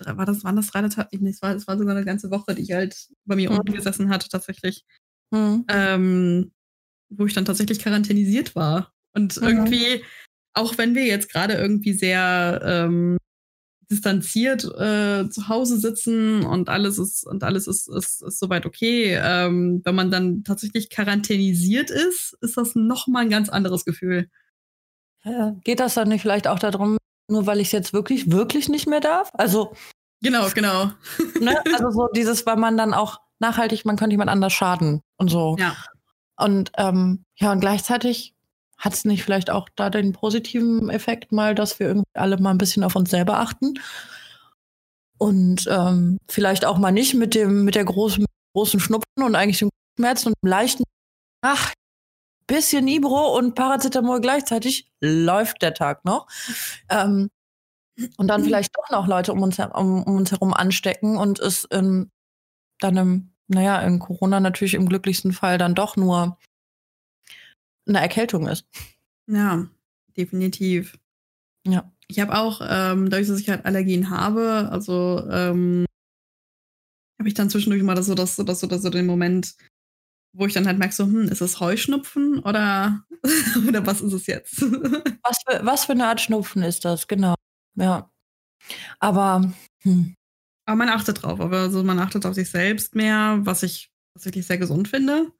war 0.00 0.26
das, 0.26 0.44
waren 0.44 0.56
das 0.56 0.68
drei 0.68 0.86
Tage? 0.88 1.08
Nee, 1.18 1.30
es 1.30 1.42
war, 1.42 1.54
es 1.54 1.66
war 1.66 1.78
sogar 1.78 1.96
eine 1.96 2.04
ganze 2.04 2.30
Woche, 2.30 2.54
die 2.54 2.62
ich 2.62 2.72
halt 2.72 3.08
bei 3.24 3.36
mir 3.36 3.50
Mhm. 3.50 3.58
unten 3.58 3.72
gesessen 3.72 4.08
hatte, 4.10 4.28
tatsächlich. 4.28 4.84
Mhm. 5.32 5.64
ähm, 5.68 6.52
wo 7.08 7.26
ich 7.26 7.34
dann 7.34 7.44
tatsächlich 7.44 7.78
quarantänisiert 7.80 8.54
war. 8.56 8.92
Und 9.14 9.36
Mhm. 9.36 9.48
irgendwie, 9.48 10.04
auch 10.54 10.78
wenn 10.78 10.94
wir 10.94 11.04
jetzt 11.04 11.30
gerade 11.30 11.54
irgendwie 11.54 11.92
sehr 11.92 12.60
ähm, 12.64 13.16
distanziert 13.90 14.64
äh, 14.64 15.28
zu 15.30 15.48
Hause 15.48 15.78
sitzen 15.78 16.44
und 16.44 16.68
alles 16.68 16.98
ist 16.98 17.24
und 17.24 17.44
alles 17.44 17.66
ist, 17.66 17.88
ist, 17.88 18.22
ist 18.22 18.38
soweit 18.38 18.66
okay, 18.66 19.18
ähm, 19.20 19.80
wenn 19.84 19.94
man 19.94 20.10
dann 20.10 20.42
tatsächlich 20.44 20.90
quarantänisiert 20.90 21.90
ist, 21.90 22.36
ist 22.40 22.56
das 22.56 22.74
nochmal 22.74 23.22
ein 23.22 23.30
ganz 23.30 23.48
anderes 23.48 23.84
Gefühl. 23.84 24.28
Geht 25.64 25.80
das 25.80 25.94
dann 25.94 26.08
nicht 26.08 26.22
vielleicht 26.22 26.46
auch 26.46 26.58
darum, 26.58 26.98
nur 27.28 27.46
weil 27.46 27.60
ich 27.60 27.68
es 27.68 27.72
jetzt 27.72 27.92
wirklich, 27.92 28.30
wirklich 28.30 28.68
nicht 28.68 28.86
mehr 28.86 29.00
darf? 29.00 29.30
Also, 29.34 29.72
Genau, 30.22 30.48
genau. 30.48 30.90
ne? 31.40 31.62
also 31.74 31.90
so 31.90 32.08
dieses, 32.14 32.46
weil 32.46 32.56
man 32.56 32.76
dann 32.76 32.94
auch 32.94 33.20
nachhaltig, 33.38 33.84
man 33.84 33.96
könnte 33.96 34.14
jemand 34.14 34.30
anders 34.30 34.52
schaden 34.52 35.02
und 35.18 35.30
so. 35.30 35.56
Ja. 35.58 35.76
Und 36.36 36.72
ähm, 36.76 37.24
ja, 37.36 37.52
und 37.52 37.60
gleichzeitig 37.60 38.34
hat 38.78 38.92
es 38.92 39.04
nicht 39.04 39.22
vielleicht 39.22 39.50
auch 39.50 39.68
da 39.74 39.90
den 39.90 40.12
positiven 40.12 40.90
Effekt 40.90 41.32
mal, 41.32 41.54
dass 41.54 41.78
wir 41.78 41.88
irgendwie 41.88 42.10
alle 42.14 42.38
mal 42.38 42.50
ein 42.50 42.58
bisschen 42.58 42.84
auf 42.84 42.96
uns 42.96 43.10
selber 43.10 43.38
achten. 43.38 43.78
Und 45.18 45.66
ähm, 45.70 46.18
vielleicht 46.28 46.66
auch 46.66 46.76
mal 46.76 46.92
nicht 46.92 47.14
mit 47.14 47.34
dem, 47.34 47.64
mit 47.64 47.74
der 47.74 47.86
großen, 47.86 48.26
großen 48.54 48.80
Schnupfen 48.80 49.22
und 49.22 49.34
eigentlich 49.34 49.60
dem 49.60 49.70
Schmerzen 49.96 50.28
und 50.28 50.34
dem 50.42 50.48
leichten, 50.50 50.84
ach, 51.40 51.72
bisschen 52.46 52.88
Ibro 52.88 53.36
und 53.36 53.54
Paracetamol 53.54 54.20
gleichzeitig 54.20 54.90
läuft 55.00 55.62
der 55.62 55.74
Tag 55.74 56.04
noch. 56.04 56.26
Ähm, 56.88 57.30
und 58.18 58.28
dann 58.28 58.44
vielleicht 58.44 58.76
doch 58.76 58.90
noch 58.90 59.06
Leute 59.06 59.32
um 59.32 59.42
uns, 59.42 59.58
um, 59.58 60.02
um 60.02 60.16
uns 60.16 60.30
herum 60.30 60.52
anstecken 60.52 61.16
und 61.16 61.38
es 61.38 61.66
ähm, 61.70 62.10
dann 62.80 62.96
im, 62.96 63.32
naja, 63.48 63.80
in 63.80 63.98
Corona 63.98 64.40
natürlich 64.40 64.74
im 64.74 64.88
glücklichsten 64.88 65.32
Fall 65.32 65.56
dann 65.56 65.74
doch 65.74 65.96
nur 65.96 66.38
eine 67.86 68.00
Erkältung 68.00 68.48
ist. 68.48 68.66
Ja, 69.26 69.66
definitiv. 70.16 70.98
Ja. 71.66 71.90
Ich 72.08 72.20
habe 72.20 72.36
auch, 72.36 72.60
ähm, 72.62 73.10
dadurch, 73.10 73.28
dass 73.28 73.40
ich 73.40 73.48
halt 73.48 73.64
Allergien 73.64 74.10
habe, 74.10 74.68
also 74.70 75.26
ähm, 75.28 75.86
habe 77.18 77.28
ich 77.28 77.34
dann 77.34 77.50
zwischendurch 77.50 77.82
mal 77.82 77.94
das 77.94 78.06
so, 78.06 78.14
das, 78.14 78.36
so, 78.36 78.44
das, 78.44 78.60
so, 78.60 78.66
das, 78.66 78.82
so 78.82 78.90
den 78.90 79.06
Moment, 79.06 79.56
wo 80.36 80.46
ich 80.46 80.54
dann 80.54 80.66
halt 80.66 80.78
merke, 80.78 80.94
so, 80.94 81.04
hm, 81.04 81.28
ist 81.28 81.40
es 81.40 81.60
Heuschnupfen 81.60 82.40
oder, 82.40 83.04
oder 83.68 83.86
was 83.86 84.00
ist 84.00 84.12
es 84.12 84.26
jetzt? 84.26 84.60
Was 85.24 85.38
für, 85.48 85.66
was 85.66 85.84
für 85.86 85.92
eine 85.92 86.06
Art 86.06 86.20
Schnupfen 86.20 86.62
ist 86.62 86.84
das? 86.84 87.08
Genau. 87.08 87.34
Ja. 87.74 88.10
Aber 89.00 89.52
hm, 89.82 90.14
Aber 90.66 90.76
man 90.76 90.88
achtet 90.88 91.22
drauf, 91.22 91.40
aber 91.40 91.58
also 91.60 91.82
man 91.84 91.98
achtet 91.98 92.26
auf 92.26 92.34
sich 92.34 92.50
selbst 92.50 92.94
mehr, 92.94 93.38
was 93.42 93.62
ich 93.62 93.90
tatsächlich 94.14 94.46
sehr 94.46 94.58
gesund 94.58 94.88
finde. 94.88 95.32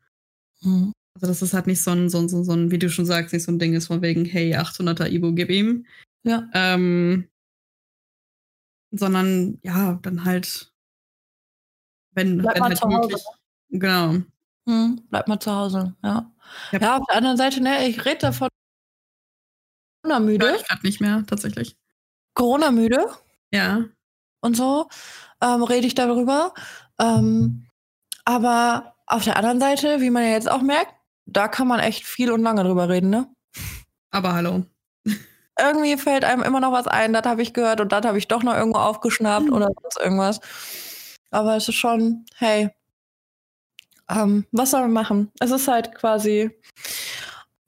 hm. 0.62 0.92
Also, 1.16 1.28
dass 1.28 1.42
es 1.42 1.55
halt 1.55 1.66
nicht 1.66 1.82
so 1.82 1.92
ein, 1.92 2.11
so, 2.11 2.18
ein, 2.20 2.28
so 2.28 2.53
ein, 2.53 2.70
wie 2.70 2.78
du 2.78 2.90
schon 2.90 3.07
sagst, 3.07 3.32
nicht 3.32 3.44
so 3.44 3.53
ein 3.53 3.59
Ding 3.59 3.74
ist 3.74 3.86
von 3.86 4.03
wegen, 4.03 4.24
hey, 4.26 4.55
800er 4.57 5.09
Ibo, 5.11 5.32
gib 5.32 5.51
ihm. 5.51 5.86
Ja. 6.24 6.49
Ähm, 6.55 7.28
sondern, 8.90 9.59
ja, 9.62 9.99
dann 10.03 10.24
halt, 10.24 10.72
wenn, 12.12 12.38
Bleib 12.38 12.57
wenn 12.57 12.62
halt 12.64 12.84
möglich. 12.86 13.22
Genau. 13.70 14.16
Hm, 14.68 15.00
bleib 15.10 15.28
mal 15.28 15.38
zu 15.38 15.54
Hause, 15.54 15.94
ja. 16.02 16.30
Ja. 16.72 16.78
Ja, 16.80 16.96
auf 16.98 17.06
der 17.08 17.16
anderen 17.16 17.36
Seite, 17.36 17.60
ne, 17.62 17.86
ich 17.88 18.04
rede 18.04 18.18
davon 18.18 18.48
Corona-müde, 20.04 20.56
ich 20.56 20.66
gerade 20.68 20.86
nicht 20.86 21.00
mehr, 21.00 21.24
tatsächlich. 21.26 21.76
Corona-müde 22.34 23.06
Ja. 23.52 23.84
und 24.42 24.56
so, 24.56 24.88
ähm, 25.42 25.62
rede 25.62 25.86
ich 25.86 25.94
darüber. 25.94 26.54
Ähm, 27.00 27.66
aber 28.24 28.94
auf 29.06 29.24
der 29.24 29.36
anderen 29.36 29.60
Seite, 29.60 30.00
wie 30.02 30.10
man 30.10 30.24
ja 30.24 30.30
jetzt 30.30 30.50
auch 30.50 30.62
merkt, 30.62 30.94
da 31.26 31.48
kann 31.48 31.68
man 31.68 31.80
echt 31.80 32.06
viel 32.06 32.32
und 32.32 32.42
lange 32.42 32.64
drüber 32.64 32.88
reden, 32.88 33.10
ne? 33.10 33.28
Aber 34.10 34.34
hallo. 34.34 34.64
Irgendwie 35.60 35.96
fällt 35.98 36.24
einem 36.24 36.42
immer 36.42 36.60
noch 36.60 36.72
was 36.72 36.88
ein, 36.88 37.12
das 37.14 37.24
habe 37.26 37.42
ich 37.42 37.54
gehört 37.54 37.80
und 37.80 37.92
das 37.92 38.06
habe 38.06 38.18
ich 38.18 38.28
doch 38.28 38.42
noch 38.42 38.54
irgendwo 38.54 38.78
aufgeschnappt 38.80 39.50
oder 39.50 39.68
sonst 39.82 39.98
irgendwas. 40.00 40.40
Aber 41.30 41.56
es 41.56 41.68
ist 41.68 41.76
schon, 41.76 42.26
hey, 42.36 42.70
ähm, 44.09 44.44
was 44.52 44.70
soll 44.70 44.82
man 44.82 44.92
machen? 44.92 45.30
Es 45.40 45.50
ist 45.50 45.68
halt 45.68 45.94
quasi 45.94 46.50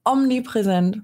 omnipräsent. 0.05 1.03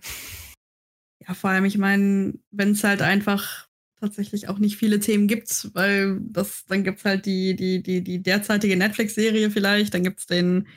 Ja, 1.26 1.34
vor 1.34 1.50
allem, 1.50 1.64
ich 1.64 1.78
meine, 1.78 2.34
wenn 2.50 2.72
es 2.72 2.84
halt 2.84 3.02
einfach 3.02 3.68
tatsächlich 4.00 4.48
auch 4.48 4.58
nicht 4.58 4.76
viele 4.76 5.00
Themen 5.00 5.26
gibt, 5.26 5.70
weil 5.74 6.20
das, 6.20 6.64
dann 6.66 6.84
gibt 6.84 6.98
es 6.98 7.04
halt 7.04 7.26
die, 7.26 7.56
die, 7.56 7.82
die, 7.82 8.02
die 8.02 8.22
derzeitige 8.22 8.76
Netflix-Serie 8.76 9.50
vielleicht, 9.50 9.94
dann 9.94 10.02
gibt 10.02 10.20
es 10.20 10.26
den, 10.26 10.68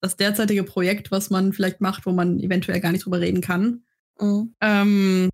das 0.00 0.16
derzeitige 0.16 0.64
Projekt, 0.64 1.10
was 1.10 1.30
man 1.30 1.52
vielleicht 1.52 1.80
macht, 1.80 2.06
wo 2.06 2.12
man 2.12 2.40
eventuell 2.40 2.80
gar 2.80 2.92
nicht 2.92 3.04
drüber 3.04 3.20
reden 3.20 3.40
kann. 3.40 3.84
Mhm. 4.20 4.54
Ähm, 4.60 5.30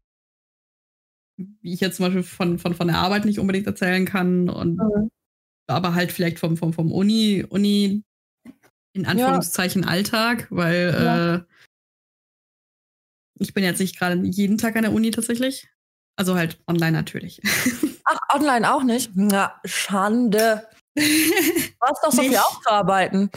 wie 1.63 1.73
ich 1.73 1.81
jetzt 1.81 1.97
zum 1.97 2.07
Beispiel 2.07 2.23
von, 2.23 2.59
von, 2.59 2.75
von 2.75 2.89
der 2.89 2.99
Arbeit 2.99 3.25
nicht 3.25 3.39
unbedingt 3.39 3.67
erzählen 3.67 4.05
kann 4.05 4.51
und 4.51 4.77
Mhm. 4.77 5.11
aber 5.67 5.95
halt 5.95 6.13
vielleicht 6.13 6.39
vom, 6.39 6.57
vom, 6.57 6.73
vom 6.73 6.93
Uni, 6.93 7.45
Uni 7.49 8.03
in 8.93 9.07
Anführungszeichen 9.07 9.85
Alltag, 9.85 10.47
weil 10.51 10.91
Ja. 10.93 11.35
äh, 11.35 11.41
ich 13.39 13.55
bin 13.55 13.65
jetzt 13.65 13.81
nicht 13.81 13.99
gerade 13.99 14.21
jeden 14.23 14.59
Tag 14.59 14.77
an 14.77 14.83
der 14.83 14.93
Uni 14.93 15.11
tatsächlich. 15.11 15.69
Also 16.17 16.35
halt 16.37 16.59
online 16.67 16.93
natürlich. 16.93 17.41
Ach, 18.05 18.19
online 18.35 18.71
auch 18.71 18.83
nicht? 18.83 19.13
Na, 19.15 19.55
Schande. 19.65 20.69
Du 20.95 21.03
hast 21.81 22.05
doch 22.05 22.13
so 22.13 22.21
viel 22.23 22.37
aufzuarbeiten. 22.37 23.31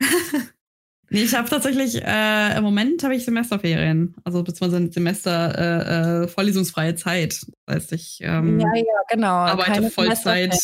nee, 1.10 1.22
ich 1.22 1.34
habe 1.34 1.48
tatsächlich, 1.48 2.00
äh, 2.04 2.56
im 2.56 2.62
Moment 2.62 3.02
habe 3.02 3.16
ich 3.16 3.24
Semesterferien. 3.24 4.14
Also 4.22 4.44
beziehungsweise 4.44 4.92
Semester 4.92 5.58
äh, 5.58 6.24
äh, 6.24 6.28
vorlesungsfreie 6.28 6.94
Zeit. 6.94 7.40
Das 7.66 7.76
heißt, 7.76 7.92
ich 7.94 8.18
ähm, 8.22 8.60
ja, 8.60 8.72
ja, 8.76 8.84
genau. 9.08 9.32
arbeite 9.32 9.72
Keine 9.72 9.90
Vollzeit. 9.90 10.54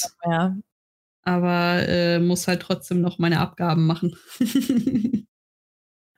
Aber 1.25 1.89
äh, 1.89 2.18
muss 2.18 2.49
halt 2.49 2.62
trotzdem 2.62 3.01
noch 3.01 3.18
meine 3.18 3.41
Abgaben 3.41 3.87
machen. 3.87 4.16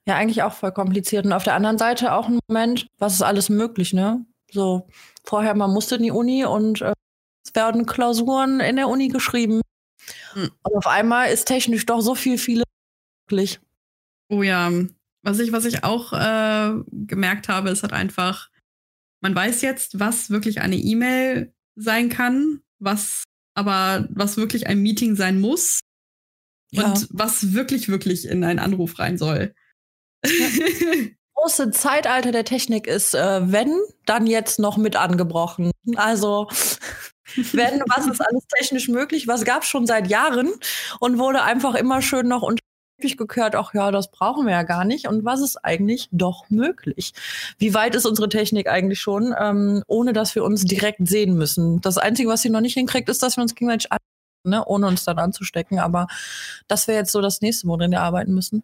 Ja, 0.09 0.15
eigentlich 0.15 0.43
auch 0.45 0.53
voll 0.53 0.73
kompliziert. 0.73 1.27
Und 1.27 1.33
auf 1.33 1.43
der 1.43 1.55
anderen 1.55 1.79
Seite 1.79 2.15
auch 2.15 2.29
ein 2.29 2.39
Moment, 2.49 2.87
was 2.99 3.15
ist 3.15 3.23
alles 3.23 3.49
möglich, 3.49 3.93
ne? 3.93 4.25
So, 4.53 4.89
vorher, 5.25 5.55
man 5.57 5.73
musste 5.73 5.97
in 5.97 6.05
die 6.05 6.13
Uni 6.13 6.45
und 6.45 6.81
äh, 6.81 6.93
es 7.45 7.55
werden 7.55 7.87
Klausuren 7.87 8.61
in 8.61 8.77
der 8.77 8.89
Uni 8.89 9.09
geschrieben. 9.09 9.61
Hm. 10.35 10.51
Und 10.63 10.77
auf 10.77 10.87
einmal 10.87 11.31
ist 11.31 11.47
technisch 11.47 11.87
doch 11.87 12.01
so 12.01 12.15
viel, 12.15 12.39
viele 12.39 12.63
möglich. 13.29 13.61
Oh 14.29 14.43
ja, 14.45 14.71
was 15.23 15.41
ich, 15.41 15.51
was 15.51 15.65
ich 15.65 15.83
auch 15.83 16.13
äh, 16.13 16.75
gemerkt 16.93 17.49
habe, 17.49 17.71
ist 17.71 17.83
halt 17.83 17.93
einfach, 17.93 18.51
man 19.21 19.35
weiß 19.35 19.63
jetzt, 19.63 19.99
was 19.99 20.31
wirklich 20.31 20.61
eine 20.61 20.77
E-Mail 20.77 21.53
sein 21.75 22.11
kann, 22.11 22.61
was 22.79 23.25
aber 23.57 24.07
was 24.11 24.37
wirklich 24.37 24.67
ein 24.67 24.81
Meeting 24.81 25.17
sein 25.17 25.41
muss 25.41 25.81
Ja. 26.71 26.85
und 26.85 27.09
was 27.11 27.53
wirklich, 27.55 27.89
wirklich 27.89 28.27
in 28.29 28.45
einen 28.45 28.59
Anruf 28.61 28.99
rein 28.99 29.19
soll. 29.19 29.55
große 31.37 31.71
Zeitalter 31.71 32.33
der 32.33 32.45
Technik 32.45 32.87
ist, 32.87 33.15
äh, 33.15 33.53
wenn, 33.53 33.79
dann 34.05 34.27
jetzt 34.27 34.59
noch 34.59 34.77
mit 34.77 34.97
angebrochen. 34.97 35.71
Also, 35.97 36.49
wenn, 37.53 37.83
was 37.87 38.07
ist 38.07 38.21
alles 38.21 38.45
technisch 38.59 38.89
möglich? 38.89 39.29
Was 39.29 39.45
gab 39.45 39.63
es 39.63 39.69
schon 39.69 39.87
seit 39.87 40.09
Jahren 40.09 40.53
und 40.99 41.19
wurde 41.19 41.43
einfach 41.43 41.75
immer 41.75 42.03
schön 42.03 42.27
noch 42.29 42.43
unter 42.43 42.63
Teppich 42.97 43.17
gekehrt, 43.17 43.55
ach 43.55 43.75
ja, 43.75 43.91
das 43.91 44.11
brauchen 44.11 44.47
wir 44.47 44.53
ja 44.53 44.63
gar 44.63 44.85
nicht. 44.85 45.07
Und 45.09 45.25
was 45.25 45.41
ist 45.41 45.57
eigentlich 45.65 46.09
doch 46.13 46.49
möglich? 46.51 47.13
Wie 47.59 47.75
weit 47.75 47.95
ist 47.95 48.07
unsere 48.07 48.29
Technik 48.29 48.69
eigentlich 48.69 49.01
schon, 49.01 49.35
ähm, 49.39 49.83
ohne 49.87 50.13
dass 50.13 50.35
wir 50.35 50.45
uns 50.45 50.65
direkt 50.65 51.07
sehen 51.09 51.37
müssen? 51.37 51.81
Das 51.81 51.99
Einzige, 51.99 52.29
was 52.29 52.43
sie 52.43 52.51
noch 52.51 52.61
nicht 52.61 52.75
hinkriegt, 52.75 53.09
ist, 53.09 53.23
dass 53.23 53.37
wir 53.37 53.43
uns 53.43 53.55
gegenseitig 53.55 53.93
an 53.93 53.99
ne, 54.45 54.65
ohne 54.65 54.87
uns 54.87 55.05
dann 55.05 55.19
anzustecken. 55.19 55.79
Aber 55.79 56.07
das 56.69 56.89
wäre 56.89 56.99
jetzt 56.99 57.13
so 57.13 57.21
das 57.21 57.41
nächste, 57.41 57.69
worin 57.69 57.91
wir 57.91 58.01
arbeiten 58.01 58.33
müssen. 58.35 58.63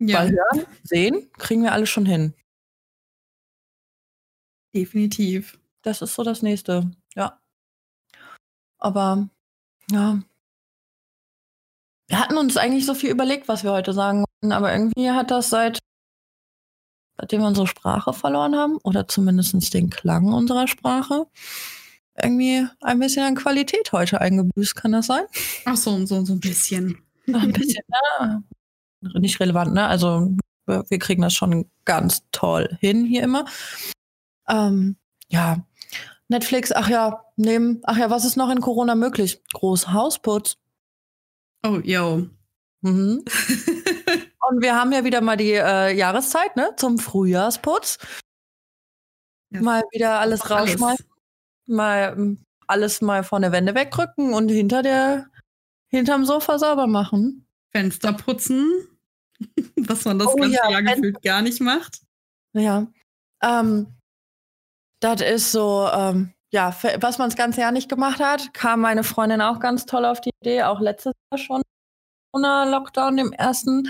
ja, 0.00 0.20
Weil 0.20 0.32
hören, 0.32 0.66
sehen, 0.82 1.30
kriegen 1.38 1.62
wir 1.62 1.72
alles 1.72 1.88
schon 1.90 2.06
hin. 2.06 2.34
definitiv. 4.74 5.58
Das 5.82 6.02
ist 6.02 6.14
so 6.14 6.22
das 6.22 6.42
nächste, 6.42 6.90
ja. 7.14 7.38
Aber 8.78 9.28
ja. 9.90 10.20
Wir 12.08 12.20
hatten 12.20 12.36
uns 12.36 12.56
eigentlich 12.56 12.86
so 12.86 12.94
viel 12.94 13.10
überlegt, 13.10 13.48
was 13.48 13.64
wir 13.64 13.72
heute 13.72 13.92
sagen 13.92 14.24
wollten, 14.24 14.52
aber 14.52 14.72
irgendwie 14.72 15.10
hat 15.10 15.30
das 15.30 15.50
seit 15.50 15.78
seitdem 17.18 17.40
wir 17.40 17.48
unsere 17.48 17.66
Sprache 17.66 18.12
verloren 18.12 18.56
haben, 18.56 18.78
oder 18.82 19.08
zumindest 19.08 19.72
den 19.74 19.90
Klang 19.90 20.32
unserer 20.32 20.66
Sprache, 20.66 21.26
irgendwie 22.20 22.66
ein 22.80 22.98
bisschen 22.98 23.24
an 23.24 23.34
Qualität 23.34 23.92
heute 23.92 24.20
eingebüßt, 24.20 24.76
kann 24.76 24.92
das 24.92 25.06
sein? 25.06 25.24
Ach 25.64 25.76
so, 25.76 26.04
so, 26.06 26.24
so 26.24 26.32
ein 26.34 26.40
bisschen. 26.40 26.98
Ein 27.32 27.52
bisschen, 27.52 27.82
ne? 27.88 28.44
Nicht 29.14 29.40
relevant, 29.40 29.72
ne? 29.72 29.86
Also 29.86 30.36
wir 30.66 30.98
kriegen 30.98 31.22
das 31.22 31.32
schon 31.32 31.70
ganz 31.86 32.22
toll 32.32 32.76
hin 32.80 33.06
hier 33.06 33.22
immer. 33.22 33.46
Ähm, 34.46 34.96
ja, 35.28 35.64
Netflix, 36.28 36.70
ach 36.70 36.90
ja, 36.90 37.24
nehmen, 37.36 37.80
ach 37.84 37.96
ja, 37.96 38.10
was 38.10 38.26
ist 38.26 38.36
noch 38.36 38.50
in 38.50 38.60
Corona 38.60 38.94
möglich? 38.94 39.42
Groß 39.54 39.92
Hausputz. 39.92 40.58
Oh, 41.64 41.80
yo. 41.82 42.28
Mhm. 42.82 43.24
Und 44.48 44.60
wir 44.60 44.76
haben 44.76 44.92
ja 44.92 45.04
wieder 45.04 45.22
mal 45.22 45.38
die 45.38 45.52
äh, 45.52 45.96
Jahreszeit, 45.96 46.56
ne? 46.56 46.74
Zum 46.76 46.98
Frühjahrsputz. 46.98 47.98
Ja. 49.50 49.62
Mal 49.62 49.82
wieder 49.90 50.20
alles 50.20 50.50
rausschmeißen. 50.50 51.06
Mal 51.66 52.14
ähm, 52.18 52.44
alles 52.66 53.00
mal 53.00 53.24
von 53.24 53.40
der 53.40 53.52
Wände 53.52 53.74
wegrücken 53.74 54.34
und 54.34 54.50
hinter 54.50 54.82
der, 54.82 55.30
hinterm 55.88 56.26
Sofa 56.26 56.58
sauber 56.58 56.86
machen. 56.86 57.46
Fenster 57.70 58.12
putzen, 58.12 58.70
was 59.76 60.04
man 60.04 60.18
das 60.18 60.28
Oh 60.28 60.36
ganze 60.36 60.56
ja, 60.56 60.70
Jahr 60.70 60.82
gefühlt 60.82 61.22
gar 61.22 61.40
nicht 61.40 61.62
macht. 61.62 62.02
Ja. 62.52 62.86
Ähm, 63.42 63.86
das 65.00 65.22
ist 65.22 65.52
so, 65.52 65.88
ähm, 65.90 66.33
ja, 66.54 66.72
was 67.00 67.18
man 67.18 67.28
das 67.28 67.36
ganze 67.36 67.62
Jahr 67.62 67.72
nicht 67.72 67.88
gemacht 67.88 68.20
hat, 68.20 68.54
kam 68.54 68.80
meine 68.80 69.02
Freundin 69.02 69.40
auch 69.40 69.58
ganz 69.58 69.86
toll 69.86 70.04
auf 70.04 70.20
die 70.20 70.30
Idee, 70.40 70.62
auch 70.62 70.80
letztes 70.80 71.12
Jahr 71.32 71.38
schon, 71.38 71.62
ohne 72.32 72.70
Lockdown, 72.70 73.16
dem 73.16 73.32
ersten, 73.32 73.88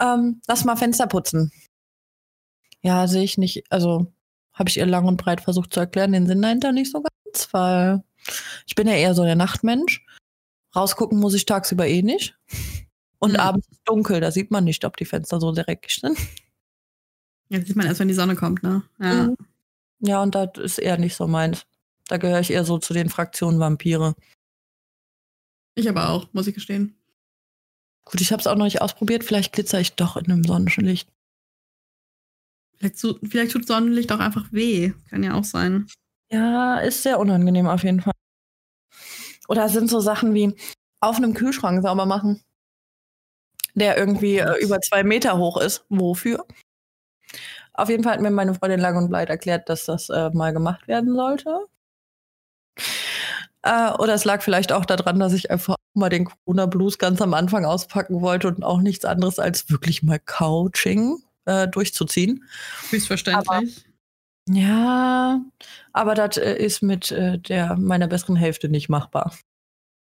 ähm, 0.00 0.40
lass 0.48 0.64
mal 0.64 0.74
Fenster 0.74 1.06
putzen. 1.06 1.52
Ja, 2.82 3.06
sehe 3.06 3.22
ich 3.22 3.38
nicht, 3.38 3.70
also 3.70 4.12
habe 4.52 4.68
ich 4.68 4.78
ihr 4.78 4.86
lang 4.86 5.06
und 5.06 5.16
breit 5.16 5.40
versucht 5.40 5.72
zu 5.72 5.78
erklären, 5.78 6.10
den 6.12 6.26
Sinn 6.26 6.42
dahinter 6.42 6.72
nicht 6.72 6.90
so 6.90 7.02
ganz, 7.02 7.48
weil 7.52 8.02
ich 8.66 8.74
bin 8.74 8.88
ja 8.88 8.94
eher 8.94 9.14
so 9.14 9.22
der 9.22 9.36
Nachtmensch. 9.36 10.04
Rausgucken 10.74 11.20
muss 11.20 11.34
ich 11.34 11.46
tagsüber 11.46 11.86
eh 11.86 12.02
nicht. 12.02 12.36
Und 13.20 13.34
Mhm. 13.34 13.40
abends 13.40 13.68
ist 13.68 13.82
dunkel, 13.84 14.20
da 14.20 14.32
sieht 14.32 14.50
man 14.50 14.64
nicht, 14.64 14.84
ob 14.84 14.96
die 14.96 15.04
Fenster 15.04 15.38
so 15.38 15.52
dreckig 15.52 15.94
sind. 16.00 16.18
Ja, 17.48 17.58
das 17.58 17.68
sieht 17.68 17.76
man 17.76 17.86
erst, 17.86 18.00
wenn 18.00 18.08
die 18.08 18.14
Sonne 18.14 18.34
kommt, 18.34 18.64
ne? 18.64 18.82
Ja. 18.98 19.12
Mhm. 19.28 19.36
Ja, 20.00 20.20
und 20.22 20.34
das 20.34 20.58
ist 20.58 20.78
eher 20.78 20.98
nicht 20.98 21.14
so 21.14 21.26
meins. 21.28 21.64
Da 22.08 22.18
gehöre 22.18 22.40
ich 22.40 22.50
eher 22.50 22.64
so 22.64 22.78
zu 22.78 22.94
den 22.94 23.08
Fraktionen 23.08 23.60
Vampire. 23.60 24.14
Ich 25.74 25.88
aber 25.88 26.08
auch, 26.10 26.32
muss 26.32 26.46
ich 26.46 26.54
gestehen. 26.54 26.96
Gut, 28.04 28.20
ich 28.20 28.32
habe 28.32 28.40
es 28.40 28.46
auch 28.46 28.54
noch 28.54 28.64
nicht 28.64 28.80
ausprobiert. 28.80 29.24
Vielleicht 29.24 29.52
glitzer 29.52 29.80
ich 29.80 29.94
doch 29.94 30.16
in 30.16 30.30
einem 30.30 30.44
Sonnenlicht. 30.44 31.08
Vielleicht, 32.78 33.04
vielleicht 33.24 33.52
tut 33.52 33.66
Sonnenlicht 33.66 34.12
auch 34.12 34.20
einfach 34.20 34.52
weh. 34.52 34.92
Kann 35.10 35.22
ja 35.22 35.34
auch 35.34 35.44
sein. 35.44 35.86
Ja, 36.30 36.78
ist 36.78 37.02
sehr 37.02 37.18
unangenehm 37.18 37.66
auf 37.66 37.82
jeden 37.82 38.00
Fall. 38.00 38.12
Oder 39.48 39.66
es 39.66 39.72
sind 39.72 39.88
so 39.88 40.00
Sachen 40.00 40.34
wie 40.34 40.56
auf 41.00 41.16
einem 41.16 41.34
Kühlschrank 41.34 41.82
sauber 41.82 42.06
machen, 42.06 42.42
der 43.74 43.96
irgendwie 43.96 44.38
äh, 44.38 44.62
über 44.62 44.80
zwei 44.80 45.04
Meter 45.04 45.38
hoch 45.38 45.56
ist. 45.60 45.84
Wofür? 45.88 46.44
Auf 47.74 47.88
jeden 47.88 48.02
Fall 48.02 48.14
hat 48.14 48.20
mir 48.20 48.30
meine 48.30 48.54
Freundin 48.54 48.80
lang 48.80 48.96
und 48.96 49.10
breit 49.10 49.28
erklärt, 49.28 49.68
dass 49.68 49.84
das 49.84 50.08
äh, 50.08 50.30
mal 50.30 50.52
gemacht 50.52 50.88
werden 50.88 51.14
sollte. 51.14 51.66
Äh, 53.66 53.90
oder 53.98 54.14
es 54.14 54.24
lag 54.24 54.42
vielleicht 54.42 54.70
auch 54.70 54.84
daran, 54.84 55.18
dass 55.18 55.32
ich 55.32 55.50
einfach 55.50 55.74
mal 55.92 56.08
den 56.08 56.26
Corona-Blues 56.26 56.98
ganz 56.98 57.20
am 57.20 57.34
Anfang 57.34 57.64
auspacken 57.64 58.20
wollte 58.20 58.46
und 58.46 58.62
auch 58.62 58.80
nichts 58.80 59.04
anderes 59.04 59.40
als 59.40 59.68
wirklich 59.70 60.04
mal 60.04 60.20
Couching 60.20 61.18
äh, 61.46 61.66
durchzuziehen. 61.66 62.44
Höchstverständlich. 62.90 63.48
Aber, 63.48 63.62
ja, 64.48 65.40
aber 65.92 66.14
das 66.14 66.36
äh, 66.36 66.54
ist 66.54 66.82
mit 66.82 67.10
äh, 67.10 67.40
der 67.40 67.76
meiner 67.76 68.06
besseren 68.06 68.36
Hälfte 68.36 68.68
nicht 68.68 68.88
machbar. 68.88 69.34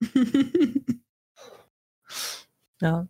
ja. 2.79 3.07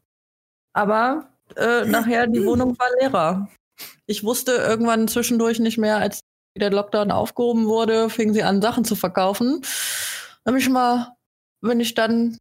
Aber 0.72 1.30
äh, 1.58 1.84
nachher 1.84 2.28
die 2.28 2.46
Wohnung 2.46 2.80
war 2.80 2.88
leerer. 3.02 3.50
Ich 4.06 4.24
wusste 4.24 4.54
irgendwann 4.54 5.10
zwischendurch 5.10 5.60
nicht 5.60 5.78
mehr, 5.78 5.98
als 5.98 6.22
der 6.56 6.72
Lockdown 6.72 7.12
aufgehoben 7.12 7.66
wurde, 7.66 8.10
fingen 8.10 8.34
sie 8.34 8.44
an, 8.44 8.62
Sachen 8.62 8.86
zu 8.86 8.96
verkaufen. 8.96 9.62
Ich 10.56 10.70
mal, 10.70 11.16
wenn 11.62 11.80
ich 11.80 11.94
dann 11.94 12.38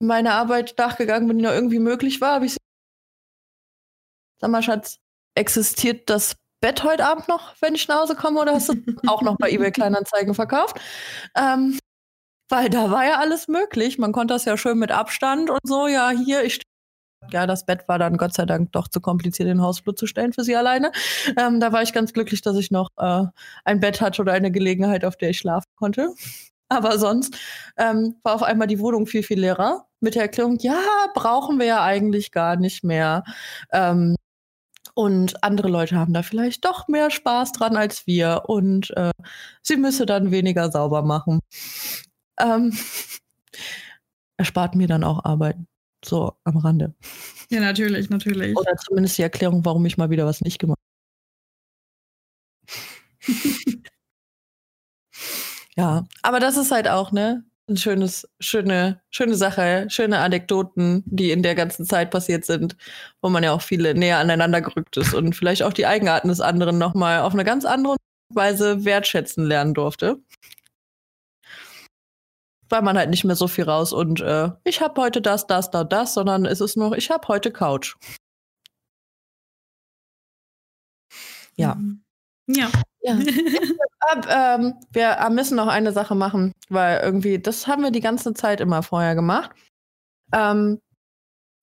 meine 0.00 0.32
Arbeit 0.32 0.74
nachgegangen 0.78 1.28
bin, 1.28 1.38
die 1.38 1.44
noch 1.44 1.52
irgendwie 1.52 1.78
möglich 1.78 2.20
war, 2.20 2.34
habe 2.34 2.46
ich 2.46 2.56
Sag 4.40 4.50
mal, 4.50 4.62
Schatz, 4.62 4.96
existiert 5.34 6.08
das 6.08 6.34
Bett 6.62 6.82
heute 6.82 7.04
Abend 7.04 7.28
noch, 7.28 7.54
wenn 7.60 7.74
ich 7.74 7.88
nach 7.88 8.00
Hause 8.02 8.14
komme, 8.14 8.40
oder 8.40 8.54
hast 8.54 8.70
du 8.70 8.74
auch 9.06 9.22
noch 9.22 9.36
bei 9.36 9.50
eBay 9.50 9.70
Kleinanzeigen 9.70 10.34
verkauft? 10.34 10.80
Ähm, 11.36 11.78
weil 12.48 12.68
da 12.68 12.90
war 12.90 13.04
ja 13.04 13.18
alles 13.18 13.48
möglich. 13.48 13.98
Man 13.98 14.12
konnte 14.12 14.34
das 14.34 14.44
ja 14.44 14.56
schön 14.56 14.78
mit 14.78 14.90
Abstand 14.90 15.50
und 15.50 15.60
so. 15.64 15.86
Ja, 15.86 16.10
hier, 16.10 16.42
ich 16.42 16.62
ja, 17.30 17.46
das 17.46 17.66
Bett 17.66 17.86
war 17.86 17.98
dann 17.98 18.16
Gott 18.16 18.32
sei 18.32 18.46
Dank 18.46 18.72
doch 18.72 18.88
zu 18.88 19.00
kompliziert, 19.00 19.48
den 19.48 19.60
Hausflur 19.60 19.94
zu 19.94 20.06
stellen 20.06 20.32
für 20.32 20.42
sie 20.42 20.56
alleine. 20.56 20.90
Ähm, 21.36 21.60
da 21.60 21.70
war 21.70 21.82
ich 21.82 21.92
ganz 21.92 22.14
glücklich, 22.14 22.40
dass 22.40 22.56
ich 22.56 22.70
noch 22.70 22.88
äh, 22.96 23.24
ein 23.64 23.78
Bett 23.78 24.00
hatte 24.00 24.22
oder 24.22 24.32
eine 24.32 24.50
Gelegenheit, 24.50 25.04
auf 25.04 25.16
der 25.16 25.30
ich 25.30 25.38
schlafen 25.38 25.68
konnte. 25.76 26.14
Aber 26.70 26.98
sonst 26.98 27.36
ähm, 27.76 28.16
war 28.22 28.34
auf 28.36 28.44
einmal 28.44 28.68
die 28.68 28.78
Wohnung 28.78 29.06
viel, 29.06 29.24
viel 29.24 29.40
leerer. 29.40 29.86
Mit 30.00 30.14
der 30.14 30.22
Erklärung, 30.22 30.56
ja, 30.60 30.80
brauchen 31.14 31.58
wir 31.58 31.66
ja 31.66 31.82
eigentlich 31.82 32.30
gar 32.30 32.56
nicht 32.56 32.84
mehr. 32.84 33.24
Ähm, 33.72 34.14
und 34.94 35.42
andere 35.42 35.68
Leute 35.68 35.96
haben 35.96 36.12
da 36.12 36.22
vielleicht 36.22 36.64
doch 36.64 36.86
mehr 36.86 37.10
Spaß 37.10 37.52
dran 37.52 37.76
als 37.76 38.06
wir. 38.06 38.44
Und 38.46 38.90
äh, 38.96 39.10
sie 39.62 39.76
müsse 39.76 40.06
dann 40.06 40.30
weniger 40.30 40.70
sauber 40.70 41.02
machen. 41.02 41.40
Ähm, 42.38 42.72
erspart 44.36 44.76
mir 44.76 44.86
dann 44.86 45.04
auch 45.04 45.24
Arbeit. 45.24 45.56
So 46.04 46.34
am 46.44 46.56
Rande. 46.56 46.94
Ja, 47.50 47.60
natürlich, 47.60 48.10
natürlich. 48.10 48.56
Oder 48.56 48.76
zumindest 48.76 49.18
die 49.18 49.22
Erklärung, 49.22 49.64
warum 49.64 49.84
ich 49.86 49.98
mal 49.98 50.10
wieder 50.10 50.24
was 50.24 50.40
nicht 50.40 50.58
gemacht 50.60 50.78
habe. 52.68 52.80
ja, 55.76 56.06
aber 56.22 56.40
das 56.40 56.56
ist 56.56 56.70
halt 56.70 56.88
auch, 56.88 57.12
ne? 57.12 57.44
Ein 57.68 57.76
schönes, 57.76 58.28
schöne, 58.40 59.00
schöne 59.10 59.36
Sache, 59.36 59.86
schöne 59.90 60.18
Anekdoten, 60.18 61.04
die 61.06 61.30
in 61.30 61.42
der 61.44 61.54
ganzen 61.54 61.86
Zeit 61.86 62.10
passiert 62.10 62.44
sind, 62.44 62.76
wo 63.22 63.28
man 63.28 63.44
ja 63.44 63.52
auch 63.52 63.62
viele 63.62 63.94
näher 63.94 64.18
aneinander 64.18 64.60
gerückt 64.60 64.96
ist 64.96 65.14
und 65.14 65.36
vielleicht 65.36 65.62
auch 65.62 65.72
die 65.72 65.86
Eigenarten 65.86 66.28
des 66.28 66.40
anderen 66.40 66.78
nochmal 66.78 67.20
auf 67.20 67.32
eine 67.32 67.44
ganz 67.44 67.64
andere 67.64 67.96
Weise 68.34 68.84
wertschätzen 68.84 69.44
lernen 69.46 69.74
durfte 69.74 70.18
war 72.70 72.82
man 72.82 72.96
halt 72.96 73.10
nicht 73.10 73.24
mehr 73.24 73.36
so 73.36 73.48
viel 73.48 73.64
raus 73.64 73.92
und 73.92 74.20
äh, 74.20 74.50
ich 74.64 74.80
habe 74.80 75.00
heute 75.00 75.20
das, 75.20 75.46
das, 75.46 75.70
da, 75.70 75.84
das, 75.84 76.14
sondern 76.14 76.46
es 76.46 76.60
ist 76.60 76.76
nur, 76.76 76.96
ich 76.96 77.10
habe 77.10 77.26
heute 77.28 77.50
Couch. 77.50 77.96
Ja. 81.56 81.74
Mhm. 81.74 82.02
Ja. 82.56 82.70
ja. 83.02 83.14
Ab, 84.00 84.26
ähm, 84.28 84.74
wir 84.92 85.28
müssen 85.30 85.56
noch 85.56 85.66
eine 85.68 85.92
Sache 85.92 86.14
machen, 86.14 86.52
weil 86.68 87.00
irgendwie, 87.00 87.38
das 87.38 87.66
haben 87.66 87.82
wir 87.82 87.90
die 87.90 88.00
ganze 88.00 88.32
Zeit 88.34 88.60
immer 88.60 88.82
vorher 88.82 89.14
gemacht. 89.14 89.50
Ähm, 90.32 90.80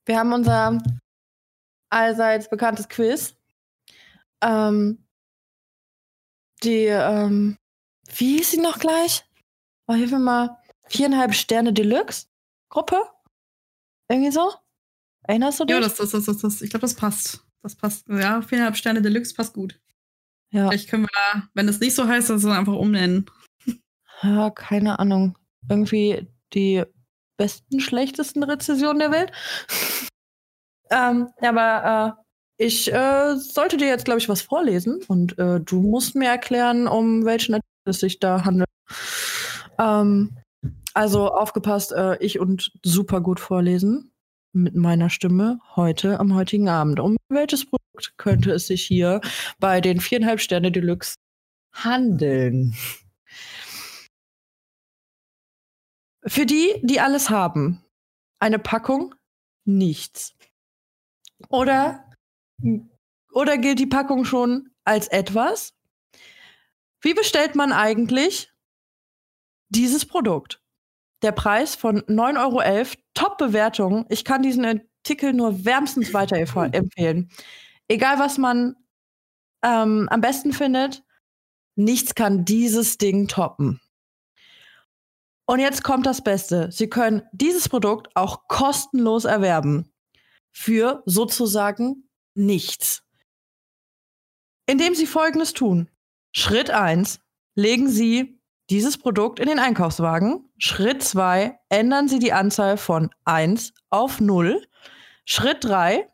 wir 0.06 0.20
haben 0.20 0.34
unser 0.34 0.78
allseits 1.90 2.50
bekanntes 2.50 2.88
Quiz. 2.90 3.36
Ähm, 4.42 5.04
die, 6.64 6.86
ähm, 6.86 7.58
wie 8.16 8.38
hieß 8.38 8.52
sie 8.52 8.62
noch 8.62 8.80
gleich? 8.80 9.26
Oh, 9.88 9.94
hilf 9.94 10.12
mir 10.12 10.20
mal 10.20 10.58
viereinhalb 10.88 11.34
Sterne 11.34 11.74
Deluxe 11.74 12.28
Gruppe. 12.70 13.02
Irgendwie 14.10 14.32
so? 14.32 14.54
Erinnerst 15.24 15.60
du 15.60 15.66
dich? 15.66 15.76
Ja, 15.76 15.82
das, 15.82 15.96
das, 15.96 16.12
das, 16.12 16.26
das, 16.26 16.38
das 16.38 16.62
ich 16.62 16.70
glaube, 16.70 16.82
das 16.82 16.96
passt. 16.96 17.44
Das 17.62 17.76
passt. 17.76 18.08
Ja, 18.08 18.42
viereinhalb 18.42 18.78
Sterne 18.78 19.02
Deluxe 19.02 19.34
passt 19.34 19.54
gut. 19.54 19.80
Ja. 20.52 20.70
Vielleicht 20.70 20.90
können 20.90 21.04
wir 21.04 21.10
da, 21.34 21.44
wenn 21.54 21.68
es 21.68 21.80
nicht 21.80 21.96
so 21.96 22.08
heißt, 22.08 22.30
das 22.30 22.46
einfach 22.46 22.74
umnennen. 22.74 23.26
Ja, 24.24 24.50
keine 24.50 25.00
Ahnung. 25.00 25.38
Irgendwie 25.70 26.28
die 26.54 26.84
besten, 27.38 27.80
schlechtesten 27.80 28.44
Rezessionen 28.44 29.00
der 29.00 29.12
Welt. 29.12 29.32
ähm, 30.90 31.30
aber 31.42 32.18
äh, 32.18 32.66
ich 32.66 32.92
äh, 32.92 33.36
sollte 33.36 33.78
dir 33.78 33.88
jetzt, 33.88 34.06
glaube 34.06 34.20
ich, 34.20 34.30
was 34.30 34.42
vorlesen 34.42 35.02
und 35.08 35.38
äh, 35.38 35.60
du 35.60 35.82
musst 35.82 36.16
mir 36.16 36.30
erklären, 36.30 36.88
um 36.88 37.26
welchen 37.26 37.56
Artikel 37.56 37.70
es 37.86 38.00
sich 38.00 38.20
da 38.20 38.46
handelt. 38.46 38.70
Ähm, 39.78 40.38
also 40.94 41.32
aufgepasst, 41.32 41.92
äh, 41.92 42.18
ich 42.18 42.40
und 42.40 42.72
super 42.84 43.22
gut 43.22 43.40
vorlesen 43.40 44.12
mit 44.54 44.76
meiner 44.76 45.12
Stimme 45.12 45.60
heute 45.76 46.20
am 46.20 46.34
heutigen 46.34 46.70
Abend. 46.70 47.00
Um 47.00 47.18
welches 47.30 47.66
Produkt 47.66 47.87
könnte 48.18 48.52
es 48.52 48.68
sich 48.68 48.86
hier 48.86 49.22
bei 49.60 49.82
den 49.82 50.00
viereinhalb 50.00 50.42
Sterne 50.42 50.72
Deluxe 50.72 51.16
handeln? 51.74 52.76
Für 56.26 56.46
die, 56.46 56.80
die 56.84 57.00
alles 57.00 57.30
haben, 57.30 57.84
eine 58.40 58.60
Packung, 58.60 59.16
nichts. 59.66 60.36
Oder, 61.50 62.12
oder 63.32 63.58
gilt 63.58 63.80
die 63.80 63.86
Packung 63.88 64.26
schon 64.26 64.72
als 64.84 65.08
etwas? 65.08 65.74
Wie 67.02 67.14
bestellt 67.14 67.56
man 67.56 67.72
eigentlich 67.72 68.52
dieses 69.70 70.06
Produkt? 70.06 70.62
Der 71.22 71.32
Preis 71.32 71.76
von 71.76 72.02
9,11 72.02 72.40
Euro, 72.40 72.96
Top-Bewertung. 73.14 74.06
Ich 74.10 74.24
kann 74.24 74.42
diesen 74.42 74.66
Artikel 74.66 75.34
nur 75.34 75.66
wärmstens 75.66 76.14
weiterempfehlen. 76.14 77.32
Egal, 77.88 78.20
was 78.20 78.38
man 78.38 78.76
ähm, 79.64 80.08
am 80.10 80.22
besten 80.22 80.54
findet, 80.54 81.04
nichts 81.76 82.16
kann 82.16 82.46
dieses 82.46 82.98
Ding 82.98 83.28
toppen. 83.28 83.80
Und 85.46 85.60
jetzt 85.60 85.84
kommt 85.84 86.06
das 86.06 86.22
Beste. 86.22 86.70
Sie 86.72 86.90
können 86.90 87.24
dieses 87.32 87.70
Produkt 87.70 88.10
auch 88.16 88.48
kostenlos 88.48 89.24
erwerben. 89.24 89.94
Für 90.52 91.04
sozusagen 91.06 92.10
nichts. 92.36 93.04
Indem 94.66 94.96
Sie 94.96 95.06
Folgendes 95.06 95.54
tun. 95.54 95.90
Schritt 96.34 96.70
1. 96.70 97.22
Legen 97.56 97.88
Sie 97.88 98.42
dieses 98.70 98.98
Produkt 98.98 99.40
in 99.40 99.48
den 99.48 99.60
Einkaufswagen. 99.60 100.50
Schritt 100.58 101.02
2, 101.02 101.58
ändern 101.70 102.10
Sie 102.10 102.20
die 102.20 102.34
Anzahl 102.34 102.76
von 102.78 103.10
1 103.24 103.74
auf 103.90 104.20
0. 104.20 104.68
Schritt 105.24 105.64
3, 105.64 106.12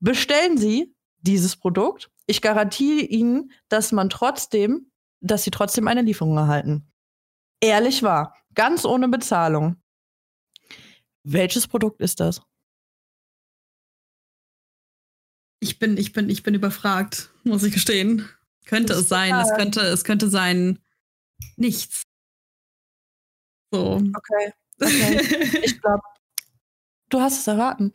bestellen 0.00 0.56
Sie 0.56 0.93
dieses 1.26 1.56
Produkt. 1.56 2.10
Ich 2.26 2.40
garantiere 2.40 3.04
Ihnen, 3.04 3.52
dass 3.68 3.92
man 3.92 4.10
trotzdem, 4.10 4.90
dass 5.20 5.42
Sie 5.42 5.50
trotzdem 5.50 5.88
eine 5.88 6.02
Lieferung 6.02 6.36
erhalten. 6.36 6.90
Ehrlich 7.60 8.02
wahr, 8.02 8.36
ganz 8.54 8.84
ohne 8.84 9.08
Bezahlung. 9.08 9.76
Welches 11.22 11.66
Produkt 11.66 12.00
ist 12.00 12.20
das? 12.20 12.42
Ich 15.60 15.78
bin, 15.78 15.96
ich 15.96 16.12
bin, 16.12 16.28
ich 16.28 16.42
bin 16.42 16.54
überfragt, 16.54 17.30
muss 17.42 17.62
ich 17.62 17.72
gestehen. 17.72 18.28
Könnte 18.66 18.92
es 18.92 19.08
sein. 19.08 19.34
Es 19.34 19.54
könnte, 19.54 19.80
es 19.80 20.04
könnte 20.04 20.28
sein 20.28 20.78
nichts. 21.56 22.02
So. 23.72 23.94
Okay. 24.14 24.52
okay. 24.80 25.60
ich 25.64 25.80
glaube, 25.80 26.02
du 27.08 27.20
hast 27.20 27.40
es 27.40 27.46
erraten. 27.46 27.92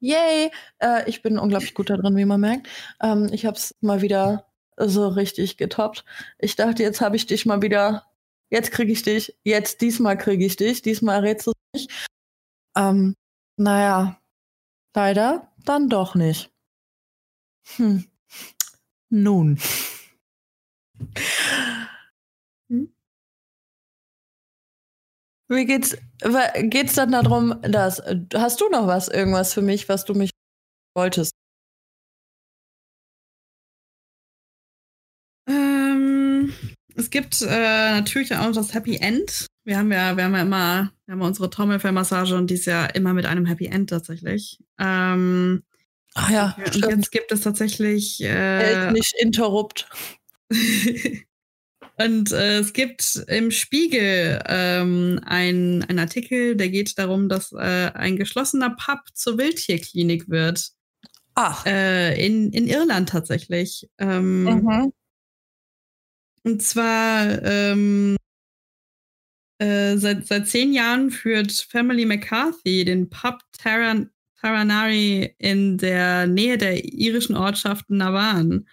Yay! 0.00 0.50
Äh, 0.78 1.08
ich 1.08 1.22
bin 1.22 1.38
unglaublich 1.38 1.74
gut 1.74 1.90
da 1.90 1.96
drin, 1.96 2.16
wie 2.16 2.24
man 2.24 2.40
merkt. 2.40 2.68
Ähm, 3.02 3.28
ich 3.32 3.46
habe 3.46 3.56
es 3.56 3.74
mal 3.80 4.02
wieder 4.02 4.46
so 4.76 5.08
richtig 5.08 5.56
getoppt. 5.56 6.04
Ich 6.38 6.56
dachte, 6.56 6.82
jetzt 6.82 7.00
habe 7.00 7.16
ich 7.16 7.26
dich 7.26 7.46
mal 7.46 7.62
wieder. 7.62 8.04
Jetzt 8.50 8.70
kriege 8.72 8.92
ich 8.92 9.02
dich. 9.02 9.36
Jetzt, 9.44 9.80
diesmal 9.80 10.18
kriege 10.18 10.44
ich 10.44 10.56
dich. 10.56 10.82
Diesmal 10.82 11.20
rätst 11.20 11.46
du 11.46 11.52
nicht. 11.74 11.90
Ähm, 12.76 13.14
naja, 13.56 14.20
leider 14.94 15.52
dann 15.64 15.88
doch 15.88 16.14
nicht. 16.14 16.50
Hm. 17.76 18.04
Nun. 19.10 19.58
Wie 25.48 25.64
geht's? 25.64 25.96
Geht's 26.62 26.94
dann 26.94 27.12
darum, 27.12 27.60
dass 27.62 28.02
hast 28.34 28.60
du 28.60 28.68
noch 28.68 28.86
was, 28.86 29.08
irgendwas 29.08 29.54
für 29.54 29.62
mich, 29.62 29.88
was 29.88 30.04
du 30.04 30.14
mich 30.14 30.30
wolltest? 30.94 31.32
Ähm, 35.48 36.52
es 36.96 37.10
gibt 37.10 37.42
äh, 37.42 37.46
natürlich 37.46 38.34
auch 38.34 38.50
das 38.52 38.74
Happy 38.74 38.96
End, 38.96 39.46
Wir 39.64 39.78
haben 39.78 39.92
ja, 39.92 40.16
wir 40.16 40.24
haben 40.24 40.34
ja 40.34 40.42
immer, 40.42 40.92
wir 41.06 41.12
haben 41.12 41.22
unsere 41.22 41.50
Trommelfellmassage 41.50 42.34
und 42.34 42.50
die 42.50 42.54
ist 42.54 42.66
ja 42.66 42.86
immer 42.86 43.14
mit 43.14 43.26
einem 43.26 43.46
Happy 43.46 43.66
End 43.66 43.90
tatsächlich. 43.90 44.58
Ähm, 44.78 45.62
Ach 46.14 46.30
ja, 46.30 46.56
und 46.58 46.68
stimmt. 46.68 46.92
jetzt 46.92 47.12
gibt 47.12 47.30
es 47.30 47.42
tatsächlich 47.42 48.20
äh, 48.22 48.28
Hält 48.28 48.92
nicht 48.92 49.14
interrupt. 49.20 49.88
Und 51.98 52.32
äh, 52.32 52.58
es 52.58 52.72
gibt 52.72 53.24
im 53.28 53.50
Spiegel 53.50 54.42
ähm, 54.46 55.20
ein, 55.24 55.84
ein 55.88 55.98
Artikel, 55.98 56.56
der 56.56 56.68
geht 56.68 56.98
darum, 56.98 57.28
dass 57.28 57.52
äh, 57.52 57.90
ein 57.94 58.16
geschlossener 58.16 58.76
Pub 58.76 59.00
zur 59.14 59.38
Wildtierklinik 59.38 60.28
wird. 60.28 60.68
Ach. 61.34 61.64
Äh, 61.66 62.24
in, 62.24 62.52
in 62.52 62.66
Irland 62.66 63.08
tatsächlich. 63.08 63.88
Ähm, 63.98 64.44
Mhm. 64.44 64.92
Und 66.44 66.62
zwar 66.62 67.42
ähm, 67.42 68.16
äh, 69.58 69.96
seit, 69.96 70.28
seit 70.28 70.46
zehn 70.46 70.72
Jahren 70.72 71.10
führt 71.10 71.50
Family 71.50 72.06
McCarthy 72.06 72.84
den 72.84 73.10
Pub 73.10 73.40
Taran 73.58 74.10
Taranari 74.40 75.34
in 75.38 75.76
der 75.78 76.26
Nähe 76.28 76.56
der 76.56 76.84
irischen 76.84 77.36
Ortschaft 77.36 77.90
Navan. 77.90 78.68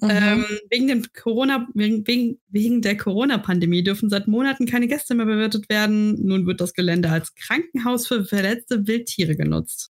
Mhm. 0.00 0.10
Ähm, 0.10 0.44
wegen, 0.70 0.88
dem 0.88 1.04
Corona, 1.12 1.68
wegen, 1.74 2.06
wegen, 2.06 2.40
wegen 2.48 2.82
der 2.82 2.96
Corona-Pandemie 2.96 3.84
dürfen 3.84 4.08
seit 4.10 4.26
Monaten 4.26 4.66
keine 4.66 4.88
Gäste 4.88 5.14
mehr 5.14 5.26
bewirtet 5.26 5.68
werden. 5.68 6.14
Nun 6.26 6.46
wird 6.46 6.60
das 6.60 6.72
Gelände 6.72 7.10
als 7.10 7.34
Krankenhaus 7.34 8.06
für 8.06 8.24
verletzte 8.24 8.86
Wildtiere 8.86 9.36
genutzt. 9.36 9.90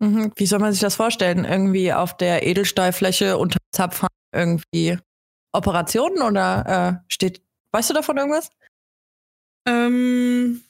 Mhm. 0.00 0.32
Wie 0.36 0.46
soll 0.46 0.60
man 0.60 0.72
sich 0.72 0.80
das 0.80 0.96
vorstellen? 0.96 1.44
Irgendwie 1.44 1.92
auf 1.92 2.16
der 2.16 2.46
Edelstahlfläche 2.46 3.36
unter 3.38 3.58
Zapfhahn 3.72 4.08
irgendwie 4.32 4.98
Operationen 5.52 6.22
oder 6.22 7.00
äh, 7.02 7.12
steht, 7.12 7.42
weißt 7.72 7.90
du 7.90 7.94
davon 7.94 8.16
irgendwas? 8.16 8.50
Ähm, 9.66 10.62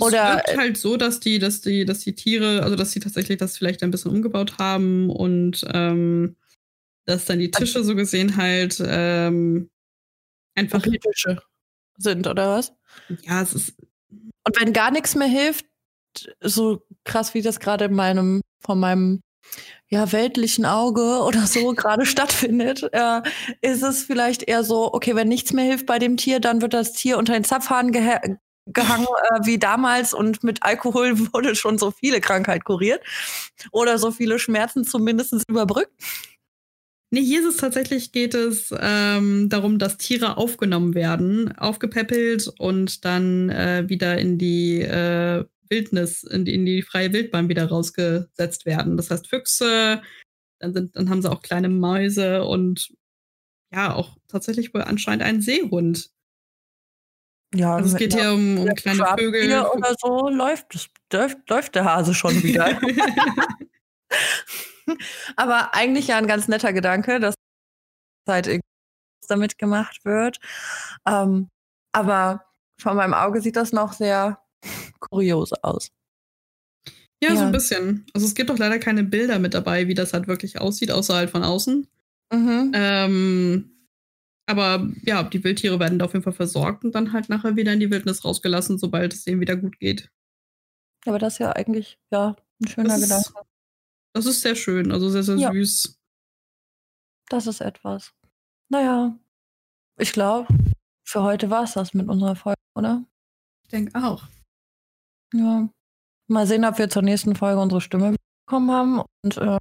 Oder- 0.00 0.42
es 0.44 0.48
wirkt 0.48 0.58
halt 0.58 0.76
so, 0.76 0.96
dass 0.96 1.18
die, 1.18 1.38
dass 1.38 1.60
die, 1.60 1.84
dass 1.84 2.00
die 2.00 2.14
Tiere, 2.14 2.62
also 2.62 2.76
dass 2.76 2.92
sie 2.92 3.00
tatsächlich 3.00 3.38
das 3.38 3.56
vielleicht 3.56 3.82
ein 3.82 3.90
bisschen 3.90 4.12
umgebaut 4.12 4.58
haben 4.58 5.10
und 5.10 5.64
ähm, 5.72 6.36
dass 7.08 7.24
dann 7.24 7.38
die 7.38 7.50
Tische 7.50 7.82
so 7.82 7.94
gesehen 7.94 8.36
halt 8.36 8.82
ähm, 8.86 9.70
einfach, 10.54 10.82
Papiertische 10.82 11.40
sind 11.96 12.26
oder 12.26 12.50
was? 12.50 12.74
ja, 13.22 13.40
es 13.40 13.54
ist 13.54 13.74
Und 14.46 14.60
wenn 14.60 14.74
gar 14.74 14.90
nichts 14.90 15.14
mehr 15.14 15.26
hilft, 15.26 15.64
so 16.40 16.86
krass 17.04 17.32
wie 17.32 17.40
das 17.40 17.60
gerade 17.60 17.86
in 17.86 17.94
meinem, 17.94 18.42
von 18.60 18.78
meinem 18.78 19.20
ja, 19.88 20.12
weltlichen 20.12 20.66
Auge 20.66 21.22
oder 21.24 21.46
so 21.46 21.72
gerade 21.72 22.04
stattfindet, 22.04 22.86
äh, 22.92 23.22
ist 23.62 23.82
es 23.82 24.04
vielleicht 24.04 24.42
eher 24.42 24.62
so, 24.62 24.92
okay, 24.92 25.14
wenn 25.16 25.28
nichts 25.28 25.54
mehr 25.54 25.64
hilft 25.64 25.86
bei 25.86 25.98
dem 25.98 26.18
Tier, 26.18 26.40
dann 26.40 26.60
wird 26.60 26.74
das 26.74 26.92
Tier 26.92 27.16
unter 27.16 27.32
den 27.32 27.44
Zapfhahn 27.44 27.90
geha 27.90 28.20
gehangen 28.70 29.06
äh, 29.06 29.46
wie 29.46 29.58
damals 29.58 30.12
und 30.12 30.44
mit 30.44 30.62
Alkohol 30.62 31.18
wurde 31.32 31.56
schon 31.56 31.78
so 31.78 31.90
viele 31.90 32.20
Krankheit 32.20 32.66
kuriert 32.66 33.02
oder 33.72 33.96
so 33.96 34.10
viele 34.10 34.38
Schmerzen 34.38 34.84
zumindest 34.84 35.32
überbrückt. 35.48 35.92
Nee, 37.10 37.22
hier 37.22 37.40
ist 37.40 37.46
es 37.46 37.56
tatsächlich, 37.56 38.12
geht 38.12 38.34
es 38.34 38.74
ähm, 38.78 39.48
darum, 39.48 39.78
dass 39.78 39.96
Tiere 39.96 40.36
aufgenommen 40.36 40.94
werden, 40.94 41.56
aufgepäppelt 41.56 42.48
und 42.58 43.04
dann 43.04 43.48
äh, 43.48 43.88
wieder 43.88 44.18
in 44.18 44.36
die 44.36 44.82
äh, 44.82 45.44
Wildnis, 45.70 46.22
in 46.22 46.44
die, 46.44 46.54
in 46.54 46.66
die 46.66 46.82
freie 46.82 47.12
Wildbahn 47.12 47.48
wieder 47.48 47.66
rausgesetzt 47.66 48.66
werden. 48.66 48.98
Das 48.98 49.10
heißt 49.10 49.26
Füchse, 49.26 50.02
dann, 50.58 50.74
sind, 50.74 50.96
dann 50.96 51.08
haben 51.08 51.22
sie 51.22 51.30
auch 51.30 51.40
kleine 51.40 51.70
Mäuse 51.70 52.44
und 52.44 52.92
ja, 53.72 53.94
auch 53.94 54.18
tatsächlich 54.28 54.74
wohl 54.74 54.82
anscheinend 54.82 55.22
einen 55.22 55.40
Seehund. 55.40 56.10
Ja, 57.54 57.76
Also 57.76 57.94
es 57.94 57.96
geht 57.96 58.14
hier 58.14 58.32
um, 58.32 58.58
um 58.58 58.74
kleine 58.74 59.06
Vögel. 59.18 59.64
Oder 59.64 59.94
so 59.98 60.28
läuft, 60.28 60.90
läuft, 61.10 61.38
läuft 61.48 61.74
der 61.74 61.84
Hase 61.86 62.12
schon 62.12 62.42
wieder. 62.42 62.78
Aber 65.36 65.74
eigentlich 65.74 66.08
ja 66.08 66.16
ein 66.18 66.26
ganz 66.26 66.48
netter 66.48 66.72
Gedanke, 66.72 67.20
dass 67.20 67.34
halt 68.28 68.46
irgendwas 68.46 68.62
damit 69.28 69.58
gemacht 69.58 70.04
wird. 70.04 70.38
Ähm, 71.06 71.48
aber 71.92 72.44
von 72.80 72.96
meinem 72.96 73.14
Auge 73.14 73.40
sieht 73.40 73.56
das 73.56 73.72
noch 73.72 73.92
sehr 73.92 74.40
kurios 75.00 75.52
aus. 75.62 75.88
Ja, 77.22 77.30
so 77.34 77.36
Ja. 77.36 77.46
ein 77.46 77.52
bisschen. 77.52 78.06
Also 78.14 78.26
es 78.26 78.34
gibt 78.34 78.50
doch 78.50 78.58
leider 78.58 78.78
keine 78.78 79.02
Bilder 79.04 79.38
mit 79.38 79.54
dabei, 79.54 79.88
wie 79.88 79.94
das 79.94 80.12
halt 80.12 80.28
wirklich 80.28 80.60
aussieht, 80.60 80.90
außer 80.92 81.14
halt 81.14 81.30
von 81.30 81.42
außen. 81.42 81.86
Mhm. 82.32 82.72
Ähm, 82.74 83.88
aber 84.46 84.88
ja, 85.02 85.22
die 85.24 85.42
Wildtiere 85.44 85.80
werden 85.80 85.98
da 85.98 86.04
auf 86.06 86.12
jeden 86.12 86.22
Fall 86.22 86.32
versorgt 86.32 86.84
und 86.84 86.94
dann 86.94 87.12
halt 87.12 87.28
nachher 87.28 87.56
wieder 87.56 87.72
in 87.72 87.80
die 87.80 87.90
Wildnis 87.90 88.24
rausgelassen, 88.24 88.78
sobald 88.78 89.12
es 89.12 89.24
denen 89.24 89.40
wieder 89.40 89.56
gut 89.56 89.78
geht. 89.78 90.10
Aber 91.06 91.18
das 91.18 91.34
ist 91.34 91.38
ja 91.40 91.52
eigentlich 91.52 91.98
ja 92.10 92.36
ein 92.62 92.68
schöner 92.68 92.98
Das 92.98 93.02
Gedanke. 93.02 93.28
ist, 93.28 93.34
das 94.18 94.26
ist 94.26 94.40
sehr 94.40 94.56
schön, 94.56 94.90
also 94.92 95.08
sehr, 95.10 95.22
sehr 95.22 95.36
Ja. 95.36 95.52
süß. 95.52 95.96
Das 97.28 97.46
ist 97.46 97.60
etwas. 97.60 98.12
Naja, 98.68 99.16
ich 99.98 100.12
glaube, 100.12 100.48
für 101.06 101.22
heute 101.22 101.50
war 101.50 101.62
es 101.64 101.74
das 101.74 101.94
mit 101.94 102.08
unserer 102.08 102.34
Folge, 102.36 102.60
oder? 102.74 103.04
Ich 103.64 103.70
denke 103.70 103.96
auch. 104.02 104.24
Ja. 105.32 105.68
Mal 106.26 106.46
sehen, 106.46 106.64
ob 106.64 106.78
wir 106.78 106.90
zur 106.90 107.02
nächsten 107.02 107.36
Folge 107.36 107.60
unsere 107.60 107.80
Stimme 107.80 108.16
bekommen 108.46 108.70
haben 108.70 109.02
und 109.24 109.36
äh, 109.38 109.58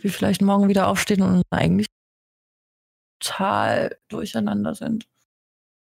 wir 0.00 0.10
vielleicht 0.12 0.42
morgen 0.42 0.68
wieder 0.68 0.86
aufstehen 0.88 1.22
und 1.22 1.42
eigentlich 1.50 1.86
total 3.20 3.96
durcheinander 4.08 4.74
sind. 4.74 5.06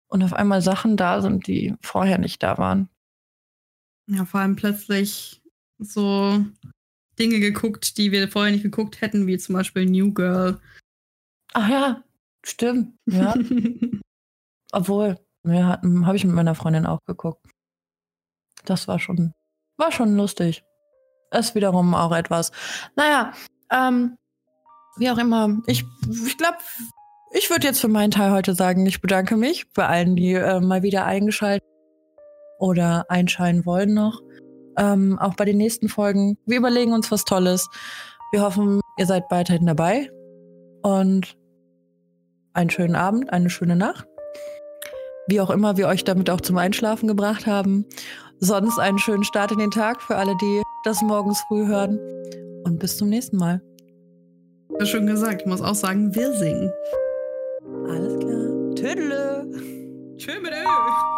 Und 0.09 0.23
auf 0.23 0.33
einmal 0.33 0.61
Sachen 0.61 0.97
da 0.97 1.21
sind, 1.21 1.47
die 1.47 1.75
vorher 1.81 2.17
nicht 2.17 2.41
da 2.41 2.57
waren. 2.57 2.89
Ja, 4.09 4.25
vor 4.25 4.39
allem 4.39 4.55
plötzlich 4.55 5.41
so 5.79 6.45
Dinge 7.19 7.39
geguckt, 7.39 7.97
die 7.97 8.11
wir 8.11 8.27
vorher 8.29 8.51
nicht 8.51 8.63
geguckt 8.63 9.01
hätten, 9.01 9.27
wie 9.27 9.37
zum 9.37 9.55
Beispiel 9.55 9.85
New 9.85 10.13
Girl. 10.13 10.59
Ach 11.53 11.69
ja, 11.69 12.03
stimmt. 12.43 12.93
Ja. 13.05 13.33
Obwohl, 14.71 15.17
ja, 15.43 15.81
habe 15.81 16.15
ich 16.15 16.25
mit 16.25 16.35
meiner 16.35 16.55
Freundin 16.55 16.85
auch 16.85 16.99
geguckt. 17.05 17.45
Das 18.65 18.87
war 18.87 18.99
schon, 18.99 19.33
war 19.77 19.91
schon 19.91 20.15
lustig. 20.15 20.63
Ist 21.31 21.55
wiederum 21.55 21.93
auch 21.93 22.15
etwas. 22.15 22.51
Naja, 22.95 23.33
ähm, 23.71 24.17
wie 24.97 25.09
auch 25.09 25.17
immer. 25.17 25.57
Ich, 25.67 25.83
ich 26.25 26.37
glaube, 26.37 26.57
ich 27.31 27.49
würde 27.49 27.67
jetzt 27.67 27.81
für 27.81 27.87
meinen 27.87 28.11
Teil 28.11 28.31
heute 28.31 28.55
sagen, 28.55 28.85
ich 28.85 29.01
bedanke 29.01 29.35
mich 29.35 29.71
bei 29.73 29.87
allen, 29.87 30.15
die 30.15 30.33
äh, 30.33 30.59
mal 30.59 30.83
wieder 30.83 31.05
eingeschaltet 31.05 31.67
oder 32.59 33.05
einschalten 33.09 33.65
wollen 33.65 33.93
noch. 33.93 34.21
Ähm, 34.77 35.17
auch 35.19 35.33
bei 35.35 35.45
den 35.45 35.57
nächsten 35.57 35.89
Folgen. 35.89 36.37
Wir 36.45 36.57
überlegen 36.57 36.93
uns 36.93 37.11
was 37.11 37.25
Tolles. 37.25 37.67
Wir 38.31 38.41
hoffen, 38.41 38.81
ihr 38.97 39.05
seid 39.05 39.23
weiterhin 39.29 39.65
dabei. 39.65 40.09
Und 40.83 41.35
einen 42.53 42.69
schönen 42.69 42.95
Abend, 42.95 43.31
eine 43.31 43.49
schöne 43.49 43.75
Nacht. 43.75 44.07
Wie 45.27 45.41
auch 45.41 45.49
immer 45.49 45.77
wir 45.77 45.87
euch 45.87 46.03
damit 46.03 46.29
auch 46.29 46.41
zum 46.41 46.57
Einschlafen 46.57 47.07
gebracht 47.07 47.47
haben. 47.47 47.85
Sonst 48.39 48.79
einen 48.79 48.99
schönen 48.99 49.23
Start 49.23 49.51
in 49.51 49.57
den 49.57 49.71
Tag 49.71 50.01
für 50.01 50.15
alle, 50.15 50.35
die 50.37 50.61
das 50.83 51.01
morgens 51.01 51.39
früh 51.47 51.65
hören. 51.67 51.99
Und 52.63 52.79
bis 52.79 52.97
zum 52.97 53.09
nächsten 53.09 53.37
Mal. 53.37 53.61
Ja, 54.79 54.85
schön 54.85 55.07
gesagt. 55.07 55.41
Ich 55.41 55.47
muss 55.47 55.61
auch 55.61 55.75
sagen, 55.75 56.13
wir 56.13 56.33
singen. 56.33 56.71
Alles 57.89 58.19
klar. 58.19 58.75
Tüdelö. 58.75 59.43
Tschö 60.17 60.39
mit 60.41 60.51
Ö. 60.51 61.16